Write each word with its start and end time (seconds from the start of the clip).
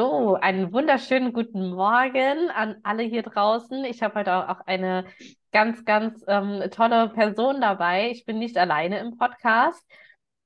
So, 0.00 0.36
einen 0.36 0.72
wunderschönen 0.72 1.34
guten 1.34 1.74
Morgen 1.74 2.48
an 2.52 2.76
alle 2.84 3.02
hier 3.02 3.22
draußen. 3.22 3.84
Ich 3.84 4.02
habe 4.02 4.20
heute 4.20 4.48
auch 4.48 4.60
eine 4.64 5.04
ganz, 5.52 5.84
ganz 5.84 6.24
ähm, 6.26 6.62
tolle 6.70 7.10
Person 7.10 7.60
dabei. 7.60 8.10
Ich 8.10 8.24
bin 8.24 8.38
nicht 8.38 8.56
alleine 8.56 8.98
im 8.98 9.18
Podcast. 9.18 9.86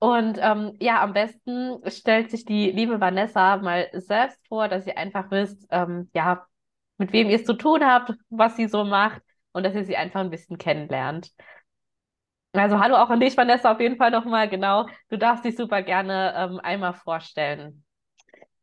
Und 0.00 0.38
ähm, 0.42 0.76
ja, 0.80 1.00
am 1.00 1.12
besten 1.12 1.78
stellt 1.88 2.32
sich 2.32 2.44
die 2.44 2.72
liebe 2.72 3.00
Vanessa 3.00 3.58
mal 3.58 3.88
selbst 3.92 4.44
vor, 4.48 4.66
dass 4.66 4.88
ihr 4.88 4.98
einfach 4.98 5.30
wisst, 5.30 5.68
ähm, 5.70 6.10
ja, 6.14 6.44
mit 6.98 7.12
wem 7.12 7.30
ihr 7.30 7.36
es 7.36 7.44
zu 7.44 7.54
tun 7.54 7.86
habt, 7.86 8.12
was 8.30 8.56
sie 8.56 8.66
so 8.66 8.82
macht 8.82 9.22
und 9.52 9.62
dass 9.62 9.76
ihr 9.76 9.84
sie 9.84 9.96
einfach 9.96 10.18
ein 10.18 10.30
bisschen 10.30 10.58
kennenlernt. 10.58 11.30
Also 12.54 12.80
hallo 12.80 12.96
auch 12.96 13.10
an 13.10 13.20
dich, 13.20 13.36
Vanessa, 13.36 13.70
auf 13.70 13.78
jeden 13.78 13.98
Fall 13.98 14.10
nochmal. 14.10 14.48
Genau, 14.48 14.88
du 15.10 15.16
darfst 15.16 15.44
dich 15.44 15.54
super 15.54 15.82
gerne 15.82 16.34
ähm, 16.36 16.60
einmal 16.60 16.94
vorstellen. 16.94 17.83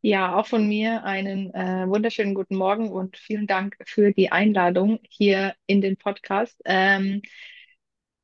Ja, 0.04 0.36
auch 0.36 0.47
von 0.47 0.68
mir 0.68 1.04
einen 1.04 1.54
äh, 1.54 1.87
wunderschönen 1.87 2.33
guten 2.33 2.55
Morgen 2.55 2.89
und 2.89 3.18
vielen 3.18 3.46
Dank 3.46 3.78
für 3.86 4.11
die 4.11 4.32
Einladung 4.32 5.00
hier 5.07 5.54
in 5.68 5.79
den 5.82 5.96
Podcast. 5.96 6.59
Ähm, 6.65 7.21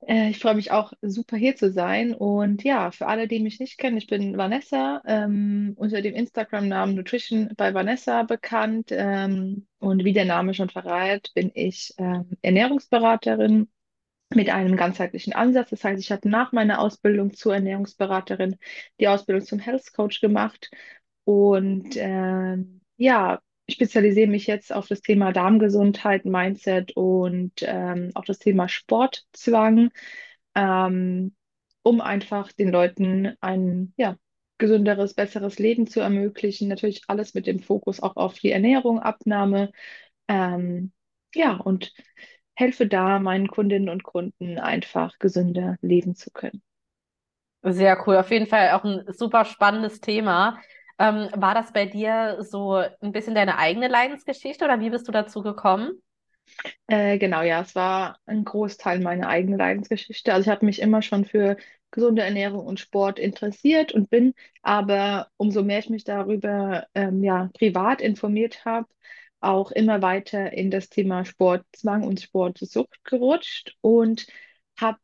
äh, 0.07 0.29
ich 0.31 0.39
freue 0.39 0.55
mich 0.55 0.71
auch 0.71 0.93
super 1.03 1.37
hier 1.37 1.55
zu 1.55 1.71
sein. 1.71 2.15
Und 2.15 2.63
ja, 2.63 2.89
für 2.91 3.05
alle, 3.07 3.27
die 3.27 3.39
mich 3.39 3.59
nicht 3.59 3.77
kennen, 3.77 3.97
ich 3.97 4.07
bin 4.07 4.37
Vanessa, 4.37 5.03
ähm, 5.05 5.73
unter 5.77 6.01
dem 6.01 6.15
Instagram-Namen 6.15 6.95
Nutrition 6.95 7.49
bei 7.55 7.73
Vanessa 7.75 8.23
bekannt. 8.23 8.87
Ähm, 8.91 9.67
und 9.79 10.03
wie 10.03 10.13
der 10.13 10.25
Name 10.25 10.55
schon 10.55 10.69
verrät, 10.69 11.31
bin 11.35 11.51
ich 11.53 11.93
ähm, 11.99 12.37
Ernährungsberaterin 12.41 13.69
mit 14.33 14.49
einem 14.49 14.75
ganzheitlichen 14.77 15.33
Ansatz. 15.33 15.69
Das 15.69 15.83
heißt, 15.83 16.01
ich 16.01 16.11
habe 16.11 16.27
nach 16.29 16.51
meiner 16.51 16.79
Ausbildung 16.79 17.33
zur 17.33 17.53
Ernährungsberaterin 17.55 18.57
die 18.99 19.07
Ausbildung 19.07 19.45
zum 19.45 19.59
Health 19.59 19.93
Coach 19.93 20.21
gemacht 20.21 20.69
und 21.27 21.97
ähm, 21.97 22.79
ja, 22.95 23.41
spezialisiere 23.69 24.29
mich 24.29 24.47
jetzt 24.47 24.71
auf 24.71 24.87
das 24.87 25.01
Thema 25.01 25.33
Darmgesundheit, 25.33 26.23
Mindset 26.23 26.93
und 26.95 27.51
ähm, 27.63 28.11
auch 28.13 28.23
das 28.23 28.39
Thema 28.39 28.69
Sportzwang, 28.69 29.89
ähm, 30.55 31.35
um 31.83 31.99
einfach 31.99 32.53
den 32.53 32.69
Leuten 32.69 33.35
ein 33.41 33.93
ja, 33.97 34.15
gesünderes, 34.57 35.15
besseres 35.15 35.59
Leben 35.59 35.85
zu 35.85 35.99
ermöglichen. 35.99 36.69
Natürlich 36.69 37.01
alles 37.09 37.33
mit 37.33 37.45
dem 37.45 37.59
Fokus 37.59 37.99
auch 37.99 38.15
auf 38.15 38.35
die 38.35 38.51
Ernährung, 38.51 38.99
Abnahme. 38.99 39.73
Ähm, 40.29 40.93
ja, 41.35 41.57
und 41.57 41.93
helfe 42.53 42.87
da 42.87 43.19
meinen 43.19 43.49
Kundinnen 43.49 43.89
und 43.89 44.03
Kunden 44.03 44.59
einfach 44.59 45.19
gesünder 45.19 45.75
leben 45.81 46.15
zu 46.15 46.31
können. 46.31 46.61
Sehr 47.63 48.01
cool. 48.07 48.15
Auf 48.15 48.31
jeden 48.31 48.47
Fall 48.47 48.71
auch 48.71 48.85
ein 48.85 49.03
super 49.11 49.43
spannendes 49.43 49.99
Thema. 49.99 50.57
Ähm, 50.99 51.29
war 51.35 51.53
das 51.53 51.73
bei 51.73 51.85
dir 51.85 52.37
so 52.43 52.75
ein 52.75 53.11
bisschen 53.11 53.35
deine 53.35 53.57
eigene 53.57 53.87
Leidensgeschichte 53.87 54.65
oder 54.65 54.79
wie 54.79 54.89
bist 54.89 55.07
du 55.07 55.11
dazu 55.11 55.43
gekommen? 55.43 56.01
Äh, 56.87 57.17
genau, 57.17 57.41
ja, 57.41 57.61
es 57.61 57.75
war 57.75 58.19
ein 58.25 58.43
Großteil 58.45 58.99
meiner 58.99 59.27
eigenen 59.27 59.59
Leidensgeschichte. 59.59 60.33
Also 60.33 60.43
ich 60.49 60.49
habe 60.55 60.65
mich 60.65 60.81
immer 60.81 61.01
schon 61.01 61.25
für 61.25 61.57
gesunde 61.91 62.21
Ernährung 62.23 62.65
und 62.65 62.79
Sport 62.79 63.19
interessiert 63.19 63.91
und 63.93 64.09
bin 64.09 64.33
aber, 64.61 65.29
umso 65.37 65.63
mehr 65.63 65.79
ich 65.79 65.89
mich 65.89 66.03
darüber 66.03 66.87
ähm, 66.95 67.23
ja, 67.23 67.49
privat 67.53 68.01
informiert 68.01 68.65
habe, 68.65 68.87
auch 69.39 69.71
immer 69.71 70.01
weiter 70.01 70.51
in 70.53 70.71
das 70.71 70.89
Thema 70.89 71.23
Sportzwang 71.25 72.03
und 72.03 72.19
Sportsucht 72.21 73.03
gerutscht 73.03 73.75
und 73.81 74.27
habe 74.79 74.97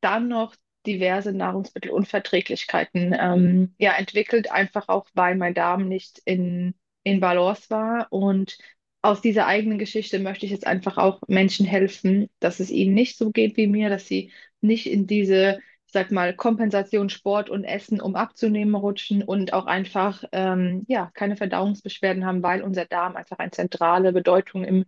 dann 0.00 0.28
noch 0.28 0.54
diverse 0.86 1.32
Nahrungsmittelunverträglichkeiten 1.32 3.14
ähm, 3.18 3.74
ja, 3.78 3.92
entwickelt, 3.92 4.50
einfach 4.50 4.88
auch 4.88 5.06
weil 5.14 5.36
mein 5.36 5.54
Darm 5.54 5.88
nicht 5.88 6.20
in, 6.24 6.74
in 7.02 7.20
Balance 7.20 7.70
war. 7.70 8.06
Und 8.10 8.58
aus 9.02 9.20
dieser 9.20 9.46
eigenen 9.46 9.78
Geschichte 9.78 10.18
möchte 10.18 10.46
ich 10.46 10.52
jetzt 10.52 10.66
einfach 10.66 10.98
auch 10.98 11.20
Menschen 11.28 11.66
helfen, 11.66 12.28
dass 12.40 12.60
es 12.60 12.70
ihnen 12.70 12.94
nicht 12.94 13.16
so 13.16 13.30
geht 13.30 13.56
wie 13.56 13.66
mir, 13.66 13.90
dass 13.90 14.06
sie 14.06 14.32
nicht 14.60 14.86
in 14.86 15.06
diese, 15.06 15.58
ich 15.86 15.92
sag 15.92 16.10
mal, 16.10 16.34
Kompensation 16.34 17.08
Sport 17.08 17.50
und 17.50 17.64
Essen, 17.64 18.00
um 18.00 18.16
abzunehmen, 18.16 18.74
rutschen 18.74 19.22
und 19.22 19.52
auch 19.52 19.66
einfach 19.66 20.24
ähm, 20.32 20.84
ja, 20.88 21.10
keine 21.14 21.36
Verdauungsbeschwerden 21.36 22.24
haben, 22.26 22.42
weil 22.42 22.62
unser 22.62 22.86
Darm 22.86 23.16
einfach 23.16 23.38
eine 23.38 23.50
zentrale 23.50 24.12
Bedeutung 24.12 24.64
im, 24.64 24.84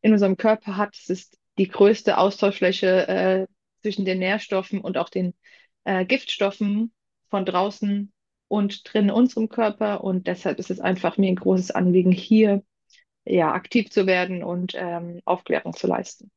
in 0.00 0.12
unserem 0.12 0.36
Körper 0.36 0.76
hat. 0.76 0.96
Es 0.96 1.08
ist 1.08 1.38
die 1.58 1.68
größte 1.68 2.18
Austauschfläche 2.18 3.08
äh, 3.08 3.46
zwischen 3.82 4.04
den 4.04 4.18
Nährstoffen 4.18 4.80
und 4.80 4.96
auch 4.96 5.08
den 5.08 5.34
äh, 5.84 6.04
Giftstoffen 6.04 6.92
von 7.28 7.44
draußen 7.44 8.12
und 8.48 8.92
drin 8.92 9.06
in 9.06 9.10
unserem 9.10 9.48
Körper. 9.48 10.04
Und 10.04 10.26
deshalb 10.26 10.58
ist 10.58 10.70
es 10.70 10.80
einfach 10.80 11.16
mir 11.18 11.28
ein 11.28 11.36
großes 11.36 11.70
Anliegen, 11.70 12.12
hier 12.12 12.62
ja, 13.24 13.52
aktiv 13.52 13.90
zu 13.90 14.06
werden 14.06 14.42
und 14.42 14.74
ähm, 14.76 15.20
Aufklärung 15.24 15.74
zu 15.74 15.86
leisten. 15.86 16.30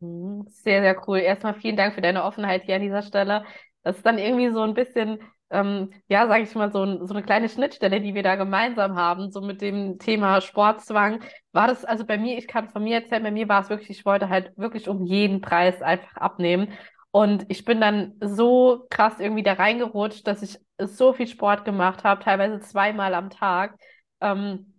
Mhm. 0.00 0.46
Sehr, 0.48 0.82
sehr 0.82 1.08
cool. 1.08 1.18
Erstmal 1.18 1.54
vielen 1.54 1.76
Dank 1.76 1.94
für 1.94 2.00
deine 2.00 2.24
Offenheit 2.24 2.64
hier 2.64 2.76
an 2.76 2.82
dieser 2.82 3.02
Stelle. 3.02 3.44
Das 3.82 3.96
ist 3.96 4.06
dann 4.06 4.18
irgendwie 4.18 4.50
so 4.50 4.62
ein 4.62 4.74
bisschen, 4.74 5.18
ähm, 5.50 5.92
ja, 6.08 6.26
sage 6.28 6.42
ich 6.42 6.54
mal, 6.54 6.70
so, 6.72 6.82
ein, 6.84 7.06
so 7.06 7.14
eine 7.14 7.22
kleine 7.22 7.48
Schnittstelle, 7.48 8.00
die 8.00 8.14
wir 8.14 8.22
da 8.22 8.36
gemeinsam 8.36 8.96
haben, 8.96 9.30
so 9.30 9.40
mit 9.40 9.62
dem 9.62 9.98
Thema 9.98 10.40
Sportzwang. 10.40 11.20
War 11.52 11.66
das, 11.68 11.84
also 11.84 12.04
bei 12.04 12.18
mir, 12.18 12.36
ich 12.38 12.46
kann 12.48 12.68
von 12.68 12.82
mir 12.84 12.96
erzählen, 13.02 13.22
bei 13.22 13.30
mir 13.30 13.48
war 13.48 13.62
es 13.62 13.70
wirklich, 13.70 13.90
ich 13.90 14.04
wollte 14.04 14.28
halt 14.28 14.52
wirklich 14.56 14.88
um 14.88 15.04
jeden 15.04 15.40
Preis 15.40 15.80
einfach 15.82 16.16
abnehmen. 16.16 16.72
Und 17.10 17.46
ich 17.48 17.64
bin 17.64 17.80
dann 17.80 18.14
so 18.20 18.86
krass 18.90 19.18
irgendwie 19.18 19.42
da 19.42 19.54
reingerutscht, 19.54 20.26
dass 20.26 20.42
ich 20.42 20.58
so 20.78 21.12
viel 21.12 21.26
Sport 21.26 21.64
gemacht 21.64 22.04
habe, 22.04 22.22
teilweise 22.22 22.60
zweimal 22.60 23.14
am 23.14 23.30
Tag, 23.30 23.78
ähm, 24.20 24.74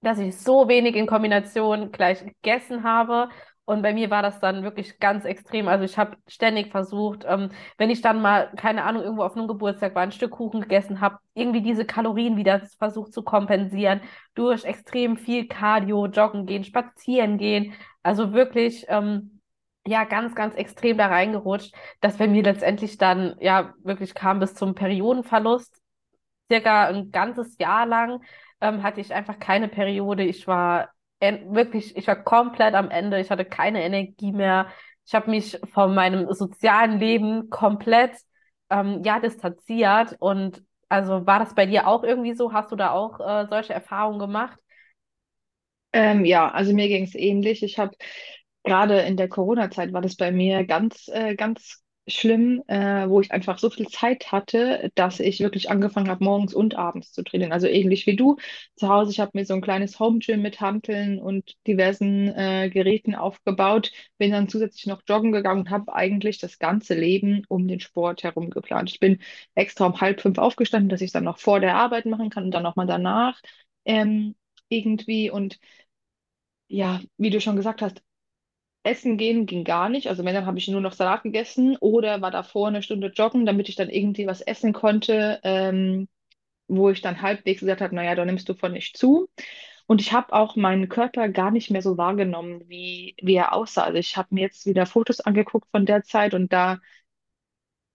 dass 0.00 0.18
ich 0.18 0.36
so 0.38 0.68
wenig 0.68 0.96
in 0.96 1.06
Kombination 1.06 1.92
gleich 1.92 2.24
gegessen 2.24 2.82
habe. 2.84 3.28
Und 3.66 3.82
bei 3.82 3.92
mir 3.92 4.10
war 4.10 4.22
das 4.22 4.38
dann 4.38 4.62
wirklich 4.62 5.00
ganz 5.00 5.24
extrem. 5.24 5.66
Also 5.66 5.84
ich 5.84 5.98
habe 5.98 6.16
ständig 6.28 6.70
versucht, 6.70 7.24
ähm, 7.28 7.50
wenn 7.78 7.90
ich 7.90 8.00
dann 8.00 8.22
mal, 8.22 8.50
keine 8.56 8.84
Ahnung, 8.84 9.02
irgendwo 9.02 9.24
auf 9.24 9.36
einem 9.36 9.48
Geburtstag 9.48 9.94
war, 9.96 10.02
ein 10.02 10.12
Stück 10.12 10.30
Kuchen 10.30 10.60
gegessen 10.60 11.00
habe, 11.00 11.18
irgendwie 11.34 11.62
diese 11.62 11.84
Kalorien 11.84 12.36
wieder 12.36 12.60
versucht 12.78 13.12
zu 13.12 13.22
kompensieren 13.24 14.00
durch 14.34 14.64
extrem 14.64 15.16
viel 15.16 15.48
Cardio, 15.48 16.06
Joggen 16.06 16.46
gehen, 16.46 16.62
Spazieren 16.62 17.38
gehen. 17.38 17.74
Also 18.04 18.32
wirklich, 18.32 18.86
ähm, 18.88 19.40
ja, 19.84 20.04
ganz, 20.04 20.34
ganz 20.36 20.54
extrem 20.54 20.96
da 20.98 21.06
reingerutscht, 21.08 21.74
dass 22.00 22.18
bei 22.18 22.28
mir 22.28 22.42
letztendlich 22.44 22.98
dann, 22.98 23.34
ja, 23.40 23.74
wirklich 23.82 24.14
kam 24.14 24.38
bis 24.38 24.54
zum 24.54 24.74
Periodenverlust. 24.76 25.82
Circa 26.50 26.86
ein 26.88 27.10
ganzes 27.10 27.58
Jahr 27.58 27.86
lang 27.86 28.22
ähm, 28.60 28.82
hatte 28.84 29.00
ich 29.00 29.12
einfach 29.12 29.38
keine 29.40 29.68
Periode. 29.68 30.24
Ich 30.24 30.46
war 30.46 30.90
wirklich, 31.20 31.96
ich 31.96 32.06
war 32.06 32.22
komplett 32.22 32.74
am 32.74 32.90
Ende. 32.90 33.20
Ich 33.20 33.30
hatte 33.30 33.44
keine 33.44 33.82
Energie 33.82 34.32
mehr. 34.32 34.68
Ich 35.06 35.14
habe 35.14 35.30
mich 35.30 35.58
von 35.72 35.94
meinem 35.94 36.32
sozialen 36.32 36.98
Leben 36.98 37.50
komplett 37.50 38.16
ähm, 38.70 39.02
ja 39.04 39.20
distanziert. 39.20 40.16
Und 40.18 40.62
also 40.88 41.26
war 41.26 41.38
das 41.38 41.54
bei 41.54 41.66
dir 41.66 41.86
auch 41.86 42.04
irgendwie 42.04 42.34
so? 42.34 42.52
Hast 42.52 42.72
du 42.72 42.76
da 42.76 42.90
auch 42.90 43.20
äh, 43.20 43.46
solche 43.48 43.72
Erfahrungen 43.74 44.18
gemacht? 44.18 44.58
Ähm, 45.92 46.24
ja, 46.24 46.50
also 46.50 46.74
mir 46.74 46.88
ging 46.88 47.04
es 47.04 47.14
ähnlich. 47.14 47.62
Ich 47.62 47.78
habe 47.78 47.96
gerade 48.64 49.00
in 49.00 49.16
der 49.16 49.28
Corona-Zeit 49.28 49.92
war 49.92 50.02
das 50.02 50.16
bei 50.16 50.32
mir 50.32 50.64
ganz, 50.66 51.08
äh, 51.08 51.34
ganz 51.36 51.82
schlimm, 52.08 52.62
äh, 52.68 53.08
wo 53.08 53.20
ich 53.20 53.32
einfach 53.32 53.58
so 53.58 53.68
viel 53.70 53.88
Zeit 53.88 54.30
hatte, 54.32 54.90
dass 54.94 55.18
ich 55.20 55.40
wirklich 55.40 55.70
angefangen 55.70 56.08
habe, 56.08 56.22
morgens 56.24 56.54
und 56.54 56.76
abends 56.76 57.12
zu 57.12 57.22
trainieren. 57.24 57.52
Also 57.52 57.66
ähnlich 57.66 58.06
wie 58.06 58.14
du 58.16 58.36
zu 58.76 58.88
Hause. 58.88 59.10
Ich 59.10 59.20
habe 59.20 59.32
mir 59.34 59.44
so 59.44 59.54
ein 59.54 59.60
kleines 59.60 59.98
Home-Gym 59.98 60.40
mit 60.42 60.60
Hanteln 60.60 61.18
und 61.18 61.54
diversen 61.66 62.28
äh, 62.28 62.70
Geräten 62.70 63.14
aufgebaut, 63.16 63.90
bin 64.18 64.30
dann 64.32 64.48
zusätzlich 64.48 64.86
noch 64.86 65.02
joggen 65.08 65.32
gegangen 65.32 65.60
und 65.62 65.70
habe 65.70 65.92
eigentlich 65.94 66.38
das 66.38 66.58
ganze 66.58 66.94
Leben 66.94 67.42
um 67.48 67.66
den 67.68 67.80
Sport 67.80 68.22
herum 68.22 68.50
geplant. 68.50 68.90
Ich 68.90 69.00
bin 69.00 69.18
extra 69.54 69.86
um 69.86 70.00
halb 70.00 70.20
fünf 70.20 70.38
aufgestanden, 70.38 70.88
dass 70.88 71.00
ich 71.00 71.12
dann 71.12 71.24
noch 71.24 71.38
vor 71.38 71.60
der 71.60 71.76
Arbeit 71.76 72.06
machen 72.06 72.30
kann 72.30 72.44
und 72.44 72.50
dann 72.52 72.62
nochmal 72.62 72.86
danach 72.86 73.40
ähm, 73.84 74.34
irgendwie. 74.68 75.30
Und 75.30 75.58
ja, 76.68 77.00
wie 77.18 77.30
du 77.30 77.40
schon 77.40 77.56
gesagt 77.56 77.82
hast, 77.82 78.02
Essen 78.86 79.18
gehen 79.18 79.46
ging 79.46 79.64
gar 79.64 79.88
nicht. 79.90 80.08
Also 80.08 80.24
wenn, 80.24 80.34
dann 80.34 80.46
habe 80.46 80.58
ich 80.58 80.68
nur 80.68 80.80
noch 80.80 80.92
Salat 80.94 81.22
gegessen 81.24 81.76
oder 81.78 82.22
war 82.22 82.30
davor 82.30 82.68
eine 82.68 82.82
Stunde 82.82 83.08
joggen, 83.08 83.46
damit 83.46 83.68
ich 83.68 83.76
dann 83.76 83.90
irgendwie 83.90 84.26
was 84.26 84.40
essen 84.42 84.72
konnte, 84.72 85.40
ähm, 85.44 86.08
wo 86.68 86.90
ich 86.90 87.02
dann 87.02 87.22
halbwegs 87.22 87.60
gesagt 87.60 87.80
habe, 87.82 87.94
naja, 87.94 88.14
da 88.14 88.24
nimmst 88.24 88.48
du 88.48 88.54
von 88.54 88.72
nicht 88.72 88.96
zu. 88.98 89.28
Und 89.86 90.00
ich 90.00 90.12
habe 90.12 90.32
auch 90.34 90.56
meinen 90.56 90.88
Körper 90.88 91.28
gar 91.28 91.50
nicht 91.52 91.70
mehr 91.70 91.82
so 91.82 91.96
wahrgenommen, 91.98 92.62
wie, 92.68 93.16
wie 93.22 93.34
er 93.36 93.52
aussah. 93.54 93.84
Also 93.84 93.98
ich 93.98 94.16
habe 94.16 94.34
mir 94.34 94.42
jetzt 94.42 94.66
wieder 94.66 94.86
Fotos 94.86 95.20
angeguckt 95.20 95.68
von 95.70 95.86
der 95.86 96.02
Zeit 96.04 96.34
und 96.34 96.52
da 96.52 96.78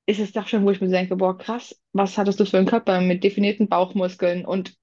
ist 0.06 0.20
es 0.20 0.32
doch 0.34 0.48
schon, 0.48 0.66
wo 0.66 0.72
ich 0.72 0.82
mir 0.82 0.90
denke, 0.90 1.16
boah, 1.16 1.38
krass, 1.38 1.80
was 1.94 2.18
hattest 2.18 2.40
du 2.40 2.46
für 2.46 2.58
einen 2.58 2.68
Körper 2.68 3.02
mit 3.02 3.24
definierten 3.24 3.70
Bauchmuskeln? 3.70 4.46
Und 4.46 4.76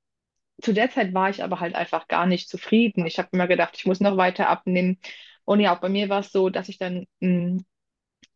zu 0.63 0.73
der 0.75 0.91
Zeit 0.91 1.15
war 1.15 1.31
ich 1.31 1.45
aber 1.45 1.61
halt 1.61 1.75
einfach 1.75 2.09
gar 2.09 2.27
nicht 2.27 2.49
zufrieden. 2.49 3.07
Ich 3.07 3.19
habe 3.19 3.29
immer 3.33 3.49
gedacht, 3.49 3.75
ich 3.77 3.87
muss 3.87 4.01
noch 4.01 4.17
weiter 4.19 4.49
abnehmen. 4.49 4.99
Und 5.49 5.61
ja, 5.61 5.75
auch 5.77 5.81
bei 5.81 5.89
mir 5.89 6.09
war 6.09 6.21
es 6.21 6.33
so, 6.33 6.49
dass 6.51 6.69
ich 6.69 6.79
dann 6.79 7.07
mh, 7.21 7.59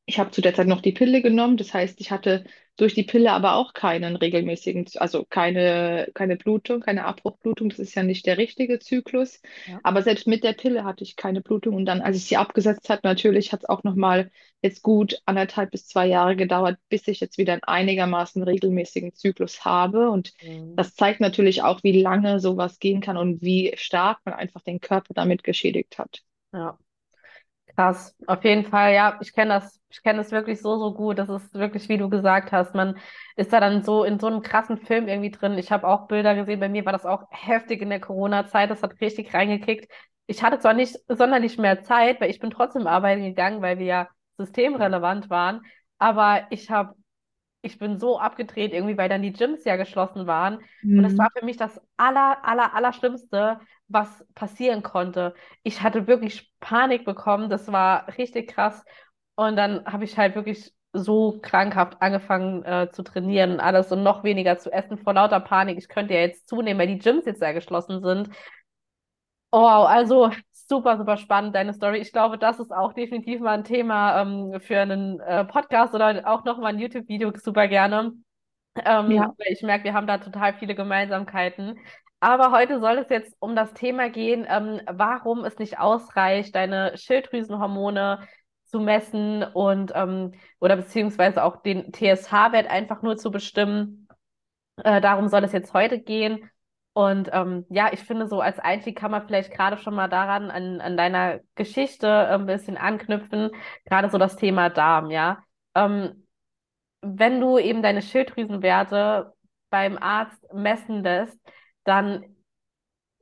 Ich 0.07 0.19
habe 0.19 0.31
zu 0.33 0.41
der 0.43 0.55
Zeit 0.55 0.67
noch 0.69 0.81
die 0.83 0.93
Pille 0.93 1.23
genommen. 1.23 1.57
Das 1.57 1.75
heißt, 1.75 2.01
ich 2.01 2.11
hatte 2.11 2.45
durch 2.77 2.95
die 2.95 3.05
Pille 3.05 3.33
aber 3.33 3.57
auch 3.57 3.75
keinen 3.75 4.17
regelmäßigen, 4.17 4.87
also 4.97 5.25
keine, 5.29 6.11
keine 6.15 6.37
Blutung, 6.37 6.81
keine 6.81 7.05
Abbruchblutung. 7.07 7.69
Das 7.71 7.79
ist 7.79 7.95
ja 7.95 8.03
nicht 8.03 8.27
der 8.27 8.39
richtige 8.39 8.79
Zyklus. 8.81 9.41
Ja. 9.67 9.81
Aber 9.83 10.03
selbst 10.03 10.27
mit 10.27 10.45
der 10.45 10.55
Pille 10.55 10.85
hatte 10.85 11.05
ich 11.05 11.17
keine 11.17 11.41
Blutung. 11.43 11.75
Und 11.77 11.87
dann, 11.87 12.01
als 12.03 12.17
ich 12.17 12.25
sie 12.27 12.37
abgesetzt 12.39 12.89
habe, 12.91 13.03
natürlich 13.05 13.53
hat 13.53 13.61
es 13.63 13.69
auch 13.69 13.85
nochmal 13.85 14.31
jetzt 14.63 14.83
gut 14.83 15.21
anderthalb 15.27 15.71
bis 15.71 15.87
zwei 15.89 16.07
Jahre 16.07 16.37
gedauert, 16.37 16.79
bis 16.89 17.07
ich 17.09 17.21
jetzt 17.21 17.39
wieder 17.39 17.53
einen 17.55 17.63
einigermaßen 17.65 18.43
regelmäßigen 18.43 19.15
Zyklus 19.15 19.65
habe. 19.65 20.11
Und 20.11 20.33
Mhm. 20.43 20.77
das 20.77 20.95
zeigt 20.95 21.21
natürlich 21.21 21.63
auch, 21.63 21.83
wie 21.83 22.01
lange 22.03 22.41
sowas 22.41 22.79
gehen 22.79 23.01
kann 23.01 23.17
und 23.17 23.43
wie 23.43 23.73
stark 23.77 24.21
man 24.25 24.35
einfach 24.35 24.63
den 24.63 24.81
Körper 24.81 25.15
damit 25.15 25.45
geschädigt 25.45 25.99
hat. 25.99 26.23
Ja. 26.53 26.79
Krass, 27.75 28.15
auf 28.27 28.45
jeden 28.45 28.67
Fall, 28.67 28.93
ja, 28.93 29.19
ich 29.23 29.33
kenne 29.33 29.55
das, 29.55 29.81
ich 29.89 30.03
kenne 30.03 30.19
das 30.19 30.31
wirklich 30.31 30.61
so, 30.61 30.79
so 30.79 30.93
gut. 30.93 31.19
Das 31.19 31.31
ist 31.31 31.55
wirklich, 31.55 31.89
wie 31.89 31.97
du 31.97 32.11
gesagt 32.11 32.53
hast, 32.53 32.75
man 32.75 32.99
ist 33.35 33.51
da 33.53 33.61
dann 33.61 33.83
so 33.83 34.05
in 34.05 34.19
so 34.21 34.27
einem 34.27 34.43
krassen 34.43 34.77
Film 34.77 35.09
irgendwie 35.09 35.31
drin. 35.31 35.57
Ich 35.57 35.73
habe 35.73 35.87
auch 35.89 36.07
Bilder 36.07 36.35
gesehen, 36.35 36.61
bei 36.61 36.69
mir 36.69 36.85
war 36.85 36.93
das 36.93 37.07
auch 37.07 37.23
heftig 37.31 37.81
in 37.81 37.89
der 37.89 38.01
Corona-Zeit, 38.01 38.71
das 38.71 38.83
hat 38.83 39.01
richtig 39.01 39.33
reingekickt. 39.33 39.91
Ich 40.27 40.43
hatte 40.43 40.59
zwar 40.59 40.75
nicht 40.75 40.97
sonderlich 41.09 41.57
mehr 41.57 41.83
Zeit, 41.83 42.21
weil 42.21 42.31
ich 42.31 42.41
bin 42.41 42.51
trotzdem 42.51 42.87
arbeiten 42.87 43.23
gegangen, 43.25 43.63
weil 43.63 43.79
wir 43.79 43.87
ja 43.87 44.09
systemrelevant 44.37 45.31
waren, 45.31 45.63
aber 45.99 46.47
ich 46.51 46.71
habe 46.71 46.95
ich 47.63 47.79
bin 47.79 47.99
so 47.99 48.19
abgedreht 48.19 48.73
irgendwie, 48.73 48.99
weil 48.99 49.09
dann 49.09 49.23
die 49.23 49.33
Gyms 49.33 49.65
ja 49.65 49.77
geschlossen 49.77 50.27
waren. 50.27 50.59
Und 50.95 51.05
es 51.05 51.17
war 51.19 51.29
Mhm. 51.29 51.33
für 51.37 51.45
mich 51.45 51.57
das 51.57 51.81
aller, 51.97 52.45
aller, 52.45 52.75
Allerschlimmste, 52.75 53.61
was 53.89 54.25
passieren 54.35 54.83
konnte. 54.83 55.35
Ich 55.63 55.83
hatte 55.83 56.07
wirklich 56.07 56.53
Panik 56.61 57.05
bekommen. 57.05 57.49
Das 57.51 57.71
war 57.73 58.09
richtig 58.19 58.49
krass. 58.51 58.85
Und 59.35 59.57
dann 59.57 59.85
habe 59.87 60.05
ich 60.05 60.17
halt 60.19 60.35
wirklich 60.35 60.73
so 60.93 61.39
krankhaft 61.41 62.03
angefangen 62.03 62.63
äh, 62.65 62.91
zu 62.93 63.03
trainieren 63.03 63.53
und 63.53 63.61
alles 63.61 63.91
und 63.93 64.03
noch 64.03 64.25
weniger 64.25 64.59
zu 64.59 64.71
essen 64.71 64.99
vor 64.99 65.15
lauter 65.15 65.41
Panik. 65.41 65.79
Ich 65.79 65.89
könnte 65.89 66.13
ja 66.15 66.21
jetzt 66.21 66.49
zunehmen, 66.49 66.79
weil 66.79 66.87
die 66.89 66.99
Gyms 66.99 67.25
jetzt 67.25 67.41
ja 67.41 67.53
geschlossen 67.53 68.03
sind. 68.03 68.29
Oh, 69.53 69.61
wow, 69.61 69.87
also 69.87 70.31
super, 70.73 70.97
super 70.97 71.19
spannend, 71.19 71.55
deine 71.55 71.75
Story. 71.75 71.99
Ich 71.99 72.13
glaube, 72.13 72.39
das 72.39 72.59
ist 72.59 72.73
auch 72.73 72.95
definitiv 72.95 73.41
mal 73.41 73.59
ein 73.59 73.65
Thema 73.65 74.23
ähm, 74.23 74.59
für 74.59 74.81
einen 74.81 75.21
äh, 75.21 75.45
Podcast 75.45 75.95
oder 75.95 76.23
auch 76.25 76.45
nochmal 76.45 76.73
ein 76.73 76.79
YouTube-Video 76.79 77.31
super 77.37 77.69
gerne. 77.69 78.13
Ähm, 78.83 79.11
Ja. 79.11 79.35
ich 79.47 79.61
merke, 79.61 79.85
wir 79.85 79.93
haben 79.93 80.07
da 80.07 80.17
total 80.17 80.55
viele 80.55 80.75
Gemeinsamkeiten. 80.75 81.79
Aber 82.21 82.53
heute 82.53 82.81
soll 82.81 82.97
es 82.97 83.11
jetzt 83.11 83.37
um 83.39 83.55
das 83.55 83.75
Thema 83.75 84.09
gehen, 84.09 84.47
ähm, 84.49 84.81
warum 84.91 85.45
es 85.45 85.59
nicht 85.59 85.79
ausreicht, 85.79 86.55
deine 86.55 86.97
Schilddrüsenhormone 86.97 88.27
zu 88.65 88.81
messen 88.81 89.45
und 89.45 89.93
ähm, 89.95 90.33
oder 90.59 90.77
beziehungsweise 90.77 91.45
auch 91.45 91.61
den 91.61 91.93
TSH-Wert 91.93 92.71
einfach 92.71 93.03
nur 93.03 93.19
zu 93.19 93.31
bestimmen. 93.31 94.09
Äh, 94.83 95.03
darum 95.03 95.29
soll 95.29 95.45
es 95.45 95.53
jetzt 95.53 95.75
heute 95.75 96.01
gehen. 96.01 96.49
Und 96.95 97.31
ähm, 97.33 97.65
ja, 97.71 97.91
ich 97.93 98.01
finde, 98.01 98.27
so 98.27 98.41
als 98.41 98.59
Einstieg 98.59 98.99
kann 98.99 99.11
man 99.11 99.27
vielleicht 99.27 99.51
gerade 99.53 99.79
schon 99.79 99.95
mal 99.95 100.09
daran, 100.09 100.51
an, 100.51 100.81
an 100.81 100.97
deiner 100.97 101.41
Geschichte 101.55 102.29
ein 102.29 102.47
bisschen 102.47 102.77
anknüpfen, 102.77 103.51
gerade 103.87 104.11
so 104.11 104.19
das 104.19 104.37
Thema 104.37 104.69
Darm, 104.69 105.11
ja. 105.11 105.43
Ähm, 105.75 106.27
wenn 107.01 107.41
du 107.41 107.59
eben 107.59 107.83
deine 107.83 108.03
Schilddrüsenwerte 108.03 109.33
beim 109.71 109.97
Arzt 109.99 110.53
messen 110.53 111.03
lässt, 111.03 111.39
dann 111.85 112.25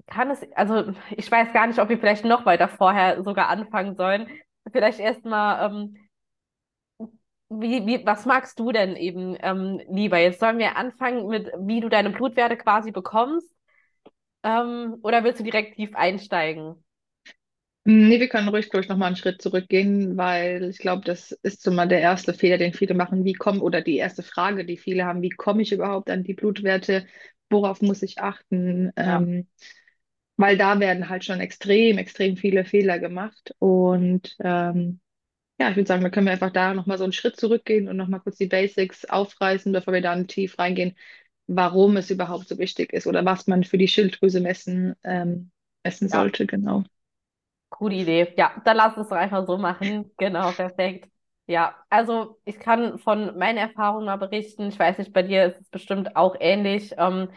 kann 0.06 0.30
es, 0.30 0.44
also 0.54 0.92
ich 1.10 1.30
weiß 1.30 1.52
gar 1.52 1.66
nicht, 1.66 1.78
ob 1.78 1.88
wir 1.88 1.98
vielleicht 1.98 2.24
noch 2.24 2.44
weiter 2.44 2.68
vorher 2.68 3.22
sogar 3.22 3.48
anfangen 3.48 3.94
sollen. 3.94 4.28
Vielleicht 4.72 4.98
erstmal, 4.98 5.70
ähm, 5.70 5.96
wie, 7.48 7.86
wie, 7.86 8.04
was 8.04 8.26
magst 8.26 8.58
du 8.58 8.72
denn 8.72 8.96
eben 8.96 9.36
ähm, 9.40 9.80
lieber? 9.88 10.18
Jetzt 10.18 10.40
sollen 10.40 10.58
wir 10.58 10.76
anfangen 10.76 11.28
mit, 11.28 11.50
wie 11.58 11.80
du 11.80 11.88
deine 11.88 12.10
Blutwerte 12.10 12.56
quasi 12.56 12.90
bekommst, 12.90 13.48
ähm, 14.42 14.98
oder 15.02 15.24
willst 15.24 15.40
du 15.40 15.44
direkt 15.44 15.76
tief 15.76 15.94
einsteigen? 15.94 16.82
Nee, 17.84 18.20
wir 18.20 18.28
können 18.28 18.48
ruhig, 18.48 18.68
glaube 18.68 18.82
ich, 18.84 18.88
nochmal 18.90 19.06
einen 19.08 19.16
Schritt 19.16 19.40
zurückgehen, 19.40 20.16
weil 20.18 20.64
ich 20.68 20.78
glaube, 20.78 21.02
das 21.04 21.32
ist 21.32 21.62
so 21.62 21.70
mal 21.70 21.88
der 21.88 22.00
erste 22.00 22.34
Fehler, 22.34 22.58
den 22.58 22.74
viele 22.74 22.94
machen. 22.94 23.24
Wie 23.24 23.32
kommen, 23.32 23.60
oder 23.62 23.80
die 23.80 23.96
erste 23.96 24.22
Frage, 24.22 24.66
die 24.66 24.76
viele 24.76 25.04
haben, 25.06 25.22
wie 25.22 25.30
komme 25.30 25.62
ich 25.62 25.72
überhaupt 25.72 26.10
an 26.10 26.22
die 26.22 26.34
Blutwerte? 26.34 27.06
Worauf 27.48 27.80
muss 27.80 28.02
ich 28.02 28.18
achten? 28.20 28.92
Ja, 29.02 29.24
Ähm, 29.24 29.48
weil 30.36 30.58
da 30.58 30.80
werden 30.80 31.08
halt 31.10 31.24
schon 31.24 31.40
extrem, 31.40 31.98
extrem 31.98 32.36
viele 32.36 32.64
Fehler 32.64 32.98
gemacht. 33.00 33.54
Und 33.58 34.36
ähm, 34.40 35.00
ja, 35.60 35.70
ich 35.70 35.76
würde 35.76 35.88
sagen, 35.88 36.02
da 36.02 36.10
können 36.10 36.26
wir 36.26 36.32
einfach 36.32 36.52
da 36.52 36.74
nochmal 36.74 36.98
so 36.98 37.04
einen 37.04 37.12
Schritt 37.12 37.36
zurückgehen 37.36 37.88
und 37.88 37.96
nochmal 37.96 38.20
kurz 38.20 38.38
die 38.38 38.46
Basics 38.46 39.04
aufreißen, 39.06 39.72
bevor 39.72 39.94
wir 39.94 40.02
dann 40.02 40.28
tief 40.28 40.58
reingehen, 40.58 40.96
warum 41.52 41.96
es 41.96 42.10
überhaupt 42.10 42.48
so 42.48 42.58
wichtig 42.58 42.92
ist 42.92 43.06
oder 43.06 43.24
was 43.24 43.46
man 43.48 43.64
für 43.64 43.76
die 43.76 43.88
Schilddrüse 43.88 44.40
messen, 44.40 44.94
ähm, 45.02 45.50
messen 45.82 46.08
ja. 46.08 46.18
sollte, 46.18 46.46
genau. 46.46 46.84
Gute 47.70 47.96
Idee. 47.96 48.32
Ja, 48.36 48.52
dann 48.64 48.76
lass 48.76 48.96
uns 48.96 49.08
doch 49.08 49.16
einfach 49.16 49.46
so 49.46 49.58
machen. 49.58 50.10
Genau, 50.18 50.52
perfekt. 50.52 51.10
Ja, 51.46 51.74
also 51.88 52.38
ich 52.44 52.60
kann 52.60 52.98
von 53.00 53.36
meinen 53.36 53.58
Erfahrungen 53.58 54.06
mal 54.06 54.16
berichten. 54.16 54.68
Ich 54.68 54.78
weiß 54.78 54.98
nicht, 54.98 55.12
bei 55.12 55.22
dir 55.22 55.46
ist 55.46 55.60
es 55.60 55.68
bestimmt 55.68 56.14
auch 56.14 56.36
ähnlich, 56.38 56.94
ähm, 56.96 57.28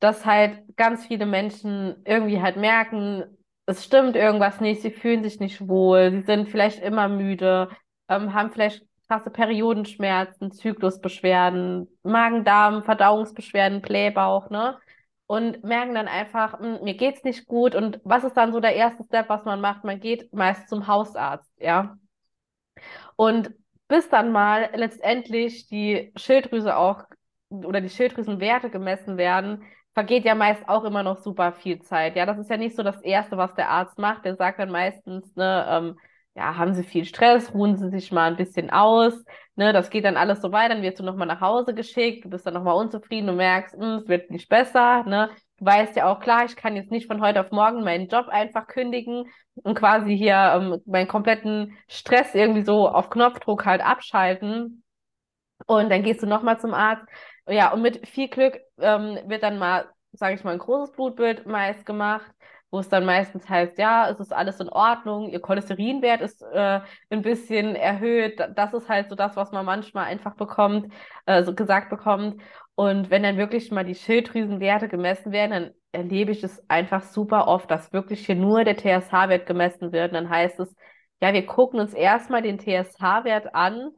dass 0.00 0.26
halt 0.26 0.76
ganz 0.76 1.06
viele 1.06 1.24
Menschen 1.24 1.96
irgendwie 2.04 2.42
halt 2.42 2.56
merken, 2.56 3.24
es 3.64 3.82
stimmt 3.82 4.16
irgendwas 4.16 4.60
nicht, 4.60 4.82
sie 4.82 4.90
fühlen 4.90 5.22
sich 5.22 5.40
nicht 5.40 5.66
wohl, 5.66 6.10
sie 6.10 6.22
sind 6.22 6.50
vielleicht 6.50 6.82
immer 6.82 7.08
müde, 7.08 7.70
ähm, 8.10 8.34
haben 8.34 8.50
vielleicht 8.50 8.84
krasse 9.08 9.30
Periodenschmerzen, 9.30 10.52
Zyklusbeschwerden, 10.52 11.88
Magen-Darm, 12.02 12.82
Verdauungsbeschwerden, 12.84 13.82
Blähbauch, 13.82 14.50
ne? 14.50 14.78
und 15.26 15.64
merken 15.64 15.94
dann 15.94 16.08
einfach, 16.08 16.58
"Hm, 16.60 16.80
mir 16.82 16.94
geht's 16.96 17.24
nicht 17.24 17.46
gut. 17.46 17.74
Und 17.74 18.00
was 18.04 18.24
ist 18.24 18.36
dann 18.36 18.52
so 18.52 18.60
der 18.60 18.74
erste 18.76 19.04
Step, 19.04 19.28
was 19.28 19.44
man 19.44 19.60
macht? 19.60 19.84
Man 19.84 20.00
geht 20.00 20.32
meist 20.34 20.68
zum 20.68 20.86
Hausarzt, 20.86 21.50
ja. 21.58 21.96
Und 23.16 23.50
bis 23.88 24.08
dann 24.08 24.32
mal 24.32 24.70
letztendlich 24.74 25.66
die 25.66 26.12
Schilddrüse 26.16 26.76
auch 26.76 27.04
oder 27.50 27.80
die 27.80 27.88
Schilddrüsenwerte 27.90 28.70
gemessen 28.70 29.16
werden, 29.16 29.62
vergeht 29.92 30.24
ja 30.24 30.34
meist 30.34 30.68
auch 30.68 30.84
immer 30.84 31.02
noch 31.02 31.18
super 31.18 31.52
viel 31.52 31.80
Zeit. 31.82 32.16
Ja, 32.16 32.26
das 32.26 32.38
ist 32.38 32.50
ja 32.50 32.56
nicht 32.56 32.74
so 32.74 32.82
das 32.82 33.00
Erste, 33.02 33.36
was 33.36 33.54
der 33.54 33.70
Arzt 33.70 33.98
macht. 33.98 34.24
Der 34.24 34.36
sagt 34.36 34.58
dann 34.58 34.70
meistens, 34.70 35.34
ne, 35.36 35.66
ähm, 35.68 35.98
ja, 36.34 36.56
haben 36.56 36.74
Sie 36.74 36.82
viel 36.82 37.04
Stress, 37.04 37.54
ruhen 37.54 37.76
Sie 37.76 37.90
sich 37.90 38.10
mal 38.12 38.30
ein 38.30 38.36
bisschen 38.36 38.70
aus. 38.70 39.14
Ne, 39.56 39.72
das 39.72 39.90
geht 39.90 40.04
dann 40.04 40.16
alles 40.16 40.40
so 40.40 40.50
weiter, 40.50 40.74
dann 40.74 40.82
wirst 40.82 40.98
du 40.98 41.04
nochmal 41.04 41.28
nach 41.28 41.40
Hause 41.40 41.74
geschickt, 41.74 42.24
du 42.24 42.30
bist 42.30 42.44
dann 42.44 42.54
nochmal 42.54 42.74
unzufrieden, 42.74 43.28
du 43.28 43.32
merkst, 43.34 43.74
hm, 43.76 44.00
es 44.02 44.08
wird 44.08 44.30
nicht 44.30 44.48
besser, 44.48 45.04
ne? 45.04 45.30
Du 45.58 45.64
weißt 45.66 45.94
ja 45.94 46.06
auch, 46.10 46.18
klar, 46.18 46.44
ich 46.44 46.56
kann 46.56 46.74
jetzt 46.74 46.90
nicht 46.90 47.06
von 47.06 47.20
heute 47.20 47.40
auf 47.40 47.52
morgen 47.52 47.84
meinen 47.84 48.08
Job 48.08 48.26
einfach 48.28 48.66
kündigen 48.66 49.30
und 49.62 49.76
quasi 49.78 50.16
hier 50.16 50.34
ähm, 50.56 50.82
meinen 50.86 51.06
kompletten 51.06 51.76
Stress 51.88 52.34
irgendwie 52.34 52.62
so 52.64 52.88
auf 52.88 53.10
Knopfdruck 53.10 53.64
halt 53.64 53.80
abschalten. 53.80 54.82
Und 55.66 55.90
dann 55.90 56.02
gehst 56.02 56.22
du 56.22 56.26
nochmal 56.26 56.58
zum 56.60 56.74
Arzt. 56.74 57.06
Ja, 57.48 57.72
und 57.72 57.82
mit 57.82 58.06
viel 58.08 58.28
Glück 58.28 58.58
ähm, 58.78 59.18
wird 59.26 59.42
dann 59.42 59.58
mal, 59.58 59.88
sage 60.12 60.34
ich 60.34 60.44
mal, 60.44 60.52
ein 60.52 60.58
großes 60.58 60.92
Blutbild 60.94 61.46
meist 61.46 61.86
gemacht, 61.86 62.30
wo 62.74 62.80
es 62.80 62.88
dann 62.88 63.04
meistens 63.04 63.48
heißt, 63.48 63.78
ja, 63.78 64.10
es 64.10 64.18
ist 64.18 64.32
alles 64.32 64.58
in 64.58 64.68
Ordnung, 64.68 65.28
ihr 65.28 65.40
Cholesterinwert 65.40 66.20
ist 66.20 66.42
äh, 66.42 66.80
ein 67.08 67.22
bisschen 67.22 67.76
erhöht. 67.76 68.40
Das 68.56 68.74
ist 68.74 68.88
halt 68.88 69.08
so 69.08 69.14
das, 69.14 69.36
was 69.36 69.52
man 69.52 69.64
manchmal 69.64 70.06
einfach 70.06 70.34
bekommt, 70.34 70.92
äh, 71.26 71.44
so 71.44 71.54
gesagt 71.54 71.88
bekommt. 71.88 72.42
Und 72.74 73.10
wenn 73.10 73.22
dann 73.22 73.36
wirklich 73.36 73.70
mal 73.70 73.84
die 73.84 73.94
Schilddrüsenwerte 73.94 74.88
gemessen 74.88 75.30
werden, 75.30 75.50
dann 75.52 75.70
erlebe 75.92 76.32
ich 76.32 76.42
es 76.42 76.68
einfach 76.68 77.04
super 77.04 77.46
oft, 77.46 77.70
dass 77.70 77.92
wirklich 77.92 78.26
hier 78.26 78.34
nur 78.34 78.64
der 78.64 78.76
TSH-Wert 78.76 79.46
gemessen 79.46 79.92
wird. 79.92 80.08
Und 80.10 80.14
dann 80.14 80.28
heißt 80.28 80.58
es, 80.58 80.74
ja, 81.22 81.32
wir 81.32 81.46
gucken 81.46 81.78
uns 81.78 81.94
erstmal 81.94 82.42
den 82.42 82.58
TSH-Wert 82.58 83.54
an. 83.54 83.92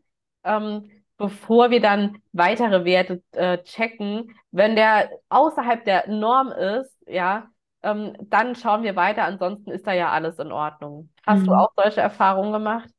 Ähm, 0.44 0.90
bevor 1.16 1.70
wir 1.70 1.80
dann 1.80 2.18
weitere 2.32 2.84
Werte 2.84 3.22
äh, 3.32 3.56
checken. 3.62 4.34
Wenn 4.50 4.76
der 4.76 5.08
außerhalb 5.30 5.82
der 5.86 6.08
Norm 6.08 6.52
ist, 6.52 6.94
ja, 7.06 7.48
ähm, 7.82 8.14
dann 8.20 8.54
schauen 8.56 8.82
wir 8.82 8.96
weiter. 8.96 9.24
Ansonsten 9.24 9.70
ist 9.70 9.86
da 9.86 9.92
ja 9.92 10.10
alles 10.12 10.38
in 10.38 10.52
Ordnung. 10.52 11.10
Hast 11.26 11.46
du 11.48 11.52
Mhm. 11.52 11.54
auch 11.54 11.72
solche 11.76 12.00
Erfahrungen 12.00 12.52
gemacht? 12.52 12.90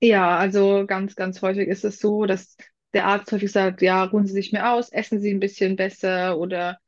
Ja, 0.00 0.38
also 0.38 0.86
ganz, 0.86 1.16
ganz 1.16 1.42
häufig 1.42 1.66
ist 1.68 1.84
es 1.84 1.98
so, 1.98 2.24
dass 2.26 2.56
der 2.94 3.06
Arzt 3.06 3.32
häufig 3.32 3.50
sagt, 3.50 3.82
ja, 3.82 4.04
ruhen 4.04 4.26
Sie 4.26 4.32
sich 4.32 4.52
mehr 4.52 4.72
aus, 4.72 4.90
essen 4.90 5.20
Sie 5.20 5.30
ein 5.32 5.40
bisschen 5.40 5.76
besser 5.76 6.38
oder 6.38 6.78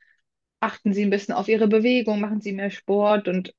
achten 0.61 0.93
Sie 0.95 1.05
ein 1.05 1.11
bisschen 1.11 1.35
auf 1.35 1.49
Ihre 1.49 1.69
Bewegung, 1.69 2.21
machen 2.21 2.41
Sie 2.41 2.53
mehr 2.53 2.71
Sport 2.71 3.29
und 3.29 3.55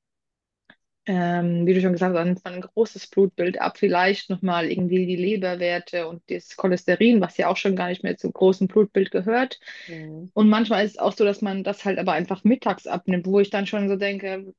ähm, 1.06 1.66
wie 1.66 1.74
du 1.74 1.82
schon 1.82 1.94
gesagt 1.94 2.16
hast, 2.16 2.26
dann 2.26 2.38
von 2.38 2.54
ein 2.54 2.62
großes 2.62 3.08
Blutbild 3.08 3.60
ab, 3.60 3.78
vielleicht 3.78 4.30
nochmal 4.30 4.70
irgendwie 4.72 5.06
die 5.06 5.16
Leberwerte 5.16 6.08
und 6.08 6.22
das 6.30 6.56
Cholesterin, 6.56 7.22
was 7.22 7.38
ja 7.38 7.48
auch 7.48 7.58
schon 7.58 7.76
gar 7.76 7.90
nicht 7.90 8.04
mehr 8.04 8.18
zum 8.18 8.34
großen 8.34 8.68
Blutbild 8.68 9.12
gehört. 9.12 9.60
Mhm. 9.88 10.30
Und 10.34 10.50
manchmal 10.50 10.86
ist 10.86 10.92
es 10.92 10.98
auch 11.00 11.14
so, 11.14 11.26
dass 11.26 11.42
man 11.42 11.64
das 11.64 11.86
halt 11.86 11.98
aber 11.98 12.14
einfach 12.14 12.44
mittags 12.44 12.86
abnimmt, 12.88 13.26
wo 13.26 13.40
ich 13.40 13.50
dann 13.50 13.66
schon 13.66 13.90
so 13.90 13.96
denke, 13.96 14.54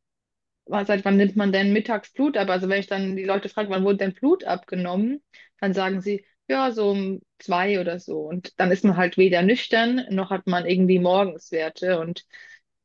seit 0.66 1.04
wann 1.04 1.16
nimmt 1.16 1.36
man 1.36 1.52
denn 1.52 1.72
mittags 1.72 2.12
Blut 2.12 2.36
ab? 2.36 2.48
Also 2.48 2.68
wenn 2.68 2.80
ich 2.80 2.86
dann 2.86 3.16
die 3.16 3.24
Leute 3.24 3.48
frage, 3.48 3.70
wann 3.70 3.84
wurde 3.84 3.98
denn 3.98 4.14
Blut 4.14 4.44
abgenommen, 4.44 5.22
dann 5.60 5.74
sagen 5.74 6.00
sie, 6.00 6.24
ja, 6.48 6.72
so 6.72 6.90
um 6.90 7.20
zwei 7.38 7.80
oder 7.80 7.98
so. 7.98 8.20
Und 8.20 8.58
dann 8.58 8.70
ist 8.70 8.84
man 8.84 8.96
halt 8.96 9.16
weder 9.16 9.42
nüchtern, 9.42 10.06
noch 10.10 10.30
hat 10.30 10.46
man 10.46 10.66
irgendwie 10.66 10.98
Morgenswerte. 10.98 12.00
Und 12.00 12.24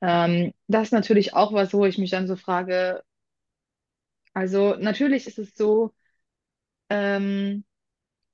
ähm, 0.02 0.54
das 0.68 0.88
ist 0.88 0.92
natürlich 0.92 1.34
auch 1.34 1.54
was, 1.54 1.74
wo 1.74 1.86
ich 1.86 1.98
mich 1.98 2.12
dann 2.12 2.28
so 2.28 2.36
frage, 2.36 3.04
also 4.38 4.76
natürlich 4.76 5.26
ist 5.26 5.40
es 5.40 5.56
so, 5.56 5.96
ähm, 6.92 7.66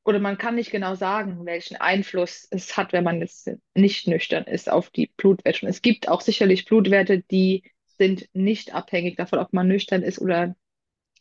oder 0.03 0.19
man 0.19 0.37
kann 0.37 0.55
nicht 0.55 0.69
genau 0.69 0.95
sagen, 0.95 1.45
welchen 1.45 1.77
Einfluss 1.77 2.45
es 2.51 2.75
hat, 2.75 2.91
wenn 2.91 3.05
man 3.05 3.21
jetzt 3.21 3.49
nicht 3.73 4.09
nüchtern 4.09 4.43
ist 4.43 4.69
auf 4.69 4.89
die 4.89 5.07
Blutwerte. 5.15 5.65
Es 5.65 5.81
gibt 5.81 6.09
auch 6.09 6.19
sicherlich 6.19 6.65
Blutwerte, 6.65 7.21
die 7.21 7.63
sind 7.97 8.27
nicht 8.33 8.73
abhängig 8.75 9.15
davon, 9.15 9.39
ob 9.39 9.53
man 9.53 9.69
nüchtern 9.69 10.03
ist 10.03 10.19
oder, 10.19 10.57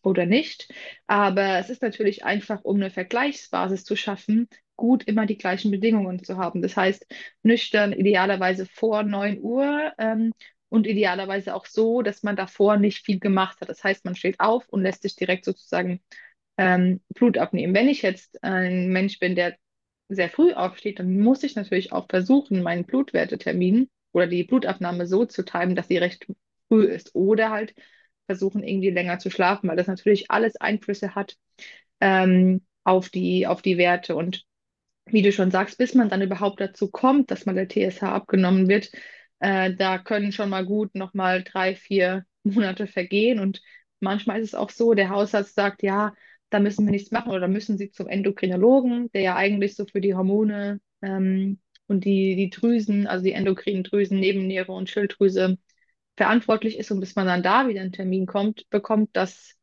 oder 0.03 0.27
nicht. 0.27 0.69
Aber 1.07 1.61
es 1.61 1.71
ist 1.71 1.83
natürlich 1.83 2.25
einfach, 2.25 2.65
um 2.65 2.79
eine 2.79 2.91
Vergleichsbasis 2.91 3.85
zu 3.85 3.95
schaffen, 3.95 4.49
gut 4.75 5.05
immer 5.05 5.27
die 5.27 5.39
gleichen 5.39 5.71
Bedingungen 5.71 6.25
zu 6.25 6.39
haben. 6.39 6.61
Das 6.61 6.77
heißt, 6.77 7.07
nüchtern 7.45 7.93
idealerweise 7.93 8.67
vor 8.67 9.05
9 9.05 9.41
Uhr 9.41 9.93
ähm, 9.99 10.33
und 10.73 10.87
idealerweise 10.87 11.55
auch 11.55 11.67
so, 11.67 12.01
dass 12.01 12.23
man 12.23 12.35
davor 12.35 12.79
nicht 12.79 13.05
viel 13.05 13.21
gemacht 13.21 13.61
hat. 13.61 13.69
Das 13.69 13.85
heißt, 13.85 14.07
man 14.07 14.17
steht 14.17 14.41
auf 14.41 14.67
und 14.71 14.83
lässt 14.83 15.03
sich 15.03 15.15
direkt 15.15 15.45
sozusagen 15.45 16.01
ähm, 16.57 17.03
Blut 17.11 17.37
abnehmen. 17.37 17.75
Wenn 17.75 17.89
ich 17.89 18.01
jetzt 18.01 18.43
ein 18.43 18.89
Mensch 18.89 19.19
bin, 19.19 19.37
der 19.37 19.55
sehr 20.09 20.31
früh 20.31 20.55
aufsteht, 20.55 20.99
dann 20.99 21.21
muss 21.21 21.43
ich 21.43 21.57
natürlich 21.57 21.93
auch 21.93 22.07
versuchen, 22.09 22.63
meinen 22.63 22.85
Blutwertetermin 22.85 23.91
oder 24.13 24.27
die 24.27 24.45
Blutabnahme 24.45 25.07
so 25.07 25.27
zu 25.27 25.45
timen, 25.45 25.77
dass 25.77 25.89
sie 25.89 25.99
recht 25.99 26.27
früh 26.69 26.85
ist. 26.85 27.15
Oder 27.15 27.51
halt 27.51 27.75
versuchen, 28.25 28.63
irgendwie 28.63 28.91
länger 28.91 29.19
zu 29.19 29.31
schlafen, 29.31 29.69
weil 29.69 29.77
das 29.77 29.89
natürlich 29.89 30.31
alles 30.31 30.57
Einflüsse 30.57 31.15
hat 31.15 31.37
ähm, 32.01 32.63
auf 32.83 33.11
die, 33.11 33.47
auf 33.47 33.61
die 33.61 33.77
Werte. 33.77 34.17
Und 34.17 34.45
wie 35.05 35.21
du 35.21 35.33
schon 35.33 35.51
sagst, 35.51 35.77
bis 35.77 35.95
man 35.95 36.09
dann 36.09 36.23
überhaupt 36.23 36.63
dazu 36.63 36.91
kommt, 36.91 37.31
dass 37.31 37.45
mal 37.45 37.55
der 37.55 37.69
TSH 37.69 38.05
abgenommen 38.05 38.69
wird, 38.69 38.91
äh, 39.43 39.75
da 39.75 39.99
können 39.99 40.31
schon 40.33 40.51
mal 40.51 40.65
gut 40.65 40.95
nochmal 40.95 41.43
drei, 41.43 41.75
vier 41.75 42.25
Monate 42.45 42.87
vergehen. 42.87 43.41
Und 43.41 43.61
manchmal 44.01 44.41
ist 44.41 44.49
es 44.49 44.55
auch 44.55 44.71
so, 44.71 44.95
der 44.95 45.11
Hausarzt 45.11 45.55
sagt, 45.55 45.83
ja, 45.83 46.15
da 46.49 46.61
müssen 46.61 46.87
wir 46.87 46.93
nichts 46.93 47.11
machen 47.11 47.33
oder 47.33 47.49
müssen 47.49 47.77
sie 47.77 47.91
zum 47.91 48.07
Endokrinologen, 48.09 49.11
der 49.13 49.23
ja 49.23 49.37
eigentlich 49.37 49.75
so 49.75 49.85
für 49.85 50.01
die 50.01 50.15
Hormone 50.15 50.81
ähm, 51.03 51.59
und 51.89 52.05
die, 52.05 52.37
die 52.37 52.51
Drüsen, 52.51 53.07
also 53.09 53.25
die 53.25 53.33
endokrinen 53.33 53.83
Drüsen, 53.83 54.21
Nebenniere 54.21 54.71
und 54.73 54.89
Schilddrüse 54.89 55.59
verantwortlich 56.17 56.79
ist 56.79 56.93
und 56.93 57.01
bis 57.01 57.17
man 57.17 57.27
dann 57.27 57.43
da 57.43 57.67
wieder 57.67 57.81
einen 57.81 57.93
Termin 57.93 58.27
kommt, 58.27 58.69
bekommt, 58.71 59.11
das, 59.15 59.57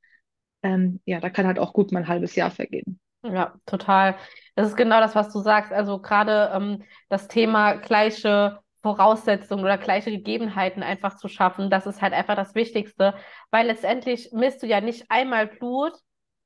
ähm, 0.62 1.00
ja, 1.06 1.22
da 1.22 1.30
kann 1.30 1.48
halt 1.48 1.60
auch 1.60 1.72
gut 1.74 1.92
mal 1.92 2.00
ein 2.00 2.08
halbes 2.08 2.36
Jahr 2.36 2.52
vergehen. 2.52 3.00
Ja, 3.24 3.56
total. 3.66 4.18
Das 4.56 4.68
ist 4.68 4.76
genau 4.76 5.00
das, 5.00 5.16
was 5.16 5.32
du 5.32 5.40
sagst. 5.40 5.72
Also 5.72 6.00
gerade 6.00 6.52
ähm, 6.54 6.84
das 7.08 7.28
Thema 7.28 7.76
gleiche 7.76 8.60
Voraussetzungen 8.82 9.64
oder 9.64 9.78
gleiche 9.78 10.12
Gegebenheiten 10.12 10.84
einfach 10.84 11.18
zu 11.18 11.28
schaffen, 11.28 11.70
das 11.70 11.86
ist 11.86 12.02
halt 12.02 12.14
einfach 12.14 12.36
das 12.36 12.56
Wichtigste, 12.56 13.14
weil 13.52 13.68
letztendlich 13.68 14.30
misst 14.32 14.64
du 14.64 14.68
ja 14.68 14.82
nicht 14.82 15.06
einmal 15.10 15.48
Blut, 15.48 15.94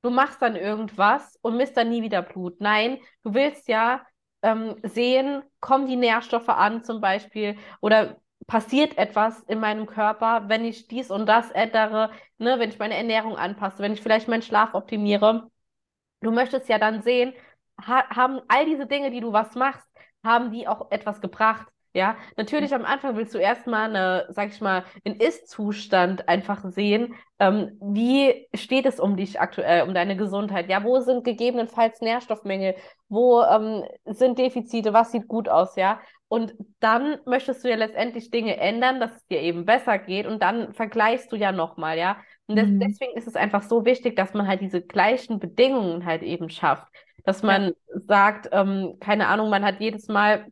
du 0.02 0.10
machst 0.10 0.42
dann 0.42 0.56
irgendwas 0.56 1.38
und 1.42 1.58
misst 1.58 1.78
dann 1.78 1.90
nie 1.90 2.02
wieder 2.04 2.22
Blut. 2.22 2.60
Nein, 2.60 3.00
du 3.24 3.34
willst 3.34 3.68
ja 3.68 4.02
ähm, 4.42 4.76
sehen, 4.84 5.44
kommen 5.60 5.88
die 5.88 5.96
Nährstoffe 5.96 6.50
an 6.50 6.84
zum 6.84 7.02
Beispiel 7.02 7.58
oder 7.82 8.18
passiert 8.48 8.98
etwas 8.98 9.40
in 9.44 9.60
meinem 9.60 9.86
Körper, 9.86 10.50
wenn 10.50 10.66
ich 10.66 10.88
dies 10.88 11.10
und 11.12 11.26
das 11.28 11.50
ändere, 11.52 12.12
ne, 12.38 12.60
wenn 12.60 12.70
ich 12.70 12.80
meine 12.80 12.96
Ernährung 12.96 13.38
anpasse, 13.38 13.82
wenn 13.82 13.94
ich 13.94 14.02
vielleicht 14.02 14.28
meinen 14.28 14.42
Schlaf 14.42 14.74
optimiere. 14.74 15.50
Du 16.22 16.32
möchtest 16.32 16.70
ja 16.70 16.80
dann 16.80 17.02
sehen, 17.02 17.34
ha 17.82 18.04
haben 18.10 18.42
all 18.48 18.66
diese 18.66 18.88
Dinge, 18.88 19.12
die 19.12 19.22
du 19.22 19.34
was 19.34 19.56
machst, 19.56 19.88
haben 20.24 20.52
die 20.52 20.68
auch 20.68 20.92
etwas 20.92 21.22
gebracht? 21.22 21.68
Ja, 21.96 22.18
natürlich 22.38 22.74
am 22.74 22.86
Anfang 22.86 23.16
willst 23.16 23.36
du 23.36 23.38
erstmal 23.38 23.88
eine, 23.90 24.26
sag 24.30 24.50
ich 24.50 24.60
mal, 24.62 24.84
einen 25.06 25.20
Ist-Zustand 25.20 26.28
einfach 26.28 26.64
sehen. 26.72 27.14
Ähm, 27.38 27.78
wie 27.82 28.48
steht 28.56 28.88
es 28.88 29.00
um 29.00 29.16
dich 29.16 29.40
aktuell, 29.40 29.84
um 29.84 29.94
deine 29.94 30.18
Gesundheit? 30.18 30.70
Ja, 30.70 30.84
wo 30.84 31.00
sind 31.02 31.24
gegebenenfalls 31.24 32.02
Nährstoffmängel? 32.02 32.76
Wo 33.10 33.44
ähm, 33.44 33.84
sind 34.06 34.40
Defizite? 34.40 34.92
Was 34.94 35.12
sieht 35.12 35.28
gut 35.28 35.48
aus? 35.50 35.76
Ja, 35.76 36.00
und 36.30 36.56
dann 36.80 37.20
möchtest 37.28 37.64
du 37.64 37.70
ja 37.70 37.76
letztendlich 37.76 38.32
Dinge 38.32 38.58
ändern, 38.58 39.00
dass 39.00 39.16
es 39.16 39.28
dir 39.28 39.42
eben 39.42 39.66
besser 39.66 40.00
geht. 40.00 40.26
Und 40.26 40.42
dann 40.42 40.74
vergleichst 40.74 41.32
du 41.32 41.36
ja 41.36 41.52
nochmal, 41.52 41.98
ja. 42.00 42.18
Und 42.48 42.56
des 42.56 42.70
Mhm. 42.70 42.80
deswegen 42.80 43.16
ist 43.16 43.28
es 43.28 43.36
einfach 43.36 43.62
so 43.62 43.86
wichtig, 43.86 44.16
dass 44.16 44.34
man 44.34 44.48
halt 44.48 44.62
diese 44.62 44.82
gleichen 44.82 45.40
Bedingungen 45.40 46.06
halt 46.06 46.24
eben 46.24 46.50
schafft. 46.50 46.88
Dass 47.24 47.42
Ja. 47.42 47.48
man 47.48 47.74
sagt, 48.08 48.50
ähm, 48.52 48.98
keine 49.00 49.28
Ahnung, 49.28 49.50
man 49.50 49.64
hat 49.64 49.80
jedes 49.80 50.08
Mal 50.08 50.48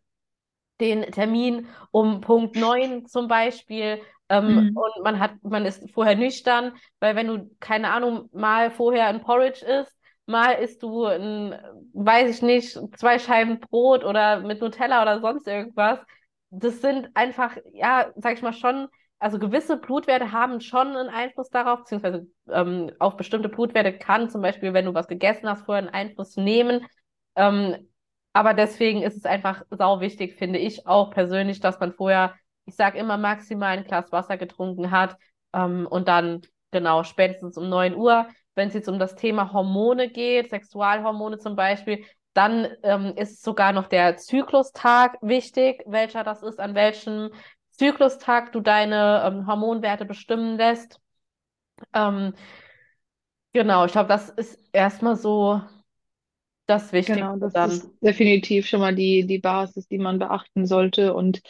den 0.81 1.03
Termin 1.11 1.67
um 1.91 2.21
Punkt 2.21 2.55
9 2.55 3.05
zum 3.05 3.27
Beispiel. 3.27 4.01
Ähm, 4.29 4.57
Mhm. 4.57 4.75
und 4.75 5.03
man 5.03 5.19
hat, 5.19 5.33
man 5.43 5.65
ist 5.65 5.89
vorher 5.91 6.15
nüchtern, 6.15 6.73
weil 6.99 7.15
wenn 7.15 7.27
du, 7.27 7.49
keine 7.59 7.91
Ahnung, 7.91 8.29
mal 8.33 8.71
vorher 8.71 9.07
ein 9.07 9.21
Porridge 9.21 9.65
isst, 9.65 9.95
mal 10.25 10.53
isst 10.53 10.83
du 10.83 11.05
ein, 11.05 11.55
weiß 11.93 12.29
ich 12.29 12.41
nicht, 12.41 12.79
zwei 12.97 13.19
Scheiben 13.19 13.59
Brot 13.59 14.03
oder 14.05 14.39
mit 14.41 14.61
Nutella 14.61 15.01
oder 15.01 15.19
sonst 15.21 15.47
irgendwas. 15.47 15.99
Das 16.49 16.81
sind 16.81 17.09
einfach, 17.13 17.57
ja, 17.73 18.11
sag 18.15 18.33
ich 18.33 18.41
mal 18.41 18.53
schon, 18.53 18.87
also 19.19 19.39
gewisse 19.39 19.77
Blutwerte 19.77 20.31
haben 20.31 20.59
schon 20.61 20.87
einen 20.95 21.09
Einfluss 21.09 21.49
darauf, 21.49 21.79
beziehungsweise 21.79 22.27
ähm, 22.49 22.91
auf 22.99 23.17
bestimmte 23.17 23.49
Blutwerte 23.49 23.97
kann 23.97 24.29
zum 24.29 24.41
Beispiel, 24.41 24.73
wenn 24.73 24.85
du 24.85 24.93
was 24.93 25.07
gegessen 25.07 25.47
hast, 25.49 25.65
vorher 25.65 25.83
einen 25.83 25.93
Einfluss 25.93 26.35
nehmen. 26.37 26.85
Ähm, 27.35 27.87
aber 28.33 28.53
deswegen 28.53 29.01
ist 29.01 29.17
es 29.17 29.25
einfach 29.25 29.63
sau 29.69 29.99
wichtig, 29.99 30.35
finde 30.37 30.59
ich 30.59 30.87
auch 30.87 31.11
persönlich, 31.11 31.59
dass 31.59 31.79
man 31.79 31.93
vorher, 31.93 32.35
ich 32.65 32.75
sage 32.75 32.97
immer, 32.97 33.17
maximal 33.17 33.77
ein 33.77 33.83
Glas 33.83 34.11
Wasser 34.11 34.37
getrunken 34.37 34.91
hat 34.91 35.17
ähm, 35.53 35.87
und 35.87 36.07
dann, 36.07 36.41
genau, 36.71 37.03
spätestens 37.03 37.57
um 37.57 37.69
9 37.69 37.95
Uhr, 37.95 38.27
wenn 38.55 38.69
es 38.69 38.73
jetzt 38.73 38.89
um 38.89 38.99
das 38.99 39.15
Thema 39.15 39.51
Hormone 39.53 40.09
geht, 40.09 40.49
Sexualhormone 40.49 41.37
zum 41.39 41.55
Beispiel, 41.55 42.05
dann 42.33 42.67
ähm, 42.83 43.13
ist 43.17 43.43
sogar 43.43 43.73
noch 43.73 43.87
der 43.87 44.17
Zyklustag 44.17 45.17
wichtig, 45.21 45.83
welcher 45.85 46.23
das 46.23 46.43
ist, 46.43 46.59
an 46.59 46.75
welchem 46.75 47.31
Zyklustag 47.71 48.51
du 48.53 48.61
deine 48.61 49.23
ähm, 49.25 49.47
Hormonwerte 49.47 50.05
bestimmen 50.05 50.57
lässt. 50.57 50.99
Ähm, 51.93 52.33
genau, 53.53 53.85
ich 53.85 53.91
glaube, 53.91 54.09
das 54.09 54.29
ist 54.29 54.57
erstmal 54.73 55.15
so 55.15 55.61
das 56.65 56.93
Genau, 57.03 57.35
Wichtigste 57.35 57.37
das 57.37 57.53
dann. 57.53 57.81
ist 57.83 57.91
definitiv 58.01 58.67
schon 58.67 58.79
mal 58.79 58.93
die, 58.95 59.25
die 59.25 59.39
Basis, 59.39 59.87
die 59.87 59.97
man 59.97 60.19
beachten 60.19 60.67
sollte 60.67 61.13
und 61.13 61.41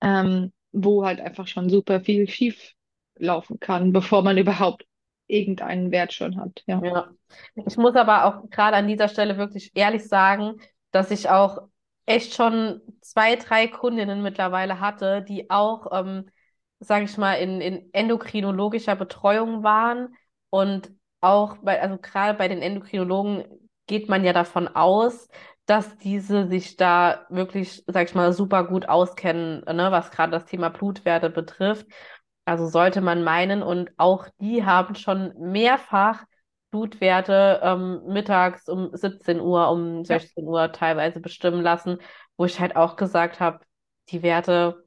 ähm, 0.00 0.52
wo 0.72 1.04
halt 1.04 1.20
einfach 1.20 1.46
schon 1.46 1.70
super 1.70 2.00
viel 2.00 2.28
schief 2.28 2.72
laufen 3.16 3.60
kann, 3.60 3.92
bevor 3.92 4.22
man 4.22 4.38
überhaupt 4.38 4.84
irgendeinen 5.26 5.90
Wert 5.92 6.12
schon 6.12 6.36
hat. 6.40 6.62
Ja. 6.66 6.82
Ja. 6.82 7.10
Ich 7.54 7.76
muss 7.76 7.94
aber 7.96 8.24
auch 8.24 8.48
gerade 8.50 8.76
an 8.76 8.88
dieser 8.88 9.08
Stelle 9.08 9.36
wirklich 9.36 9.70
ehrlich 9.74 10.06
sagen, 10.08 10.60
dass 10.92 11.10
ich 11.10 11.28
auch 11.28 11.58
echt 12.06 12.34
schon 12.34 12.80
zwei, 13.02 13.36
drei 13.36 13.68
Kundinnen 13.68 14.22
mittlerweile 14.22 14.80
hatte, 14.80 15.22
die 15.22 15.50
auch, 15.50 15.86
ähm, 15.92 16.30
sage 16.80 17.04
ich 17.04 17.16
mal, 17.18 17.34
in, 17.34 17.60
in 17.60 17.92
endokrinologischer 17.92 18.96
Betreuung 18.96 19.62
waren. 19.62 20.14
Und 20.48 20.90
auch 21.20 21.58
bei, 21.58 21.80
also 21.82 21.98
gerade 21.98 22.36
bei 22.38 22.48
den 22.48 22.62
Endokrinologen 22.62 23.44
geht 23.90 24.08
man 24.08 24.24
ja 24.24 24.32
davon 24.32 24.68
aus, 24.68 25.28
dass 25.66 25.98
diese 25.98 26.48
sich 26.48 26.76
da 26.78 27.26
wirklich, 27.30 27.84
sag 27.88 28.08
ich 28.08 28.14
mal, 28.16 28.32
super 28.32 28.64
gut 28.64 28.88
auskennen, 28.88 29.60
ne, 29.66 29.92
was 29.92 30.12
gerade 30.12 30.32
das 30.32 30.46
Thema 30.46 30.70
Blutwerte 30.70 31.30
betrifft. 31.30 31.86
Also 32.44 32.66
sollte 32.68 33.00
man 33.00 33.22
meinen, 33.22 33.62
und 33.62 33.90
auch 33.98 34.28
die 34.40 34.64
haben 34.64 34.94
schon 34.94 35.34
mehrfach 35.38 36.24
Blutwerte 36.70 37.60
ähm, 37.62 38.02
mittags 38.06 38.68
um 38.68 38.90
17 38.96 39.40
Uhr, 39.40 39.70
um 39.70 40.04
Ja, 40.08 40.20
16 40.20 40.46
Uhr 40.46 40.72
teilweise 40.72 41.20
bestimmen 41.20 41.62
lassen, 41.62 41.98
wo 42.36 42.44
ich 42.44 42.60
halt 42.60 42.76
auch 42.76 42.96
gesagt 42.96 43.40
habe, 43.40 43.60
die 44.10 44.22
Werte 44.22 44.84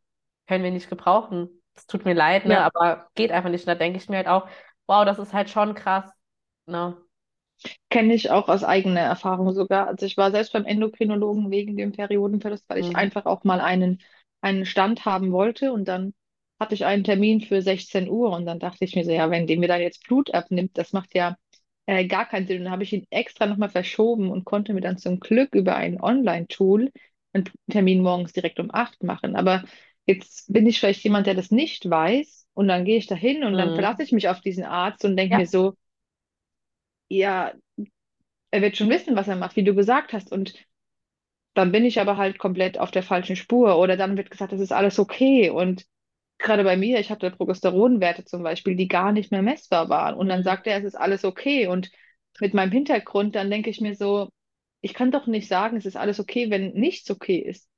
können 0.48 0.63
wir 0.63 0.72
nicht 0.72 0.89
gebrauchen. 0.89 1.50
Es 1.75 1.88
tut 1.88 2.05
mir 2.05 2.13
leid, 2.13 2.45
ne, 2.45 2.57
ja, 2.57 2.63
aber 2.63 3.10
geht 3.15 3.31
einfach 3.31 3.50
nicht. 3.50 3.63
Und 3.63 3.67
da 3.67 3.75
denke 3.75 3.98
ich 3.98 4.10
mir 4.10 4.17
halt 4.17 4.27
auch, 4.27 4.48
wow, 4.88 5.05
das 5.05 5.19
ist 5.19 5.33
halt 5.33 5.50
schon 5.50 5.75
krass, 5.75 6.10
ne? 6.65 6.98
Kenne 7.89 8.13
ich 8.13 8.29
auch 8.32 8.50
aus 8.50 8.63
eigener 8.63 9.01
Erfahrung 9.01 9.53
sogar. 9.53 9.88
Also 9.88 10.05
ich 10.05 10.17
war 10.17 10.32
selbst 10.32 10.53
beim 10.53 10.65
Endokrinologen 10.65 11.51
wegen 11.51 11.77
dem 11.77 11.91
Periodenverlust, 11.91 12.65
weil 12.70 12.79
ich 12.79 12.96
Mhm. 12.96 12.96
einfach 12.96 13.25
auch 13.25 13.43
mal 13.43 13.62
einen, 13.62 14.01
einen 14.41 14.65
Stand 14.65 15.05
haben 15.05 15.32
wollte 15.32 15.72
und 15.74 15.88
dann 15.88 16.13
hatte 16.60 16.75
ich 16.75 16.86
einen 16.86 17.03
Termin 17.03 17.41
für 17.41 17.62
16 17.62 18.10
Uhr 18.10 18.32
und 18.32 18.46
dann 18.46 18.60
dachte 18.60 18.86
ich 18.86 18.96
mir 18.96 19.03
so, 19.05 19.12
ja, 19.12 19.29
wenn 19.29 19.48
dem 19.48 19.60
mir 19.60 19.67
dann 19.67 19.82
jetzt 19.82 20.03
Blut 20.08 20.34
abnimmt, 20.34 20.77
das 20.77 20.93
macht 20.93 21.13
ja 21.15 21.38
äh, 21.86 22.05
gar 22.08 22.25
keinen 22.27 22.48
Sinn. 22.48 22.60
Und 22.60 22.63
dann 22.65 22.74
habe 22.74 22.84
ich 22.84 22.93
ihn 22.93 23.05
extra 23.10 23.46
nochmal 23.46 23.70
verschoben 23.70 24.32
und 24.32 24.46
konnte 24.46 24.74
mir 24.74 24.82
dann 24.82 24.98
zum 24.98 25.20
Glück 25.20 25.55
über 25.55 25.75
ein 25.75 26.01
Online-Tool 26.01 26.91
einen 27.34 27.46
Termin 27.70 28.01
morgens 28.01 28.34
direkt 28.34 28.60
um 28.60 28.70
8 28.74 29.03
machen. 29.03 29.36
Aber 29.36 29.63
jetzt 30.05 30.51
bin 30.51 30.67
ich 30.67 30.79
vielleicht 30.79 31.03
jemand, 31.03 31.27
der 31.27 31.34
das 31.36 31.51
nicht 31.51 31.89
weiß 31.89 32.46
Und 32.53 32.67
dann 32.67 32.86
gehe 32.86 32.98
ich 32.98 33.08
da 33.08 33.15
hin 33.15 33.43
und 33.43 33.58
dann 33.58 33.74
Mhm. 33.74 33.74
verlasse 33.74 34.03
ich 34.03 34.12
mich 34.12 34.29
auf 34.29 34.41
diesen 34.41 34.63
Arzt 34.65 35.03
und 35.05 35.17
denke 35.17 35.36
mir 35.36 35.46
Ja. 35.46 35.48
so, 35.48 35.75
ja, 37.17 37.53
er 38.51 38.62
wird 38.62 38.77
schon 38.77 38.89
wissen, 38.89 39.15
was 39.15 39.27
er 39.27 39.36
macht, 39.36 39.55
wie 39.55 39.63
du 39.63 39.75
gesagt 39.75 40.13
hast. 40.13 40.32
Und 40.32 40.55
dann 41.55 41.72
bin 41.72 41.86
ich 41.86 42.00
aber 42.01 42.17
halt 42.17 42.39
komplett 42.39 42.79
auf 42.79 42.91
der 42.91 43.03
falschen 43.03 43.36
Spur. 43.36 43.77
Oder 43.79 43.98
dann 43.98 44.17
wird 44.17 44.32
gesagt, 44.32 44.53
das 44.53 44.62
ist 44.62 44.74
alles 44.74 45.00
okay. 45.00 45.50
Und 45.50 45.86
gerade 46.39 46.63
bei 46.63 46.77
mir, 46.77 47.00
ich 47.00 47.12
hatte 47.12 47.32
Progesteronwerte 47.32 48.25
zum 48.25 48.43
Beispiel, 48.43 48.75
die 48.75 48.88
gar 48.88 49.12
nicht 49.12 49.32
mehr 49.32 49.43
messbar 49.43 49.89
waren. 49.89 50.15
Und 50.15 50.29
dann 50.29 50.43
Mhm. 50.43 50.46
sagt 50.46 50.67
er, 50.67 50.77
es 50.79 50.86
ist 50.86 50.96
alles 50.96 51.25
okay. 51.25 51.67
Und 51.67 51.91
mit 52.41 52.53
meinem 52.53 52.72
Hintergrund, 52.72 53.36
dann 53.36 53.51
denke 53.51 53.70
ich 53.70 53.82
mir 53.82 53.96
so, 53.96 54.29
ich 54.82 54.93
kann 54.93 55.12
doch 55.12 55.27
nicht 55.27 55.48
sagen, 55.48 55.77
es 55.77 55.86
ist 55.86 55.98
alles 55.98 56.20
okay, 56.20 56.50
wenn 56.50 56.74
nichts 56.74 57.10
okay 57.12 57.38
ist. 57.39 57.70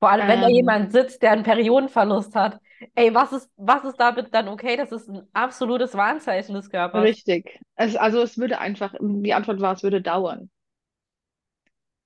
Vor 0.00 0.10
allem, 0.10 0.28
wenn 0.28 0.40
da 0.40 0.48
Ähm, 0.48 0.48
jemand 0.48 0.92
sitzt, 0.92 1.22
der 1.22 1.32
einen 1.32 1.42
Periodenverlust 1.44 2.34
hat. 2.34 2.60
Ey, 2.94 3.14
was 3.14 3.32
ist, 3.32 3.50
was 3.56 3.84
ist 3.84 3.96
damit 3.98 4.34
dann 4.34 4.48
okay? 4.48 4.76
Das 4.76 4.92
ist 4.92 5.08
ein 5.08 5.26
absolutes 5.32 5.94
Warnzeichen 5.94 6.54
des 6.54 6.70
Körpers. 6.70 7.12
richtig. 7.16 7.58
Es, 7.76 7.96
also 7.96 8.20
es 8.22 8.36
würde 8.38 8.58
einfach, 8.58 8.94
die 9.00 9.32
Antwort 9.34 9.60
war, 9.60 9.74
es 9.74 9.82
würde 9.82 10.02
dauern. 10.02 10.50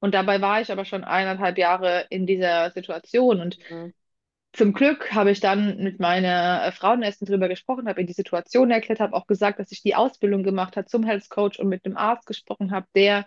Und 0.01 0.15
dabei 0.15 0.41
war 0.41 0.61
ich 0.61 0.73
aber 0.73 0.85
schon 0.85 1.05
eineinhalb 1.05 1.59
Jahre 1.59 2.07
in 2.11 2.27
dieser 2.27 2.71
Situation. 2.73 3.41
Und 3.41 3.59
Mhm. 3.71 3.93
zum 4.53 4.73
Glück 4.75 5.13
habe 5.15 5.31
ich 5.31 5.41
dann 5.41 5.79
mit 5.79 6.01
meiner 6.01 6.65
äh, 6.67 6.73
Frauenärztin 6.73 7.27
drüber 7.29 7.49
gesprochen, 7.49 7.89
habe 7.89 8.03
ihr 8.03 8.07
die 8.07 8.13
Situation 8.15 8.71
erklärt, 8.71 9.01
habe 9.01 9.15
auch 9.17 9.27
gesagt, 9.27 9.59
dass 9.61 9.73
ich 9.73 9.83
die 9.83 9.95
Ausbildung 9.97 10.43
gemacht 10.45 10.77
habe 10.77 10.87
zum 10.89 11.05
Health 11.05 11.31
Coach 11.31 11.59
und 11.61 11.69
mit 11.69 11.85
einem 11.87 11.97
Arzt 11.97 12.27
gesprochen 12.27 12.73
habe, 12.73 12.87
der 12.95 13.27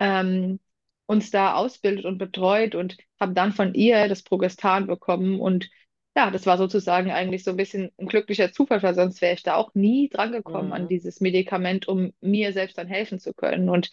ähm, 0.00 0.60
uns 1.06 1.30
da 1.30 1.54
ausbildet 1.54 2.06
und 2.06 2.18
betreut 2.18 2.74
und 2.74 2.96
habe 3.20 3.34
dann 3.34 3.52
von 3.52 3.74
ihr 3.74 4.08
das 4.08 4.22
Progestan 4.22 4.86
bekommen. 4.86 5.40
Und 5.40 5.68
ja, 6.16 6.30
das 6.30 6.46
war 6.46 6.58
sozusagen 6.58 7.10
eigentlich 7.10 7.44
so 7.44 7.50
ein 7.52 7.56
bisschen 7.56 7.90
ein 7.98 8.06
glücklicher 8.06 8.52
Zufall, 8.52 8.82
weil 8.82 8.94
sonst 8.94 9.22
wäre 9.22 9.34
ich 9.34 9.42
da 9.42 9.54
auch 9.56 9.74
nie 9.74 10.08
dran 10.10 10.32
gekommen 10.32 10.72
an 10.72 10.82
Mhm. 10.82 10.88
dieses 10.88 11.20
Medikament, 11.20 11.88
um 11.88 12.12
mir 12.20 12.52
selbst 12.52 12.76
dann 12.78 12.88
helfen 12.88 13.18
zu 13.18 13.32
können. 13.34 13.68
Und 13.70 13.90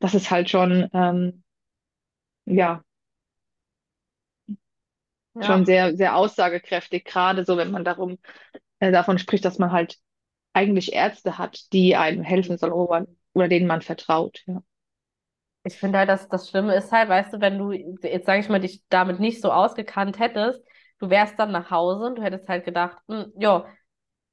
das 0.00 0.14
ist 0.14 0.30
halt 0.30 0.50
schon, 0.50 0.88
ähm, 0.92 1.42
ja, 2.46 2.82
schon 5.40 5.64
Ja. 5.64 5.66
sehr, 5.66 5.96
sehr 5.96 6.16
aussagekräftig, 6.16 7.04
gerade 7.04 7.44
so, 7.44 7.56
wenn 7.56 7.70
man 7.70 7.84
darum, 7.84 8.18
äh, 8.80 8.92
davon 8.92 9.18
spricht, 9.18 9.44
dass 9.44 9.58
man 9.58 9.72
halt 9.72 9.98
eigentlich 10.54 10.92
Ärzte 10.94 11.38
hat, 11.38 11.72
die 11.72 11.96
einem 11.96 12.22
helfen 12.24 12.58
sollen 12.58 12.72
oder, 12.74 13.06
oder 13.34 13.48
denen 13.48 13.66
man 13.68 13.82
vertraut. 13.82 14.42
Ja. 14.46 14.62
Ich 15.62 15.76
finde 15.78 15.98
halt, 15.98 16.08
dass 16.08 16.28
das 16.28 16.48
Schlimme 16.48 16.74
ist 16.74 16.90
halt, 16.92 17.08
weißt 17.08 17.34
du, 17.34 17.40
wenn 17.40 17.58
du, 17.58 17.72
jetzt 17.72 18.26
sage 18.26 18.40
ich 18.40 18.48
mal, 18.48 18.60
dich 18.60 18.82
damit 18.88 19.20
nicht 19.20 19.42
so 19.42 19.52
ausgekannt 19.52 20.18
hättest, 20.18 20.62
du 21.00 21.10
wärst 21.10 21.38
dann 21.38 21.52
nach 21.52 21.70
Hause 21.70 22.04
und 22.06 22.16
du 22.18 22.22
hättest 22.22 22.48
halt 22.48 22.64
gedacht, 22.64 22.98
hm, 23.08 23.32
ja, 23.38 23.66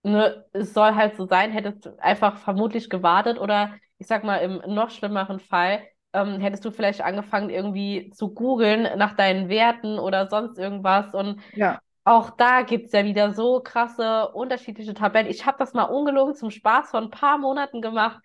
ne, 0.03 0.45
es 0.53 0.74
soll 0.74 0.95
halt 0.95 1.15
so 1.17 1.25
sein, 1.27 1.51
hättest 1.51 1.88
einfach 2.00 2.38
vermutlich 2.38 2.89
gewartet 2.89 3.39
oder 3.39 3.75
ich 4.00 4.07
sag 4.07 4.24
mal, 4.24 4.38
im 4.38 4.62
noch 4.74 4.89
schlimmeren 4.91 5.39
Fall, 5.39 5.83
ähm, 6.13 6.39
hättest 6.39 6.65
du 6.65 6.71
vielleicht 6.71 7.01
angefangen, 7.01 7.50
irgendwie 7.50 8.12
zu 8.12 8.33
googeln 8.33 8.83
nach 8.97 9.15
deinen 9.15 9.50
Werten 9.50 10.00
oder 10.00 10.27
sonst 10.29 10.57
irgendwas 10.59 11.13
und 11.13 11.41
Ja, 11.51 11.81
auch 12.05 12.29
da 12.31 12.62
gibt's 12.62 12.93
ja 12.93 13.03
wieder 13.05 13.33
so 13.33 13.59
krasse 13.62 14.29
unterschiedliche 14.29 14.93
Tabellen. 14.93 15.27
Ich 15.27 15.45
habe 15.45 15.57
das 15.59 15.74
mal 15.74 15.83
ungelogen 15.83 16.36
zum 16.36 16.51
Spaß 16.51 16.91
vor 16.91 17.01
ein 17.01 17.09
paar 17.12 17.38
Monaten 17.38 17.81
gemacht. 17.81 18.19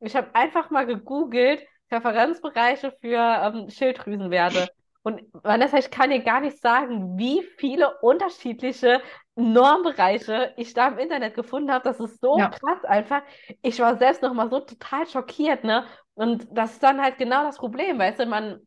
Ich 0.00 0.16
habe 0.16 0.34
einfach 0.34 0.70
mal 0.70 0.86
gegoogelt, 0.86 1.62
Referenzbereiche 1.90 2.90
für 3.00 3.16
ähm, 3.18 3.70
Schilddrüsenwerte. 3.70 4.68
Und 5.08 5.22
Vanessa, 5.32 5.78
ich 5.78 5.90
kann 5.90 6.10
dir 6.10 6.20
gar 6.20 6.40
nicht 6.40 6.60
sagen, 6.60 7.16
wie 7.18 7.42
viele 7.56 7.96
unterschiedliche 8.00 9.00
Normbereiche 9.36 10.52
ich 10.58 10.74
da 10.74 10.88
im 10.88 10.98
Internet 10.98 11.34
gefunden 11.34 11.72
habe. 11.72 11.84
Das 11.84 11.98
ist 11.98 12.20
so 12.20 12.36
ja, 12.36 12.50
krass 12.50 12.84
einfach. 12.84 13.22
Ich 13.62 13.78
war 13.78 13.96
selbst 13.96 14.20
noch 14.20 14.34
mal 14.34 14.50
so 14.50 14.60
total 14.60 15.06
schockiert, 15.06 15.64
ne? 15.64 15.86
Und 16.12 16.46
das 16.50 16.72
ist 16.72 16.82
dann 16.82 17.00
halt 17.00 17.16
genau 17.16 17.42
das 17.44 17.56
Problem, 17.56 17.98
weißt 17.98 18.20
du, 18.20 18.26
man 18.26 18.60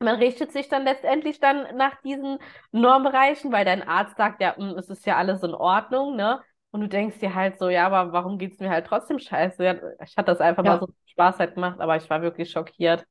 man 0.00 0.16
richtet 0.16 0.52
sich 0.52 0.68
dann 0.68 0.84
letztendlich 0.84 1.40
dann 1.40 1.76
nach 1.76 1.98
diesen 2.02 2.38
Normbereichen, 2.72 3.52
weil 3.52 3.64
dein 3.64 3.82
Arzt 3.82 4.18
sagt, 4.18 4.42
ja, 4.42 4.54
mm, 4.58 4.76
es 4.76 4.90
ist 4.90 5.06
ja 5.06 5.16
alles 5.16 5.42
in 5.42 5.54
Ordnung, 5.54 6.16
ne? 6.16 6.42
Und 6.72 6.82
du 6.82 6.88
denkst 6.88 7.20
dir 7.20 7.34
halt 7.34 7.58
so, 7.58 7.70
ja, 7.70 7.86
aber 7.86 8.12
warum 8.12 8.36
geht's 8.36 8.58
mir 8.60 8.68
halt 8.68 8.86
trotzdem 8.86 9.18
scheiße? 9.18 9.96
Ich 10.04 10.16
hatte 10.18 10.32
das 10.32 10.40
einfach 10.40 10.64
mal 10.64 10.74
ja, 10.74 10.80
so 10.80 10.88
Spaß 11.06 11.38
halt 11.38 11.54
gemacht, 11.54 11.80
aber 11.80 11.96
ich 11.96 12.10
war 12.10 12.20
wirklich 12.20 12.50
schockiert. 12.50 13.06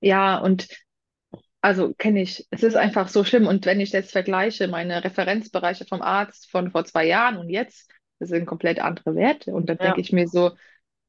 ja, 0.00 0.38
und 0.38 0.68
also 1.62 1.92
kenne 1.94 2.22
ich. 2.22 2.46
Es 2.50 2.62
ist 2.62 2.76
einfach 2.76 3.08
so 3.08 3.24
schlimm. 3.24 3.46
Und 3.46 3.66
wenn 3.66 3.80
ich 3.80 3.92
jetzt 3.92 4.12
vergleiche, 4.12 4.68
meine 4.68 5.04
Referenzbereiche 5.04 5.84
vom 5.86 6.02
Arzt 6.02 6.50
von 6.50 6.70
vor 6.70 6.84
zwei 6.84 7.06
Jahren 7.06 7.36
und 7.36 7.50
jetzt, 7.50 7.90
das 8.18 8.30
sind 8.30 8.46
komplett 8.46 8.80
andere 8.80 9.14
Werte. 9.14 9.52
Und 9.52 9.68
dann 9.68 9.78
denke 9.78 10.00
Ja, 10.00 10.00
ich 10.00 10.12
mir 10.12 10.28
so, 10.28 10.52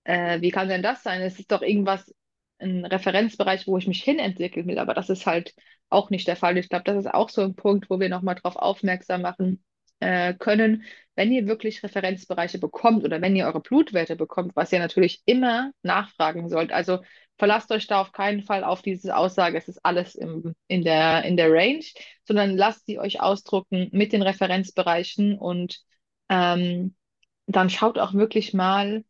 äh, 0.05 0.41
wie 0.41 0.51
kann 0.51 0.69
denn 0.69 0.83
das 0.83 1.03
sein? 1.03 1.21
Es 1.21 1.39
ist 1.39 1.51
doch 1.51 1.61
irgendwas, 1.61 2.13
ein 2.59 2.85
Referenzbereich, 2.85 3.67
wo 3.67 3.77
ich 3.77 3.87
mich 3.87 4.03
hinentwickeln 4.03 4.67
will, 4.67 4.79
aber 4.79 4.93
das 4.93 5.09
ist 5.09 5.25
halt 5.27 5.53
auch 5.89 6.09
nicht 6.11 6.27
der 6.27 6.35
Fall. 6.37 6.57
Ich 6.57 6.69
glaube, 6.69 6.83
das 6.85 6.97
ist 6.97 7.13
auch 7.13 7.29
so 7.29 7.41
ein 7.43 7.55
Punkt, 7.55 7.89
wo 7.89 7.99
wir 7.99 8.09
nochmal 8.09 8.35
drauf 8.35 8.55
aufmerksam 8.55 9.23
machen 9.23 9.63
äh, 9.99 10.33
können, 10.35 10.83
wenn 11.15 11.31
ihr 11.31 11.47
wirklich 11.47 11.83
Referenzbereiche 11.83 12.59
bekommt 12.59 13.03
oder 13.03 13.21
wenn 13.21 13.35
ihr 13.35 13.45
eure 13.47 13.61
Blutwerte 13.61 14.15
bekommt, 14.15 14.55
was 14.55 14.71
ihr 14.71 14.79
natürlich 14.79 15.21
immer 15.25 15.71
nachfragen 15.83 16.49
sollt. 16.49 16.71
Also 16.71 16.99
verlasst 17.41 17.71
euch 17.71 17.87
da 17.87 17.99
auf 17.99 18.11
keinen 18.11 18.43
Fall 18.43 18.63
auf 18.63 18.83
diese 18.83 19.17
Aussage, 19.17 19.57
es 19.57 19.67
ist 19.67 19.83
alles 19.83 20.13
im, 20.13 20.53
in 20.67 20.83
der, 20.83 21.25
in 21.25 21.37
der 21.37 21.51
Range, 21.51 21.83
sondern 22.23 22.55
lasst 22.55 22.85
sie 22.85 22.99
euch 22.99 23.19
ausdrucken 23.19 23.89
mit 23.91 24.13
den 24.13 24.21
Referenzbereichen 24.21 25.39
und 25.39 25.79
ähm, 26.29 26.93
dann 27.47 27.71
schaut 27.71 27.97
auch 27.97 28.13
wirklich 28.13 28.53
mal, 28.53 29.03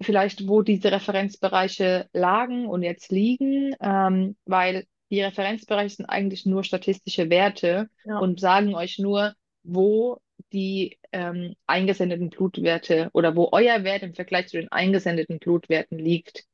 vielleicht, 0.00 0.48
wo 0.48 0.62
diese 0.62 0.90
Referenzbereiche 0.90 2.08
lagen 2.14 2.64
und 2.66 2.82
jetzt 2.82 3.12
liegen, 3.12 3.76
ähm, 3.82 4.38
weil 4.46 4.86
die 5.10 5.20
Referenzbereiche 5.20 5.96
sind 5.96 6.06
eigentlich 6.06 6.46
nur 6.46 6.64
statistische 6.64 7.28
Werte 7.28 7.90
ja. 8.06 8.20
und 8.20 8.40
sagen 8.40 8.74
euch 8.74 8.98
nur, 8.98 9.34
wo 9.64 10.16
die 10.54 10.98
ähm, 11.12 11.56
eingesendeten 11.66 12.30
Blutwerte 12.30 13.10
oder 13.12 13.36
wo 13.36 13.50
euer 13.52 13.84
Wert 13.84 14.02
im 14.02 14.14
Vergleich 14.14 14.48
zu 14.48 14.56
den 14.56 14.72
eingesendeten 14.72 15.38
Blutwerten 15.38 15.98
liegt. 15.98 16.46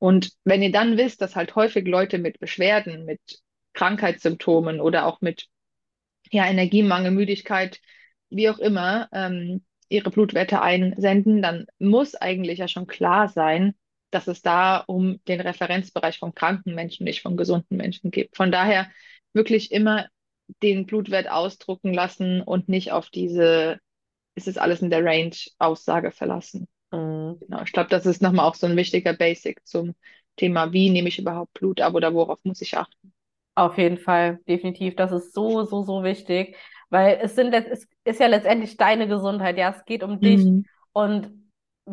Und 0.00 0.32
wenn 0.44 0.62
ihr 0.62 0.72
dann 0.72 0.96
wisst, 0.96 1.20
dass 1.20 1.36
halt 1.36 1.54
häufig 1.54 1.86
Leute 1.86 2.18
mit 2.18 2.40
Beschwerden, 2.40 3.04
mit 3.04 3.20
Krankheitssymptomen 3.74 4.80
oder 4.80 5.06
auch 5.06 5.20
mit 5.20 5.46
ja, 6.30 6.46
Energiemangel, 6.46 7.10
Müdigkeit, 7.10 7.80
wie 8.30 8.48
auch 8.48 8.58
immer, 8.58 9.08
ähm, 9.12 9.62
ihre 9.90 10.10
Blutwerte 10.10 10.62
einsenden, 10.62 11.42
dann 11.42 11.66
muss 11.78 12.14
eigentlich 12.14 12.60
ja 12.60 12.68
schon 12.68 12.86
klar 12.86 13.28
sein, 13.28 13.74
dass 14.10 14.26
es 14.26 14.40
da 14.40 14.78
um 14.78 15.22
den 15.26 15.40
Referenzbereich 15.40 16.18
von 16.18 16.34
kranken 16.34 16.74
Menschen, 16.74 17.04
nicht 17.04 17.20
von 17.20 17.36
gesunden 17.36 17.76
Menschen 17.76 18.10
geht. 18.10 18.34
Von 18.34 18.50
daher 18.50 18.90
wirklich 19.34 19.70
immer 19.70 20.08
den 20.62 20.86
Blutwert 20.86 21.28
ausdrucken 21.28 21.92
lassen 21.92 22.40
und 22.40 22.68
nicht 22.68 22.90
auf 22.90 23.10
diese, 23.10 23.78
ist 24.34 24.48
es 24.48 24.56
alles 24.56 24.80
in 24.80 24.90
der 24.90 25.04
Range 25.04 25.36
Aussage 25.58 26.10
verlassen. 26.10 26.68
Mhm. 26.92 27.38
Genau, 27.40 27.62
ich 27.62 27.72
glaube, 27.72 27.88
das 27.90 28.06
ist 28.06 28.22
nochmal 28.22 28.46
auch 28.46 28.54
so 28.54 28.66
ein 28.66 28.76
wichtiger 28.76 29.12
Basic 29.14 29.66
zum 29.66 29.94
Thema, 30.36 30.72
wie 30.72 30.90
nehme 30.90 31.08
ich 31.08 31.18
überhaupt 31.18 31.54
Blut 31.54 31.80
ab 31.80 31.94
oder 31.94 32.14
worauf 32.14 32.44
muss 32.44 32.60
ich 32.62 32.76
achten. 32.76 33.12
Auf 33.54 33.76
jeden 33.78 33.98
Fall, 33.98 34.38
definitiv. 34.48 34.96
Das 34.96 35.12
ist 35.12 35.34
so, 35.34 35.64
so, 35.64 35.82
so 35.82 36.02
wichtig, 36.02 36.56
weil 36.88 37.18
es 37.22 37.34
sind, 37.34 37.52
es 37.52 37.86
ist 38.04 38.20
ja 38.20 38.26
letztendlich 38.26 38.76
deine 38.76 39.06
Gesundheit, 39.08 39.58
ja, 39.58 39.70
es 39.70 39.84
geht 39.84 40.02
um 40.02 40.20
dich. 40.20 40.46
Mhm. 40.46 40.64
Und 40.92 41.30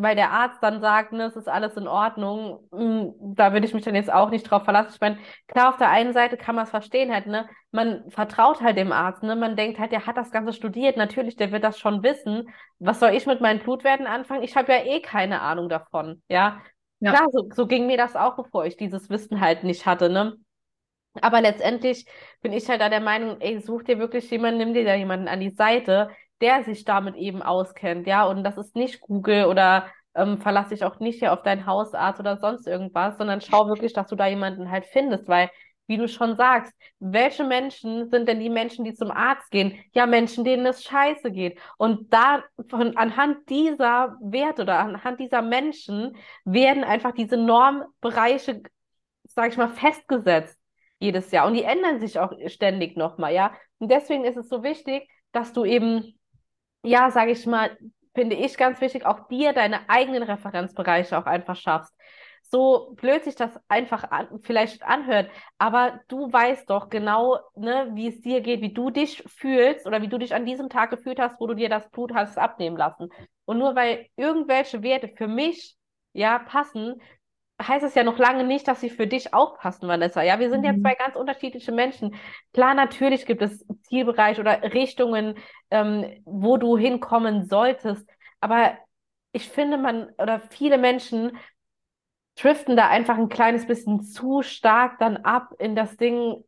weil 0.01 0.15
der 0.15 0.31
Arzt 0.31 0.62
dann 0.62 0.81
sagt, 0.81 1.12
ne, 1.13 1.25
es 1.25 1.36
ist 1.36 1.47
alles 1.49 1.75
in 1.77 1.88
Ordnung, 1.88 2.67
mh, 2.71 3.13
da 3.36 3.53
würde 3.53 3.65
ich 3.65 3.73
mich 3.73 3.83
dann 3.83 3.95
jetzt 3.95 4.12
auch 4.12 4.29
nicht 4.29 4.43
drauf 4.43 4.63
verlassen. 4.63 4.91
Ich 4.93 5.01
meine, 5.01 5.17
klar, 5.47 5.69
auf 5.69 5.77
der 5.77 5.89
einen 5.89 6.13
Seite 6.13 6.38
kann 6.38 6.55
man 6.55 6.65
es 6.65 6.69
verstehen 6.69 7.12
halt, 7.13 7.27
ne, 7.27 7.47
man 7.71 8.10
vertraut 8.10 8.62
halt 8.62 8.77
dem 8.77 8.91
Arzt, 8.91 9.23
ne, 9.23 9.36
man 9.36 9.55
denkt 9.55 9.79
halt, 9.79 9.91
der 9.91 10.05
hat 10.05 10.17
das 10.17 10.31
Ganze 10.31 10.53
studiert, 10.53 10.97
natürlich, 10.97 11.36
der 11.36 11.51
wird 11.51 11.63
das 11.63 11.79
schon 11.79 12.03
wissen. 12.03 12.49
Was 12.79 12.99
soll 12.99 13.12
ich 13.12 13.25
mit 13.25 13.41
meinen 13.41 13.60
Blutwerten 13.60 14.07
anfangen? 14.07 14.43
Ich 14.43 14.55
habe 14.55 14.71
ja 14.73 14.83
eh 14.86 15.01
keine 15.01 15.41
Ahnung 15.41 15.69
davon, 15.69 16.21
ja. 16.29 16.62
Ja, 16.99 17.12
Klar, 17.13 17.27
so, 17.31 17.47
so 17.53 17.67
ging 17.67 17.86
mir 17.88 17.97
das 17.97 18.15
auch, 18.15 18.36
bevor 18.36 18.65
ich 18.65 18.75
dieses 18.77 19.10
Wissen 19.10 19.39
halt 19.39 19.63
nicht 19.63 19.86
hatte, 19.86 20.10
ne. 20.10 20.38
Aber 21.21 21.41
letztendlich 21.41 22.05
bin 22.41 22.53
ich 22.53 22.69
halt 22.69 22.81
da 22.81 22.89
der 22.89 22.99
Meinung, 23.01 23.41
ey, 23.41 23.60
such 23.60 23.83
dir 23.83 23.97
wirklich 23.99 24.29
jemanden, 24.29 24.60
nimm 24.60 24.73
dir 24.73 24.86
da 24.86 24.95
jemanden 24.95 25.27
an 25.27 25.39
die 25.39 25.49
Seite, 25.51 26.10
der 26.41 26.63
sich 26.63 26.86
damit 26.86 27.15
eben 27.15 27.41
auskennt, 27.41 28.08
ja. 28.08 28.26
Und 28.26 28.43
das 28.43 28.58
ist 28.58 28.76
nicht 28.76 29.02
Google 29.02 29.45
oder 29.45 29.88
ähm, 30.17 30.39
verlass 30.39 30.69
dich 30.69 30.84
auch 30.84 31.00
nicht 31.00 31.19
hier 31.19 31.32
auf 31.32 31.43
deinen 31.43 31.65
Hausarzt 31.65 32.19
oder 32.19 32.38
sonst 32.38 32.67
irgendwas, 32.67 33.17
sondern 33.17 33.39
schau 33.41 33.67
wirklich, 33.67 33.93
dass 33.93 34.08
du 34.08 34.15
da 34.15 34.28
jemanden 34.28 34.71
halt 34.71 34.86
findest, 34.86 35.28
weil, 35.28 35.50
wie 35.86 35.97
du 35.97 36.08
schon 36.10 36.36
sagst, 36.36 36.73
welche 37.00 37.45
Menschen 37.45 38.10
sind 38.10 38.28
denn 38.28 38.39
die 38.39 38.50
Menschen, 38.50 38.84
die 38.84 38.93
zum 38.93 39.10
Arzt 39.12 39.50
gehen? 39.52 39.80
Ja, 39.93 40.06
Menschen, 40.06 40.43
denen 40.43 40.65
es 40.65 40.84
scheiße 40.84 41.32
geht. 41.32 41.60
Und 41.78 42.12
da 42.12 42.43
von 42.69 42.97
anhand 42.97 43.47
dieser 43.50 44.17
Werte 44.19 44.63
oder 44.63 44.80
anhand 44.80 45.19
dieser 45.19 45.41
Menschen 45.41 46.17
werden 46.43 46.84
einfach 46.84 47.13
diese 47.13 47.38
Normbereiche, 47.38 48.63
sag 49.23 49.52
ich 49.52 49.58
mal, 49.58 49.69
festgesetzt 49.69 50.60
jedes 51.00 51.32
Jahr. 51.32 51.47
Und 51.47 51.54
die 51.54 51.63
ändern 51.63 52.00
sich 52.00 52.19
auch 52.19 52.34
ständig 52.47 52.97
nochmal, 52.97 53.34
ja. 53.34 53.54
Und 53.78 53.89
deswegen 53.91 54.26
ist 54.26 54.38
es 54.38 54.50
so 54.50 54.63
wichtig, 54.63 55.08
dass 55.32 55.54
du 55.54 55.63
eben 55.63 56.16
ja, 56.83 57.11
sage 57.11 57.31
ich 57.31 57.45
mal, 57.45 57.77
finde 58.13 58.35
ich 58.35 58.57
ganz 58.57 58.81
wichtig, 58.81 59.05
auch 59.05 59.27
dir 59.27 59.53
deine 59.53 59.89
eigenen 59.89 60.23
Referenzbereiche 60.23 61.17
auch 61.17 61.25
einfach 61.25 61.55
schaffst. 61.55 61.93
So 62.49 62.93
blöd 62.95 63.23
sich 63.25 63.35
das 63.35 63.59
einfach 63.67 64.09
an, 64.09 64.39
vielleicht 64.41 64.81
anhört, 64.83 65.29
aber 65.57 65.99
du 66.07 66.31
weißt 66.31 66.69
doch 66.69 66.89
genau, 66.89 67.39
ne, 67.55 67.89
wie 67.93 68.07
es 68.07 68.21
dir 68.21 68.39
geht, 68.41 68.61
wie 68.61 68.73
du 68.73 68.89
dich 68.89 69.23
fühlst 69.27 69.85
oder 69.85 70.01
wie 70.01 70.07
du 70.07 70.17
dich 70.17 70.33
an 70.33 70.45
diesem 70.45 70.69
Tag 70.69 70.89
gefühlt 70.89 71.19
hast, 71.19 71.39
wo 71.41 71.47
du 71.47 71.55
dir 71.55 71.67
das 71.67 71.89
Blut 71.91 72.13
hast 72.13 72.37
abnehmen 72.37 72.77
lassen. 72.77 73.09
Und 73.45 73.57
nur 73.57 73.75
weil 73.75 74.07
irgendwelche 74.15 74.81
Werte 74.81 75.09
für 75.09 75.27
mich 75.27 75.75
ja 76.13 76.39
passen, 76.39 77.01
heißt 77.61 77.83
es 77.85 77.95
ja 77.95 78.03
noch 78.03 78.17
lange 78.19 78.43
nicht, 78.43 78.67
dass 78.67 78.81
sie 78.81 78.89
für 78.89 79.07
dich 79.07 79.33
auch 79.33 79.57
passen, 79.57 79.87
Vanessa. 79.87 80.21
Ja, 80.21 80.39
wir 80.39 80.49
sind 80.49 80.63
ja 80.63 80.73
zwei 80.81 80.93
Mhm. 80.93 80.95
ganz 80.95 81.15
unterschiedliche 81.15 81.71
Menschen. 81.71 82.15
Klar, 82.53 82.73
natürlich 82.75 83.25
gibt 83.25 83.41
es 83.41 83.65
Zielbereiche 83.83 84.41
oder 84.41 84.61
Richtungen, 84.73 85.35
ähm, 85.71 86.05
wo 86.25 86.57
du 86.57 86.77
hinkommen 86.77 87.45
solltest. 87.45 88.07
Aber 88.41 88.77
ich 89.31 89.49
finde, 89.49 89.77
man 89.77 90.09
oder 90.17 90.39
viele 90.39 90.77
Menschen 90.77 91.37
driften 92.35 92.75
da 92.77 92.87
einfach 92.89 93.17
ein 93.17 93.29
kleines 93.29 93.65
bisschen 93.65 94.01
zu 94.03 94.41
stark 94.43 94.99
dann 94.99 95.17
ab 95.17 95.53
in 95.59 95.75
das 95.75 95.97
Ding. 95.97 96.43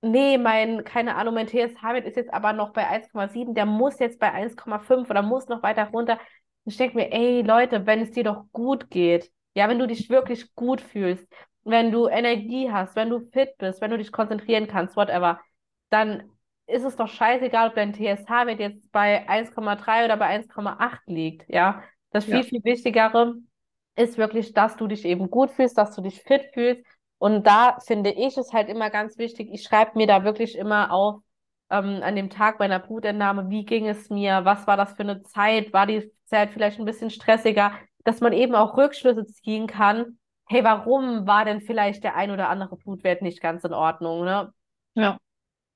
Nee, 0.00 0.38
mein, 0.38 0.84
keine 0.84 1.14
Ahnung, 1.16 1.34
mein 1.34 1.46
TSH-Wert 1.48 2.06
ist 2.06 2.16
jetzt 2.16 2.32
aber 2.32 2.52
noch 2.52 2.72
bei 2.72 2.86
1,7, 2.88 3.54
der 3.54 3.66
muss 3.66 3.98
jetzt 3.98 4.18
bei 4.18 4.32
1,5 4.32 5.10
oder 5.10 5.22
muss 5.22 5.48
noch 5.48 5.62
weiter 5.62 5.86
runter. 5.90 6.18
Ich 6.64 6.76
denke 6.76 6.96
mir, 6.96 7.12
ey 7.12 7.42
Leute, 7.42 7.86
wenn 7.86 8.00
es 8.02 8.10
dir 8.12 8.24
doch 8.24 8.44
gut 8.52 8.90
geht, 8.90 9.30
ja, 9.54 9.68
wenn 9.68 9.78
du 9.78 9.86
dich 9.86 10.08
wirklich 10.10 10.54
gut 10.54 10.80
fühlst, 10.80 11.26
wenn 11.64 11.92
du 11.92 12.08
Energie 12.08 12.70
hast, 12.70 12.96
wenn 12.96 13.10
du 13.10 13.20
fit 13.20 13.56
bist, 13.58 13.80
wenn 13.80 13.90
du 13.90 13.98
dich 13.98 14.12
konzentrieren 14.12 14.66
kannst, 14.66 14.96
whatever, 14.96 15.40
dann 15.90 16.30
ist 16.66 16.84
es 16.84 16.96
doch 16.96 17.08
scheißegal, 17.08 17.68
ob 17.68 17.74
dein 17.74 17.92
TSH-Wert 17.94 18.60
jetzt 18.60 18.90
bei 18.92 19.28
1,3 19.28 20.04
oder 20.04 20.16
bei 20.16 20.26
1,8 20.26 21.00
liegt, 21.06 21.48
ja. 21.48 21.82
Das 22.10 22.24
viel, 22.26 22.42
Ja, 22.42 22.44
viel 22.44 22.62
Wichtigere 22.64 23.34
ist 23.96 24.18
wirklich, 24.18 24.52
dass 24.54 24.76
du 24.76 24.86
dich 24.86 25.04
eben 25.04 25.30
gut 25.30 25.50
fühlst, 25.50 25.76
dass 25.78 25.94
du 25.94 26.02
dich 26.02 26.22
fit 26.22 26.42
fühlst. 26.54 26.84
Und 27.18 27.46
da 27.46 27.78
finde 27.86 28.10
ich 28.12 28.36
es 28.36 28.52
halt 28.52 28.68
immer 28.68 28.90
ganz 28.90 29.18
wichtig, 29.18 29.48
ich 29.52 29.62
schreibe 29.62 29.92
mir 29.96 30.06
da 30.06 30.24
wirklich 30.24 30.56
immer 30.56 30.90
auf, 30.92 31.22
ähm, 31.70 32.00
an 32.02 32.16
dem 32.16 32.30
Tag 32.30 32.58
meiner 32.58 32.78
Blutentnahme, 32.80 33.48
wie 33.50 33.64
ging 33.64 33.88
es 33.88 34.10
mir, 34.10 34.44
was 34.44 34.66
war 34.66 34.76
das 34.76 34.92
für 34.94 35.00
eine 35.02 35.22
Zeit, 35.22 35.72
war 35.72 35.86
die 35.86 36.10
Zeit 36.26 36.50
vielleicht 36.50 36.78
ein 36.78 36.84
bisschen 36.84 37.10
stressiger, 37.10 37.72
dass 38.04 38.20
man 38.20 38.32
eben 38.32 38.54
auch 38.54 38.76
Rückschlüsse 38.76 39.26
ziehen 39.26 39.66
kann, 39.66 40.18
hey, 40.46 40.64
warum 40.64 41.26
war 41.26 41.44
denn 41.44 41.60
vielleicht 41.60 42.04
der 42.04 42.16
ein 42.16 42.30
oder 42.30 42.48
andere 42.48 42.76
Blutwert 42.76 43.22
nicht 43.22 43.40
ganz 43.40 43.64
in 43.64 43.72
Ordnung, 43.74 44.24
ne? 44.24 44.52
ja, 44.94 45.18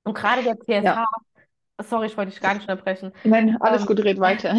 Und 0.03 0.13
gerade 0.15 0.43
der 0.43 0.57
ja. 0.81 0.99
TSH, 0.99 1.05
sorry, 1.83 2.07
ich 2.07 2.17
wollte 2.17 2.31
dich 2.31 2.41
gar 2.41 2.53
nicht 2.53 2.63
unterbrechen, 2.69 3.13
Nein, 3.23 3.57
alles 3.61 3.85
ähm, 3.85 3.87
gut, 3.87 3.99
red 4.03 4.19
weiter. 4.19 4.53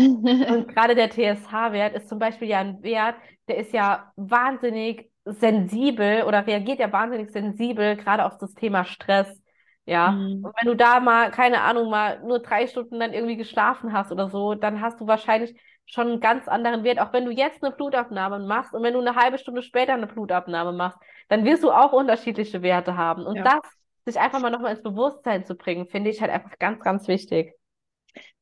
und 0.47 0.69
gerade 0.69 0.95
der 0.95 1.11
TSH-Wert 1.11 1.95
ist 1.95 2.09
zum 2.09 2.19
Beispiel 2.19 2.49
ja 2.49 2.61
ein 2.61 2.83
Wert, 2.83 3.17
der 3.49 3.59
ist 3.59 3.73
ja 3.73 4.13
wahnsinnig 4.17 5.11
sensibel 5.25 6.23
oder 6.25 6.47
reagiert 6.47 6.79
ja 6.81 6.91
wahnsinnig 6.93 7.31
sensibel 7.31 7.97
gerade 7.97 8.25
auf 8.25 8.39
das 8.39 8.55
Thema 8.55 8.85
Stress. 8.85 9.43
Ja, 9.85 10.23
Mhm. 10.23 10.43
und 10.43 10.53
wenn 10.61 10.69
du 10.69 10.77
da 10.77 11.01
mal, 11.01 11.31
keine 11.31 11.63
Ahnung, 11.63 11.91
mal 11.91 12.21
nur 12.23 12.41
drei 12.41 12.67
Stunden 12.67 13.01
dann 13.01 13.13
irgendwie 13.13 13.37
geschlafen 13.37 13.93
hast 13.93 14.13
oder 14.13 14.29
so, 14.31 14.55
dann 14.55 14.81
hast 14.81 15.01
du 15.01 15.07
wahrscheinlich 15.07 15.59
schon 15.89 16.09
einen 16.09 16.21
ganz 16.21 16.49
anderen 16.49 16.85
Wert. 16.85 17.01
Auch 17.01 17.13
wenn 17.13 17.25
du 17.25 17.31
jetzt 17.33 17.63
eine 17.65 17.75
Blutabnahme 17.75 18.41
machst 18.41 18.75
und 18.75 18.83
wenn 18.83 18.95
du 18.95 19.01
eine 19.01 19.17
halbe 19.17 19.39
Stunde 19.39 19.63
später 19.63 19.95
eine 19.95 20.07
Blutabnahme 20.07 20.73
machst, 20.73 20.99
dann 21.29 21.45
wirst 21.45 21.63
du 21.65 21.71
auch 21.73 21.93
unterschiedliche 21.93 22.63
Werte 22.63 22.97
haben. 22.97 23.25
Und 23.27 23.37
Ja. 23.39 23.45
das, 23.47 23.61
sich 24.07 24.19
einfach 24.21 24.41
mal 24.41 24.51
nochmal 24.51 24.73
ins 24.73 24.83
Bewusstsein 24.83 25.45
zu 25.45 25.55
bringen, 25.57 25.87
finde 25.89 26.11
ich 26.11 26.21
halt 26.21 26.31
einfach 26.33 26.59
ganz, 26.59 26.81
ganz 26.83 27.09
wichtig. 27.09 27.55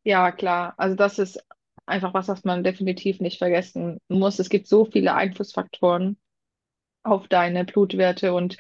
Ja, 0.05 0.31
klar. 0.33 0.75
Also 0.77 0.95
das 0.97 1.19
ist 1.19 1.39
einfach 1.87 2.15
was, 2.15 2.29
was 2.29 2.45
man 2.45 2.65
definitiv 2.65 3.21
nicht 3.21 3.39
vergessen 3.39 3.99
muss. 4.09 4.39
Es 4.39 4.49
gibt 4.49 4.67
so 4.69 4.85
viele 4.85 5.15
Einflussfaktoren 5.15 6.19
auf 7.05 7.29
deine 7.29 7.65
Blutwerte 7.65 8.35
und 8.35 8.59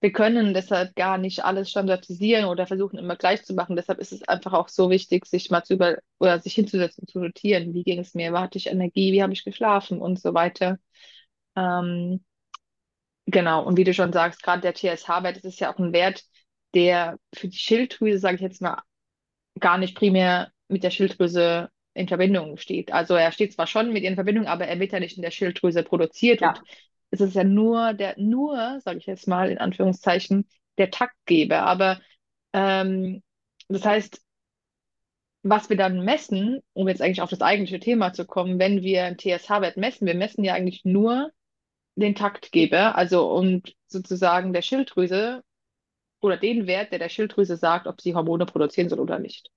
wir 0.00 0.12
können 0.12 0.54
deshalb 0.54 0.94
gar 0.94 1.18
nicht 1.18 1.44
alles 1.44 1.70
standardisieren 1.70 2.44
oder 2.44 2.66
versuchen 2.66 2.98
immer 2.98 3.16
gleich 3.16 3.44
zu 3.44 3.54
machen. 3.54 3.74
Deshalb 3.76 3.98
ist 3.98 4.12
es 4.12 4.22
einfach 4.22 4.52
auch 4.52 4.68
so 4.68 4.90
wichtig, 4.90 5.26
sich 5.26 5.50
mal 5.50 5.64
zu 5.64 5.74
über 5.74 5.98
oder 6.20 6.38
sich 6.38 6.54
hinzusetzen, 6.54 7.08
zu 7.08 7.18
notieren, 7.18 7.74
wie 7.74 7.82
ging 7.82 7.98
es 7.98 8.14
mir, 8.14 8.32
wo 8.32 8.38
hatte 8.38 8.58
ich 8.58 8.68
Energie, 8.68 9.12
wie 9.12 9.22
habe 9.22 9.32
ich 9.32 9.44
geschlafen 9.44 10.00
und 10.00 10.20
so 10.20 10.34
weiter. 10.34 10.78
Ähm, 11.56 12.24
genau. 13.26 13.64
Und 13.64 13.76
wie 13.76 13.84
du 13.84 13.92
schon 13.94 14.12
sagst, 14.12 14.42
gerade 14.42 14.62
der 14.62 14.74
TSH-Wert, 14.74 15.36
das 15.36 15.44
ist 15.44 15.60
ja 15.60 15.72
auch 15.72 15.78
ein 15.78 15.92
Wert, 15.92 16.24
der 16.74 17.18
für 17.34 17.48
die 17.48 17.58
Schilddrüse, 17.58 18.18
sage 18.18 18.36
ich 18.36 18.42
jetzt 18.42 18.62
mal, 18.62 18.82
gar 19.58 19.78
nicht 19.78 19.96
primär 19.96 20.52
mit 20.68 20.84
der 20.84 20.90
Schilddrüse 20.90 21.70
in 21.94 22.06
Verbindung 22.08 22.56
steht. 22.58 22.92
Also 22.92 23.14
er 23.14 23.32
steht 23.32 23.52
zwar 23.52 23.66
schon 23.66 23.92
mit 23.92 24.04
ihr 24.04 24.10
in 24.10 24.14
Verbindung, 24.14 24.46
aber 24.46 24.66
er 24.66 24.78
wird 24.78 24.92
ja 24.92 25.00
nicht 25.00 25.16
in 25.16 25.22
der 25.22 25.32
Schilddrüse 25.32 25.82
produziert 25.82 26.42
und 26.42 26.60
Ja, 27.10 27.16
es 27.16 27.20
ist 27.20 27.34
ja 27.34 27.44
nur 27.44 27.94
der, 27.94 28.14
nur, 28.18 28.80
sage 28.80 28.98
ich 28.98 29.06
jetzt 29.06 29.28
mal 29.28 29.50
in 29.50 29.58
Anführungszeichen, 29.58 30.46
der 30.78 30.90
Taktgeber. 30.90 31.62
Aber 31.62 32.00
ähm, 32.52 33.22
das 33.68 33.84
heißt, 33.84 34.22
was 35.42 35.68
wir 35.70 35.76
dann 35.76 36.04
messen, 36.04 36.60
um 36.72 36.88
jetzt 36.88 37.00
eigentlich 37.00 37.22
auf 37.22 37.30
das 37.30 37.40
eigentliche 37.40 37.80
Thema 37.80 38.12
zu 38.12 38.26
kommen, 38.26 38.58
wenn 38.58 38.82
wir 38.82 39.04
einen 39.04 39.18
TSH-Wert 39.18 39.76
messen, 39.76 40.06
wir 40.06 40.14
messen 40.14 40.44
ja 40.44 40.54
eigentlich 40.54 40.84
nur 40.84 41.30
den 41.96 42.14
Taktgeber, 42.14 42.96
also 42.96 43.30
und 43.32 43.74
sozusagen 43.86 44.52
der 44.52 44.62
Schilddrüse 44.62 45.42
oder 46.20 46.36
den 46.36 46.66
Wert, 46.66 46.92
der 46.92 46.98
der 46.98 47.08
Schilddrüse 47.08 47.56
sagt, 47.56 47.86
ob 47.86 48.00
sie 48.00 48.14
Hormone 48.14 48.46
produzieren 48.46 48.88
soll 48.88 49.00
oder 49.00 49.18
nicht. 49.18 49.50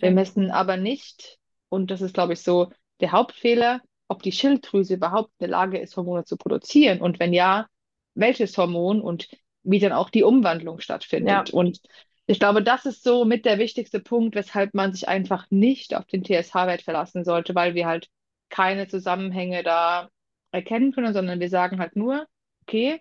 Wir 0.00 0.10
messen 0.10 0.50
aber 0.50 0.76
nicht, 0.76 1.38
und 1.68 1.90
das 1.90 2.00
ist, 2.00 2.14
glaube 2.14 2.32
ich, 2.32 2.42
so 2.42 2.72
der 3.00 3.12
Hauptfehler, 3.12 3.80
ob 4.08 4.22
die 4.22 4.32
Schilddrüse 4.32 4.94
überhaupt 4.94 5.30
in 5.38 5.44
der 5.46 5.48
Lage 5.48 5.78
ist, 5.78 5.96
Hormone 5.96 6.24
zu 6.24 6.36
produzieren 6.36 7.00
und 7.00 7.18
wenn 7.20 7.32
ja, 7.32 7.66
welches 8.14 8.56
Hormon 8.58 9.00
und 9.00 9.28
wie 9.62 9.78
dann 9.80 9.92
auch 9.92 10.10
die 10.10 10.22
Umwandlung 10.22 10.80
Ja, 11.18 11.44
stattfindet. 11.44 11.50
Und 11.50 11.80
ich 12.26 12.38
glaube, 12.40 12.62
das 12.62 12.86
ist 12.86 13.02
so 13.04 13.24
mit 13.24 13.44
der 13.44 13.58
wichtigste 13.58 14.00
Punkt, 14.00 14.34
weshalb 14.34 14.74
man 14.74 14.92
sich 14.92 15.08
einfach 15.08 15.46
nicht 15.50 15.94
auf 15.94 16.06
den 16.06 16.24
TSH-Wert 16.24 16.82
verlassen 16.82 17.24
sollte, 17.24 17.54
weil 17.54 17.74
wir 17.74 17.86
halt 17.86 18.08
keine 18.48 18.88
Zusammenhänge 18.88 19.62
da 19.62 20.08
erkennen 20.52 20.92
können, 20.92 21.12
sondern 21.14 21.40
wir 21.40 21.48
sagen 21.50 21.78
halt 21.80 21.96
nur, 21.96 22.26
okay, 22.62 23.00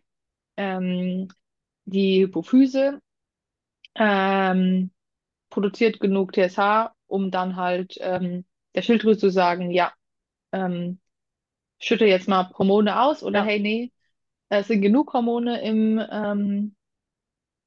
ähm, 0.58 1.30
die 1.86 2.24
Hypophyse 2.24 3.02
ähm, 3.96 4.92
produziert 5.50 6.00
genug 6.00 6.34
TSH, 6.34 6.94
um 7.08 7.32
dann 7.32 7.56
halt 7.56 7.98
ähm, 8.02 8.46
der 8.76 8.84
Schilddrüse 8.84 9.20
zu 9.20 9.32
sagen, 9.32 9.72
ja, 9.72 9.94
ähm, 10.56 11.00
schütte 11.80 12.06
jetzt 12.06 12.28
mal 12.28 12.52
Hormone 12.58 13.02
aus 13.02 13.24
oder 13.24 13.40
ja, 13.40 13.46
hey, 13.46 13.60
nee, 13.60 13.92
es 14.50 14.68
sind 14.68 14.82
genug 14.82 15.14
Hormone 15.14 15.62
im, 15.62 16.02
ähm, 16.12 16.76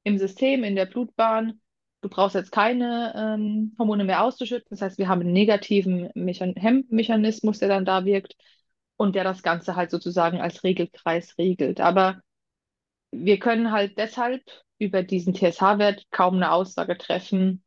im 0.05 0.19
System, 0.19 0.65
in 0.65 0.77
der 0.77 0.87
Blutbahn. 0.87 1.61
Du 2.01 2.09
brauchst 2.09 2.35
jetzt 2.37 2.53
keine 2.53 3.13
ähm, 3.17 3.75
Hormone 3.79 4.05
mehr 4.05 4.23
auszuschütten. 4.23 4.69
Das 4.71 4.83
heißt, 4.83 4.99
wir 4.99 5.09
haben 5.09 5.21
einen 5.23 5.33
negativen 5.33 6.11
Mechan 6.15 6.55
Hemmmechanismus, 6.57 7.59
der 7.59 7.69
dann 7.69 7.85
da 7.85 8.05
wirkt 8.05 8.37
und 8.97 9.17
der 9.17 9.25
das 9.25 9.43
Ganze 9.43 9.77
halt 9.77 9.91
sozusagen 9.91 10.41
als 10.41 10.65
Regelkreis 10.65 11.37
regelt. 11.39 11.81
Aber 11.81 12.21
wir 13.11 13.39
können 13.39 13.73
halt 13.73 13.99
deshalb 13.99 14.43
über 14.79 15.03
diesen 15.03 15.35
TSH-Wert 15.35 16.07
kaum 16.11 16.37
eine 16.37 16.53
Aussage 16.53 16.97
treffen, 16.99 17.65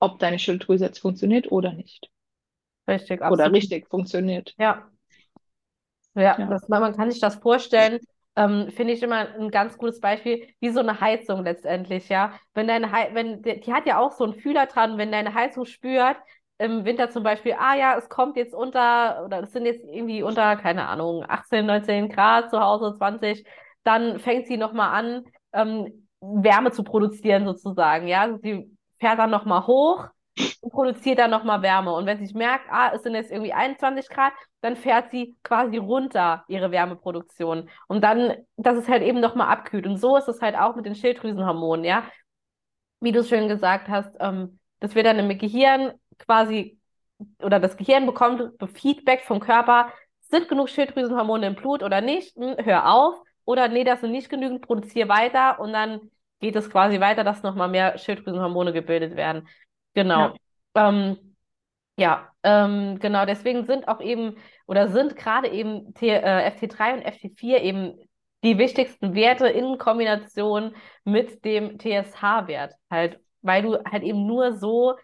ob 0.00 0.18
deine 0.18 0.38
Schilddrüse 0.38 0.86
jetzt 0.86 1.00
funktioniert 1.00 1.52
oder 1.52 1.72
nicht. 1.72 2.10
Richtig, 2.88 3.20
Oder 3.26 3.26
absolut. 3.26 3.52
richtig 3.52 3.88
funktioniert. 3.88 4.56
Ja. 4.58 4.90
Ja, 6.14 6.36
Ja. 6.36 6.46
das, 6.48 6.68
man 6.68 6.94
kann 6.96 7.10
sich 7.10 7.20
das 7.20 7.36
vorstellen, 7.36 7.98
ähm, 8.36 8.70
finde 8.70 8.92
ich 8.94 9.02
immer 9.02 9.28
ein 9.34 9.50
ganz 9.50 9.78
gutes 9.78 10.00
Beispiel, 10.00 10.46
wie 10.60 10.70
so 10.70 10.80
eine 10.80 11.00
Heizung 11.00 11.44
letztendlich, 11.44 12.08
ja. 12.08 12.38
Wenn 12.54 12.68
deine 12.68 12.92
Hei 12.92 13.10
wenn, 13.14 13.42
die, 13.42 13.60
die 13.60 13.72
hat 13.72 13.86
ja 13.86 13.98
auch 13.98 14.12
so 14.12 14.24
einen 14.24 14.34
Fühler 14.34 14.66
dran, 14.66 14.98
wenn 14.98 15.12
deine 15.12 15.34
Heizung 15.34 15.64
spürt, 15.64 16.16
im 16.58 16.84
Winter 16.84 17.10
zum 17.10 17.22
Beispiel, 17.24 17.54
ah 17.58 17.74
ja, 17.76 17.96
es 17.98 18.08
kommt 18.08 18.36
jetzt 18.36 18.54
unter, 18.54 19.24
oder 19.24 19.42
es 19.42 19.52
sind 19.52 19.64
jetzt 19.66 19.84
irgendwie 19.84 20.22
unter, 20.22 20.56
keine 20.56 20.86
Ahnung, 20.88 21.24
18, 21.26 21.66
19 21.66 22.08
Grad 22.08 22.50
zu 22.50 22.60
Hause, 22.60 22.94
20, 22.96 23.44
dann 23.84 24.18
fängt 24.20 24.46
sie 24.46 24.56
nochmal 24.56 24.94
an, 24.94 25.24
ähm, 25.52 26.08
Wärme 26.20 26.70
zu 26.70 26.84
produzieren 26.84 27.46
sozusagen, 27.46 28.06
ja. 28.06 28.22
Also 28.22 28.38
sie 28.42 28.76
fährt 29.00 29.18
dann 29.18 29.30
nochmal 29.30 29.66
hoch 29.66 30.08
und 30.60 30.72
produziert 30.72 31.18
dann 31.18 31.30
nochmal 31.30 31.62
Wärme. 31.62 31.92
Und 31.92 32.06
wenn 32.06 32.24
sie 32.24 32.34
merkt, 32.34 32.66
ah, 32.70 32.92
es 32.94 33.02
sind 33.02 33.14
jetzt 33.14 33.30
irgendwie 33.30 33.52
21 33.52 34.08
Grad, 34.08 34.32
dann 34.60 34.76
fährt 34.76 35.10
sie 35.10 35.36
quasi 35.42 35.76
runter 35.76 36.44
ihre 36.48 36.70
Wärmeproduktion. 36.70 37.68
Und 37.88 38.02
dann, 38.02 38.34
dass 38.56 38.76
es 38.76 38.88
halt 38.88 39.02
eben 39.02 39.20
nochmal 39.20 39.48
abkühlt. 39.48 39.86
Und 39.86 39.98
so 39.98 40.16
ist 40.16 40.28
es 40.28 40.40
halt 40.40 40.56
auch 40.56 40.76
mit 40.76 40.86
den 40.86 40.94
Schilddrüsenhormonen, 40.94 41.84
ja. 41.84 42.04
Wie 43.00 43.12
du 43.12 43.20
es 43.20 43.28
schön 43.28 43.48
gesagt 43.48 43.88
hast, 43.88 44.14
ähm, 44.20 44.58
dass 44.80 44.94
wir 44.94 45.02
dann 45.02 45.18
im 45.18 45.36
Gehirn 45.38 45.92
quasi, 46.18 46.78
oder 47.42 47.60
das 47.60 47.76
Gehirn 47.76 48.06
bekommt 48.06 48.42
Feedback 48.74 49.22
vom 49.22 49.40
Körper, 49.40 49.92
sind 50.20 50.48
genug 50.48 50.70
Schilddrüsenhormone 50.70 51.46
im 51.46 51.54
Blut 51.54 51.82
oder 51.82 52.00
nicht? 52.00 52.36
Hm, 52.36 52.56
hör 52.64 52.92
auf. 52.92 53.20
Oder 53.44 53.68
nee, 53.68 53.84
das 53.84 54.00
sind 54.00 54.12
nicht 54.12 54.30
genügend, 54.30 54.62
produziere 54.62 55.08
weiter. 55.08 55.58
Und 55.60 55.72
dann 55.72 56.10
geht 56.40 56.56
es 56.56 56.70
quasi 56.70 57.00
weiter, 57.00 57.24
dass 57.24 57.42
nochmal 57.42 57.68
mehr 57.68 57.98
Schilddrüsenhormone 57.98 58.72
gebildet 58.72 59.16
werden. 59.16 59.48
Genau. 59.94 60.34
Ja. 60.74 60.88
Ähm, 60.88 61.16
ja, 61.98 62.28
Ähm, 62.44 62.98
genau, 63.00 63.24
deswegen 63.26 63.64
sind 63.66 63.86
auch 63.88 64.00
eben 64.00 64.36
oder 64.66 64.88
sind 64.88 65.16
gerade 65.16 65.48
eben 65.48 65.94
T, 65.94 66.08
äh, 66.10 66.42
FT3 66.46 66.94
und 66.94 67.02
FT4 67.02 67.62
eben 67.62 67.96
die 68.44 68.58
wichtigsten 68.58 69.14
Werte 69.14 69.46
in 69.48 69.78
Kombination 69.78 70.74
mit 71.04 71.44
dem 71.44 71.78
TSH-Wert. 71.78 72.74
Halt, 72.90 73.20
weil 73.42 73.62
du 73.62 73.78
halt 73.84 74.02
eben 74.02 74.26
nur 74.26 74.54
so 74.58 74.96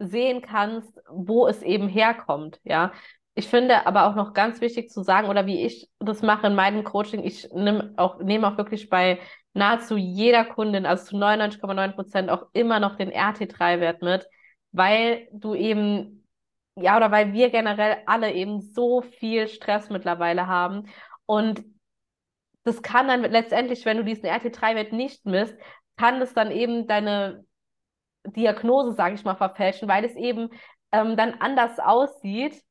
sehen 0.00 0.42
kannst, 0.42 1.00
wo 1.08 1.46
es 1.46 1.62
eben 1.62 1.88
herkommt, 1.88 2.60
ja. 2.64 2.92
Ich 3.34 3.48
finde 3.48 3.86
aber 3.86 4.06
auch 4.06 4.14
noch 4.14 4.34
ganz 4.34 4.60
wichtig 4.60 4.90
zu 4.90 5.02
sagen, 5.02 5.28
oder 5.28 5.46
wie 5.46 5.64
ich 5.64 5.88
das 6.00 6.22
mache 6.22 6.48
in 6.48 6.54
meinem 6.54 6.84
Coaching, 6.84 7.24
ich 7.24 7.48
nehme 7.52 7.94
auch, 7.96 8.18
nehme 8.18 8.46
auch 8.46 8.58
wirklich 8.58 8.90
bei 8.90 9.20
nahezu 9.54 9.96
jeder 9.96 10.44
Kundin, 10.44 10.84
also 10.84 11.04
zu 11.06 11.16
99,9 11.16 11.92
Prozent, 11.92 12.30
auch 12.30 12.46
immer 12.52 12.78
noch 12.78 12.96
den 12.96 13.10
RT3-Wert 13.10 14.02
mit, 14.02 14.26
weil 14.72 15.28
du 15.32 15.54
eben, 15.54 16.26
ja, 16.76 16.96
oder 16.96 17.10
weil 17.10 17.32
wir 17.32 17.50
generell 17.50 17.98
alle 18.06 18.32
eben 18.32 18.60
so 18.60 19.00
viel 19.02 19.48
Stress 19.48 19.88
mittlerweile 19.88 20.46
haben. 20.46 20.88
Und 21.24 21.64
das 22.64 22.82
kann 22.82 23.08
dann 23.08 23.22
letztendlich, 23.22 23.84
wenn 23.86 23.96
du 23.96 24.04
diesen 24.04 24.26
RT3-Wert 24.26 24.92
nicht 24.92 25.24
misst, 25.24 25.56
kann 25.96 26.20
das 26.20 26.34
dann 26.34 26.50
eben 26.50 26.86
deine 26.86 27.44
Diagnose, 28.24 28.92
sage 28.92 29.14
ich 29.14 29.24
mal, 29.24 29.36
verfälschen, 29.36 29.88
weil 29.88 30.04
es 30.04 30.14
eben 30.16 30.50
ähm, 30.92 31.16
dann 31.16 31.34
anders 31.40 31.78
aussieht, 31.78 32.62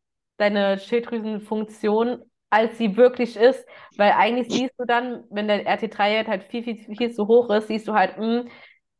deine 0.41 0.79
Schilddrüsenfunktion, 0.79 2.23
als 2.49 2.77
sie 2.77 2.97
wirklich 2.97 3.37
ist. 3.37 3.65
Weil 3.97 4.11
eigentlich 4.13 4.51
siehst 4.51 4.73
du 4.79 4.85
dann, 4.85 5.23
wenn 5.29 5.47
der 5.47 5.65
RT3-Wert 5.65 6.27
halt 6.27 6.43
viel, 6.45 6.63
viel, 6.63 6.77
viel 6.95 7.11
zu 7.13 7.27
hoch 7.27 7.49
ist, 7.51 7.67
siehst 7.67 7.87
du 7.87 7.93
halt, 7.93 8.17
mh, 8.17 8.41
hm, 8.43 8.49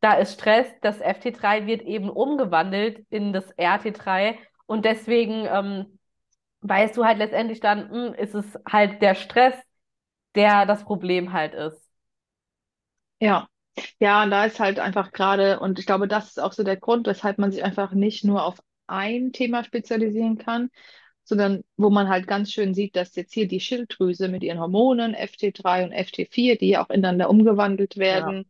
da 0.02 0.14
ist 0.14 0.34
Stress, 0.34 0.68
das 0.82 1.00
FT3 1.00 1.68
wird 1.68 1.84
eben 1.84 2.10
umgewandelt 2.10 3.06
in 3.10 3.34
das 3.34 3.52
RT3 3.58 4.40
und 4.66 4.86
deswegen 4.86 5.46
ähm, 5.46 6.00
weißt 6.62 6.98
du 6.98 7.06
halt 7.06 7.18
letztendlich 7.20 7.60
dann, 7.60 7.90
mh, 7.92 8.08
hm, 8.10 8.14
ist 8.16 8.36
es 8.36 8.60
halt 8.70 9.02
der 9.02 9.16
Stress, 9.16 9.56
der 10.36 10.66
das 10.66 10.84
Problem 10.86 11.34
halt 11.34 11.54
ist. 11.54 11.90
Ja, 13.20 13.48
ja, 14.00 14.24
und 14.24 14.32
da 14.32 14.46
ist 14.46 14.60
halt 14.60 14.80
einfach 14.80 15.12
gerade, 15.12 15.60
und 15.60 15.80
ich 15.80 15.86
glaube, 15.86 16.08
das 16.08 16.30
ist 16.30 16.40
auch 16.40 16.54
so 16.54 16.64
der 16.64 16.78
Grund, 16.78 17.08
weshalb 17.08 17.38
man 17.38 17.52
sich 17.52 17.64
einfach 17.64 17.94
nicht 17.94 18.24
nur 18.26 18.44
auf 18.46 18.60
ein 18.88 19.32
Thema 19.32 19.64
spezialisieren 19.64 20.38
kann, 20.38 20.70
sondern 21.24 21.64
wo 21.78 21.90
man 21.90 22.10
halt 22.10 22.28
ganz 22.28 22.52
schön 22.52 22.74
sieht, 22.74 22.96
dass 22.96 23.16
jetzt 23.16 23.34
hier 23.34 23.48
die 23.48 23.60
Schilddrüse 23.60 24.28
mit 24.28 24.44
ihren 24.44 24.60
Hormonen 24.60 25.16
FT3 25.16 25.86
und 25.86 25.94
FT4, 25.94 26.58
die 26.58 26.70
ja 26.70 26.84
auch 26.84 26.90
ineinander 26.90 27.30
umgewandelt 27.30 27.98
werden, 27.98 28.46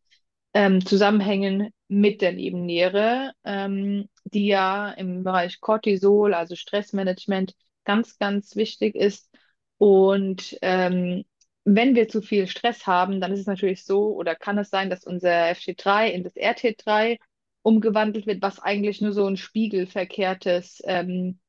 ja. 0.56 0.66
ähm, 0.66 0.86
zusammenhängen 0.86 1.72
mit 1.88 2.22
der 2.22 2.32
Nebenniere, 2.32 3.34
ähm, 3.44 4.08
die 4.24 4.48
ja 4.48 4.92
im 4.92 5.24
Bereich 5.24 5.60
Cortisol, 5.60 6.34
also 6.34 6.56
Stressmanagement, 6.56 7.54
ganz, 7.84 8.18
ganz 8.18 8.56
wichtig 8.56 8.96
ist. 8.96 9.30
Und 9.78 10.58
ähm, 10.62 11.26
wenn 11.64 11.96
wir 11.96 12.08
zu 12.08 12.22
viel 12.22 12.48
Stress 12.48 12.88
haben, 12.88 13.22
dann 13.22 13.32
ist 13.32 13.42
es 13.42 13.46
natürlich 13.46 13.84
so, 13.84 14.16
oder 14.16 14.36
kann 14.36 14.58
es 14.58 14.70
sein, 14.70 14.90
dass 14.90 15.04
unser 15.04 15.30
FT3 15.30 16.08
in 16.08 16.24
das 16.24 16.36
RT3 16.36 17.18
umgewandelt 17.62 18.26
wird, 18.26 18.42
was 18.42 18.60
eigentlich 18.60 19.02
nur 19.02 19.14
so 19.14 19.26
ein 19.26 19.38
spiegelverkehrtes, 19.38 20.82
ähm, 20.86 21.40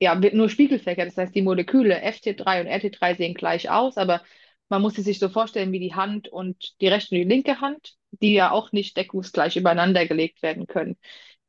ja, 0.00 0.20
wird 0.22 0.34
nur 0.34 0.48
spiegelverkehrt. 0.48 1.08
Das 1.08 1.16
heißt, 1.16 1.34
die 1.34 1.42
Moleküle 1.42 2.02
FT3 2.02 2.60
und 2.62 2.68
RT3 2.68 3.16
sehen 3.16 3.34
gleich 3.34 3.70
aus, 3.70 3.96
aber 3.96 4.22
man 4.68 4.82
muss 4.82 4.94
sie 4.94 5.02
sich 5.02 5.18
so 5.18 5.28
vorstellen 5.28 5.72
wie 5.72 5.80
die 5.80 5.94
Hand 5.94 6.28
und 6.28 6.80
die 6.80 6.88
rechte 6.88 7.14
und 7.14 7.20
die 7.20 7.24
linke 7.28 7.60
Hand, 7.60 7.94
die 8.12 8.34
ja 8.34 8.50
auch 8.50 8.72
nicht 8.72 8.96
deckungsgleich 8.96 9.56
übereinander 9.56 10.06
gelegt 10.06 10.42
werden 10.42 10.66
können. 10.66 10.96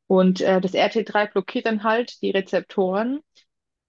Und 0.08 0.42
äh, 0.42 0.60
das 0.62 0.74
RT3 0.74 1.28
blockiert 1.28 1.66
dann 1.66 1.84
halt 1.84 2.22
die 2.22 2.32
Rezeptoren 2.32 3.22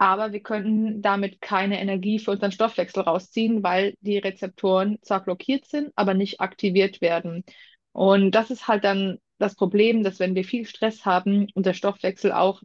aber 0.02 0.32
wir 0.32 0.40
könnten 0.40 1.00
damit 1.00 1.40
keine 1.40 1.80
Energie 1.80 2.18
für 2.18 2.32
unseren 2.32 2.50
Stoffwechsel 2.50 3.04
rausziehen, 3.04 3.62
weil 3.62 3.94
die 4.00 4.18
Rezeptoren 4.18 4.98
zwar 5.02 5.22
blockiert 5.22 5.66
sind, 5.66 5.92
aber 5.94 6.12
nicht 6.14 6.40
aktiviert 6.40 7.00
werden. 7.00 7.44
Und 7.92 8.32
das 8.32 8.50
ist 8.50 8.66
halt 8.66 8.82
dann 8.82 9.20
das 9.38 9.54
Problem, 9.54 10.02
dass 10.02 10.18
wenn 10.18 10.34
wir 10.34 10.44
viel 10.44 10.66
Stress 10.66 11.04
haben, 11.04 11.46
unser 11.54 11.72
Stoffwechsel 11.72 12.32
auch 12.32 12.62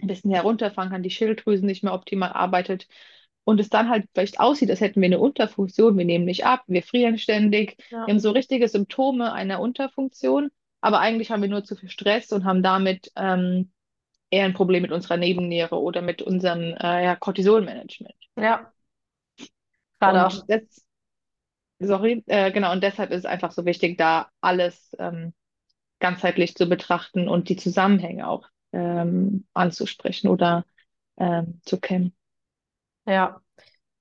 ein 0.00 0.08
bisschen 0.08 0.30
herunterfahren 0.30 0.90
kann, 0.90 1.02
die 1.02 1.10
Schilddrüse 1.10 1.64
nicht 1.64 1.82
mehr 1.82 1.94
optimal 1.94 2.32
arbeitet 2.32 2.86
und 3.44 3.60
es 3.60 3.68
dann 3.68 3.88
halt 3.88 4.06
vielleicht 4.12 4.40
aussieht, 4.40 4.70
als 4.70 4.80
hätten 4.80 5.00
wir 5.00 5.06
eine 5.06 5.20
Unterfunktion, 5.20 5.96
wir 5.96 6.04
nehmen 6.04 6.24
nicht 6.24 6.44
ab, 6.44 6.64
wir 6.66 6.82
frieren 6.82 7.16
ständig, 7.16 7.76
ja. 7.90 8.06
wir 8.06 8.12
haben 8.12 8.20
so 8.20 8.32
richtige 8.32 8.68
Symptome 8.68 9.32
einer 9.32 9.60
Unterfunktion, 9.60 10.50
aber 10.80 10.98
eigentlich 10.98 11.30
haben 11.30 11.42
wir 11.42 11.48
nur 11.48 11.64
zu 11.64 11.76
viel 11.76 11.88
Stress 11.88 12.32
und 12.32 12.44
haben 12.44 12.62
damit 12.62 13.12
ähm, 13.16 13.70
eher 14.30 14.44
ein 14.44 14.54
Problem 14.54 14.82
mit 14.82 14.90
unserer 14.92 15.16
Nebenniere 15.16 15.80
oder 15.80 16.02
mit 16.02 16.22
unserem 16.22 16.74
äh, 16.74 17.04
ja, 17.04 17.16
Cortisolmanagement. 17.16 18.16
Ja. 18.36 18.72
Gerade 20.00 20.26
auch. 20.26 20.44
Das, 20.48 20.84
sorry, 21.78 22.24
äh, 22.26 22.50
genau, 22.50 22.72
und 22.72 22.82
deshalb 22.82 23.12
ist 23.12 23.20
es 23.20 23.26
einfach 23.26 23.52
so 23.52 23.64
wichtig, 23.64 23.96
da 23.96 24.28
alles 24.40 24.94
ähm, 24.98 25.32
ganzheitlich 26.00 26.56
zu 26.56 26.68
betrachten 26.68 27.28
und 27.28 27.48
die 27.48 27.56
Zusammenhänge 27.56 28.28
auch 28.28 28.48
ähm, 28.72 29.46
anzusprechen 29.54 30.28
oder 30.28 30.64
ähm, 31.16 31.60
zu 31.64 31.80
kennen. 31.80 32.14
Ja, 33.06 33.40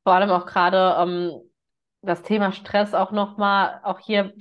vor 0.04 0.13
allem 0.13 0.30
auch 0.32 0.45
gerade 0.45 0.95
ähm, 0.99 1.32
das 2.01 2.23
Thema 2.23 2.51
Stress 2.51 2.93
auch 2.93 3.12
nochmal, 3.12 3.82
auch 3.84 3.99
hier 3.99 4.34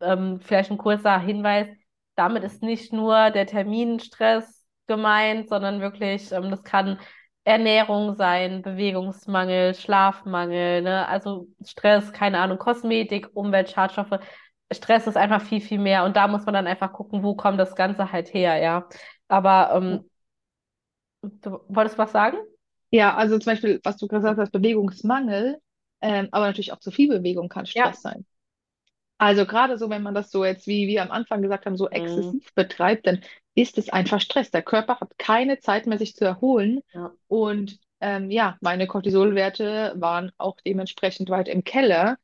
ähm, 0.00 0.40
vielleicht 0.40 0.70
ein 0.70 0.78
kurzer 0.78 1.18
Hinweis, 1.18 1.68
damit 2.16 2.44
ist 2.44 2.62
nicht 2.62 2.92
nur 2.92 3.30
der 3.30 3.46
Terminstress 3.46 4.64
gemeint, 4.86 5.48
sondern 5.48 5.80
wirklich, 5.80 6.32
ähm, 6.32 6.50
das 6.50 6.62
kann 6.64 6.98
Ernährung 7.44 8.14
sein, 8.16 8.62
Bewegungsmangel, 8.62 9.74
Schlafmangel, 9.74 10.82
ne? 10.82 11.08
Also 11.08 11.48
Stress, 11.64 12.12
keine 12.12 12.38
Ahnung, 12.38 12.58
Kosmetik, 12.58 13.28
Umwelt, 13.34 13.70
Schadstoffe. 13.70 14.20
Stress 14.72 15.06
ist 15.06 15.16
einfach 15.16 15.42
viel, 15.42 15.60
viel 15.60 15.78
mehr 15.78 16.04
und 16.04 16.16
da 16.16 16.28
muss 16.28 16.46
man 16.46 16.54
dann 16.54 16.66
einfach 16.66 16.92
gucken, 16.92 17.22
wo 17.22 17.34
kommt 17.34 17.58
das 17.60 17.74
Ganze 17.74 18.12
halt 18.12 18.32
her, 18.32 18.56
ja. 18.58 18.88
Aber 19.32 19.70
ähm, 19.74 20.10
du 21.22 21.60
wolltest 21.68 21.96
was 21.96 22.12
sagen? 22.12 22.36
Ja, 22.90 23.16
also 23.16 23.38
zum 23.38 23.52
Beispiel, 23.52 23.80
was 23.82 23.96
du 23.96 24.06
gesagt 24.06 24.38
hast, 24.38 24.52
Bewegungsmangel, 24.52 25.58
ähm, 26.02 26.28
aber 26.32 26.44
natürlich 26.44 26.74
auch 26.74 26.80
zu 26.80 26.90
viel 26.90 27.08
Bewegung 27.08 27.48
kann 27.48 27.64
Stress 27.64 28.02
ja. 28.02 28.10
sein. 28.10 28.26
Also 29.16 29.46
gerade 29.46 29.78
so, 29.78 29.88
wenn 29.88 30.02
man 30.02 30.14
das 30.14 30.30
so 30.30 30.44
jetzt, 30.44 30.66
wie 30.66 30.86
wir 30.86 31.02
am 31.02 31.10
Anfang 31.10 31.40
gesagt 31.40 31.64
haben, 31.64 31.78
so 31.78 31.86
mhm. 31.86 31.92
exzessiv 31.92 32.54
betreibt, 32.54 33.06
dann 33.06 33.22
ist 33.54 33.78
es 33.78 33.88
einfach 33.88 34.20
Stress. 34.20 34.50
Der 34.50 34.60
Körper 34.60 35.00
hat 35.00 35.16
keine 35.16 35.60
Zeit 35.60 35.86
mehr, 35.86 35.96
sich 35.96 36.14
zu 36.14 36.26
erholen. 36.26 36.80
Ja. 36.92 37.12
Und 37.26 37.78
ähm, 38.00 38.30
ja, 38.30 38.58
meine 38.60 38.86
Cortisolwerte 38.86 39.94
waren 39.96 40.30
auch 40.36 40.58
dementsprechend 40.60 41.30
weit 41.30 41.48
im 41.48 41.64
Keller, 41.64 42.18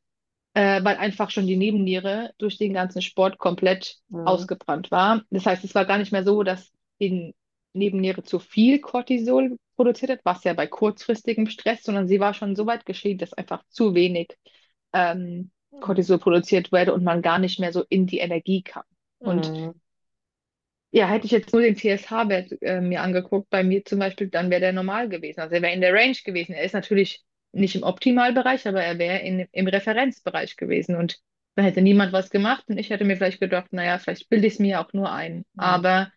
äh, 0.53 0.83
weil 0.83 0.97
einfach 0.97 1.31
schon 1.31 1.47
die 1.47 1.57
Nebenniere 1.57 2.35
durch 2.37 2.59
den 2.59 2.73
ganzen 2.73 3.01
Sport 3.01 3.39
komplett 3.39 3.97
mhm. 4.09 4.27
ausgebrannt 4.27 4.91
war. 4.91 5.23
Das 5.31 5.47
heißt, 5.47 5.63
es 5.63 5.73
war 5.73 5.85
gar 5.85 5.97
nicht 5.97 6.11
mehr 6.11 6.23
so, 6.23 6.43
dass 6.43 6.71
die 6.99 7.33
Nebenniere 7.73 8.23
zu 8.23 8.39
viel 8.39 8.79
Cortisol 8.79 9.57
produziert 9.75 10.11
hat, 10.11 10.21
was 10.23 10.43
ja 10.43 10.53
bei 10.53 10.67
kurzfristigem 10.67 11.47
Stress, 11.47 11.83
sondern 11.83 12.07
sie 12.07 12.19
war 12.19 12.33
schon 12.33 12.55
so 12.55 12.65
weit 12.65 12.85
geschehen, 12.85 13.17
dass 13.17 13.33
einfach 13.33 13.63
zu 13.69 13.95
wenig 13.95 14.35
ähm, 14.93 15.51
mhm. 15.71 15.79
Cortisol 15.79 16.19
produziert 16.19 16.71
wurde 16.71 16.93
und 16.93 17.03
man 17.03 17.21
gar 17.21 17.39
nicht 17.39 17.59
mehr 17.59 17.71
so 17.71 17.83
in 17.89 18.07
die 18.07 18.19
Energie 18.19 18.63
kam. 18.63 18.83
Und 19.19 19.51
mhm. 19.51 19.73
Ja, 20.91 21.07
hätte 21.07 21.27
ich 21.27 21.31
jetzt 21.31 21.53
nur 21.53 21.61
den 21.61 21.75
TSH-Wert 21.75 22.61
äh, 22.61 22.81
mir 22.81 23.01
angeguckt, 23.01 23.49
bei 23.49 23.63
mir 23.63 23.85
zum 23.85 23.99
Beispiel, 23.99 24.27
dann 24.27 24.49
wäre 24.49 24.61
der 24.61 24.73
normal 24.73 25.07
gewesen. 25.07 25.39
Also 25.39 25.55
er 25.55 25.61
wäre 25.61 25.73
in 25.73 25.81
der 25.81 25.93
Range 25.93 26.17
gewesen. 26.25 26.53
Er 26.53 26.63
ist 26.63 26.73
natürlich 26.73 27.23
nicht 27.51 27.75
im 27.75 27.83
Optimalbereich, 27.83 28.67
aber 28.67 28.83
er 28.83 28.97
wäre 28.97 29.19
im 29.51 29.67
Referenzbereich 29.67 30.55
gewesen. 30.55 30.95
Und 30.95 31.19
da 31.55 31.61
hätte 31.61 31.81
niemand 31.81 32.11
was 32.11 32.31
gemacht 32.31 32.63
und 32.67 32.77
ich 32.77 32.89
hätte 32.89 33.05
mir 33.05 33.17
vielleicht 33.17 33.39
gedacht, 33.39 33.71
naja, 33.71 33.99
vielleicht 33.99 34.29
bilde 34.29 34.47
ich 34.47 34.53
es 34.53 34.59
mir 34.59 34.81
auch 34.81 34.91
nur 34.93 35.11
ein. 35.11 35.37
Mhm. 35.37 35.43
Aber 35.57 36.11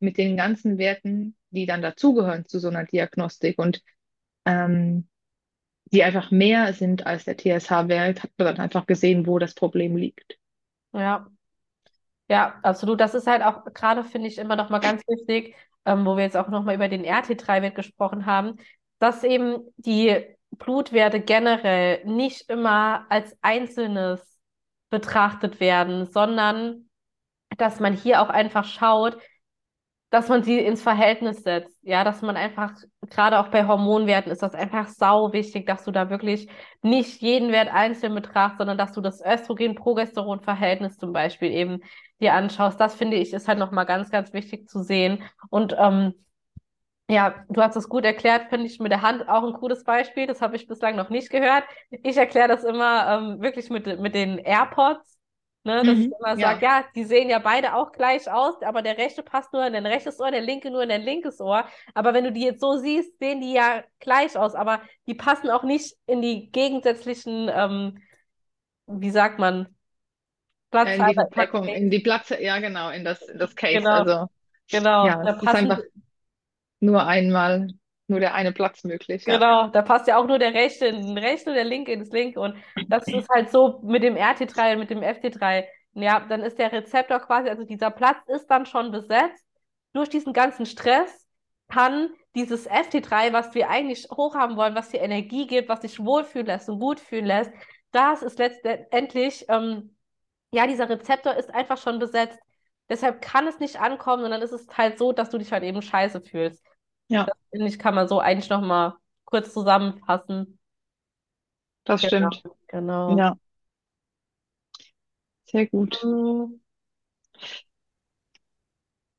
mit 0.00 0.18
den 0.18 0.36
ganzen 0.36 0.78
Werten, 0.78 1.36
die 1.50 1.66
dann 1.66 1.82
dazugehören 1.82 2.46
zu 2.46 2.58
so 2.58 2.68
einer 2.68 2.84
Diagnostik 2.84 3.58
und 3.58 3.82
ähm, 4.44 5.08
die 5.86 6.02
einfach 6.02 6.30
mehr 6.30 6.72
sind 6.72 7.06
als 7.06 7.24
der 7.24 7.36
TSH-Wert, 7.36 8.22
hat 8.22 8.30
man 8.38 8.46
dann 8.48 8.60
einfach 8.60 8.86
gesehen, 8.86 9.26
wo 9.26 9.38
das 9.38 9.54
Problem 9.54 9.96
liegt. 9.96 10.38
Ja, 10.92 11.26
ja, 12.28 12.58
absolut. 12.62 13.00
Das 13.00 13.14
ist 13.14 13.26
halt 13.26 13.42
auch 13.42 13.64
gerade, 13.74 14.02
finde 14.02 14.28
ich, 14.28 14.38
immer 14.38 14.56
noch 14.56 14.70
mal 14.70 14.78
ganz 14.78 15.02
wichtig, 15.06 15.54
ähm, 15.84 16.06
wo 16.06 16.16
wir 16.16 16.24
jetzt 16.24 16.36
auch 16.36 16.48
noch 16.48 16.64
mal 16.64 16.74
über 16.74 16.88
den 16.88 17.04
RT3-Wert 17.04 17.74
gesprochen 17.74 18.26
haben, 18.26 18.56
dass 18.98 19.24
eben 19.24 19.58
die 19.76 20.24
Blutwerte 20.50 21.20
generell 21.20 22.04
nicht 22.04 22.48
immer 22.48 23.06
als 23.10 23.36
Einzelnes 23.42 24.38
betrachtet 24.90 25.60
werden, 25.60 26.06
sondern 26.06 26.88
dass 27.58 27.80
man 27.80 27.94
hier 27.94 28.22
auch 28.22 28.30
einfach 28.30 28.64
schaut, 28.64 29.18
dass 30.14 30.28
man 30.28 30.42
sie 30.44 30.58
ins 30.60 30.82
Verhältnis 30.82 31.42
setzt. 31.42 31.78
Ja, 31.82 32.04
dass 32.04 32.22
man 32.22 32.36
einfach, 32.36 32.72
gerade 33.10 33.38
auch 33.40 33.48
bei 33.48 33.66
Hormonwerten 33.66 34.30
ist 34.32 34.42
das 34.42 34.54
einfach 34.54 34.88
sau 34.88 35.32
wichtig, 35.32 35.66
dass 35.66 35.84
du 35.84 35.90
da 35.90 36.10
wirklich 36.10 36.48
nicht 36.82 37.20
jeden 37.22 37.52
Wert 37.52 37.68
einzeln 37.72 38.14
betrachtest, 38.14 38.58
sondern 38.58 38.78
dass 38.78 38.92
du 38.92 39.00
das 39.00 39.20
Östrogen-Progesteron-Verhältnis 39.24 40.98
zum 40.98 41.12
Beispiel 41.12 41.50
eben 41.50 41.80
dir 42.20 42.34
anschaust. 42.34 42.80
Das 42.80 42.94
finde 42.94 43.16
ich 43.16 43.32
ist 43.32 43.48
halt 43.48 43.58
nochmal 43.58 43.86
ganz, 43.86 44.10
ganz 44.10 44.32
wichtig 44.32 44.68
zu 44.68 44.82
sehen. 44.82 45.22
Und 45.50 45.74
ähm, 45.78 46.14
Ja, 47.10 47.44
du 47.50 47.60
hast 47.60 47.76
es 47.76 47.88
gut 47.90 48.04
erklärt, 48.04 48.48
finde 48.48 48.66
ich 48.66 48.80
mit 48.80 48.90
der 48.90 49.02
Hand 49.02 49.28
auch 49.28 49.44
ein 49.44 49.52
cooles 49.52 49.84
Beispiel. 49.84 50.26
Das 50.26 50.40
habe 50.40 50.56
ich 50.56 50.66
bislang 50.66 50.96
noch 50.96 51.10
nicht 51.10 51.28
gehört. 51.30 51.64
Ich 51.90 52.16
erkläre 52.16 52.48
das 52.48 52.64
immer 52.64 53.06
ähm, 53.34 53.42
wirklich 53.42 53.68
mit, 53.68 53.86
mit 54.00 54.14
den 54.14 54.38
AirPods, 54.38 55.13
ne, 55.64 55.84
dass 55.84 56.00
ich 56.00 56.06
Mhm. 56.06 56.14
immer 56.20 56.36
sage, 56.38 56.58
Ja, 56.58 56.64
ja, 56.64 56.84
die 56.94 57.04
sehen 57.04 57.28
ja 57.30 57.38
beide 57.38 57.74
auch 57.74 57.92
gleich 57.92 58.30
aus, 58.30 58.62
aber 58.62 58.82
der 58.82 58.98
rechte 58.98 59.22
passt 59.22 59.52
nur 59.52 59.66
in 59.66 59.72
dein 59.72 59.86
rechtes 59.86 60.20
Ohr, 60.20 60.30
der 60.30 60.40
linke 60.42 60.70
nur 60.70 60.82
in 60.82 60.88
dein 60.90 61.02
linkes 61.02 61.40
Ohr. 61.40 61.66
Aber 61.94 62.14
wenn 62.14 62.24
du 62.24 62.32
die 62.32 62.42
jetzt 62.44 62.60
so 62.60 62.76
siehst, 62.76 63.18
sehen 63.18 63.40
die 63.40 63.52
ja 63.52 63.82
gleich 64.00 64.36
aus, 64.38 64.54
aber 64.54 64.82
die 65.06 65.14
passen 65.14 65.50
auch 65.50 65.62
nicht 65.64 65.96
in 66.06 66.22
die 66.22 66.50
gegensätzlichen, 66.52 67.50
ähm, 67.52 67.98
wie 68.86 69.10
sagt 69.10 69.38
man, 69.40 69.74
äh, 70.82 70.98
in 70.98 71.06
die 71.06 71.14
Platzhalter 71.30 71.76
in 71.76 71.90
die 71.90 72.00
Platze, 72.00 72.40
ja 72.42 72.58
genau, 72.58 72.90
in 72.90 73.04
das, 73.04 73.28
in 73.28 73.38
das 73.38 73.54
Case. 73.56 73.90
Genau, 73.90 73.92
Also 73.92 74.26
genau. 74.70 75.00
ja, 75.00 75.18
Da 75.22 75.32
passen 75.34 75.68
einfach 75.68 75.80
nur 76.80 77.06
einmal, 77.06 77.68
nur 78.06 78.20
der 78.20 78.34
eine 78.34 78.52
Platz 78.52 78.84
möglich, 78.84 79.24
ja. 79.26 79.36
Genau, 79.36 79.68
da 79.68 79.82
passt 79.82 80.06
ja 80.06 80.18
auch 80.18 80.26
nur 80.26 80.38
der 80.38 80.52
rechte 80.52 80.86
in 80.86 81.06
den 81.06 81.18
rechten 81.18 81.50
und 81.50 81.54
der 81.54 81.64
linke 81.64 81.92
ins 81.92 82.10
linke. 82.10 82.40
Und 82.40 82.56
das 82.88 83.06
ist 83.08 83.28
halt 83.28 83.50
so 83.50 83.80
mit 83.82 84.02
dem 84.02 84.16
RT3 84.16 84.74
und 84.74 84.80
mit 84.80 84.90
dem 84.90 85.02
FT3. 85.02 85.66
Ja, 85.94 86.20
dann 86.20 86.42
ist 86.42 86.58
der 86.58 86.72
Rezeptor 86.72 87.20
quasi, 87.20 87.48
also 87.48 87.64
dieser 87.64 87.90
Platz 87.90 88.18
ist 88.26 88.46
dann 88.48 88.66
schon 88.66 88.90
besetzt. 88.90 89.44
Durch 89.92 90.08
diesen 90.08 90.32
ganzen 90.32 90.66
Stress 90.66 91.26
kann 91.68 92.10
dieses 92.34 92.68
FT3, 92.68 93.32
was 93.32 93.54
wir 93.54 93.70
eigentlich 93.70 94.08
hochhaben 94.10 94.56
wollen, 94.56 94.74
was 94.74 94.90
dir 94.90 95.00
Energie 95.00 95.46
gibt, 95.46 95.68
was 95.68 95.80
dich 95.80 96.04
wohlfühlen 96.04 96.46
lässt 96.46 96.68
und 96.68 96.80
gut 96.80 97.00
fühlen 97.00 97.26
lässt, 97.26 97.52
das 97.92 98.22
ist 98.22 98.38
letztendlich, 98.38 99.46
ähm, 99.48 99.96
ja, 100.50 100.66
dieser 100.66 100.88
Rezeptor 100.88 101.34
ist 101.34 101.54
einfach 101.54 101.78
schon 101.78 101.98
besetzt. 102.00 102.38
Deshalb 102.88 103.22
kann 103.22 103.46
es 103.46 103.60
nicht 103.60 103.80
ankommen 103.80 104.24
und 104.24 104.30
dann 104.30 104.42
ist 104.42 104.52
es 104.52 104.66
halt 104.76 104.98
so, 104.98 105.12
dass 105.12 105.30
du 105.30 105.38
dich 105.38 105.52
halt 105.52 105.62
eben 105.62 105.80
scheiße 105.80 106.20
fühlst. 106.20 106.62
Ja, 107.08 107.30
Finde 107.50 107.66
ich, 107.68 107.78
kann 107.78 107.94
man 107.94 108.08
so 108.08 108.20
eigentlich 108.20 108.50
nochmal 108.50 108.94
kurz 109.24 109.52
zusammenfassen. 109.52 110.58
das 111.84 112.02
Genau, 112.02 112.04
stimmt. 112.04 112.42
genau. 112.68 113.20
Ja, 113.20 113.36
sehr 115.46 115.66
gut. 115.66 115.96
Hm, 116.02 116.60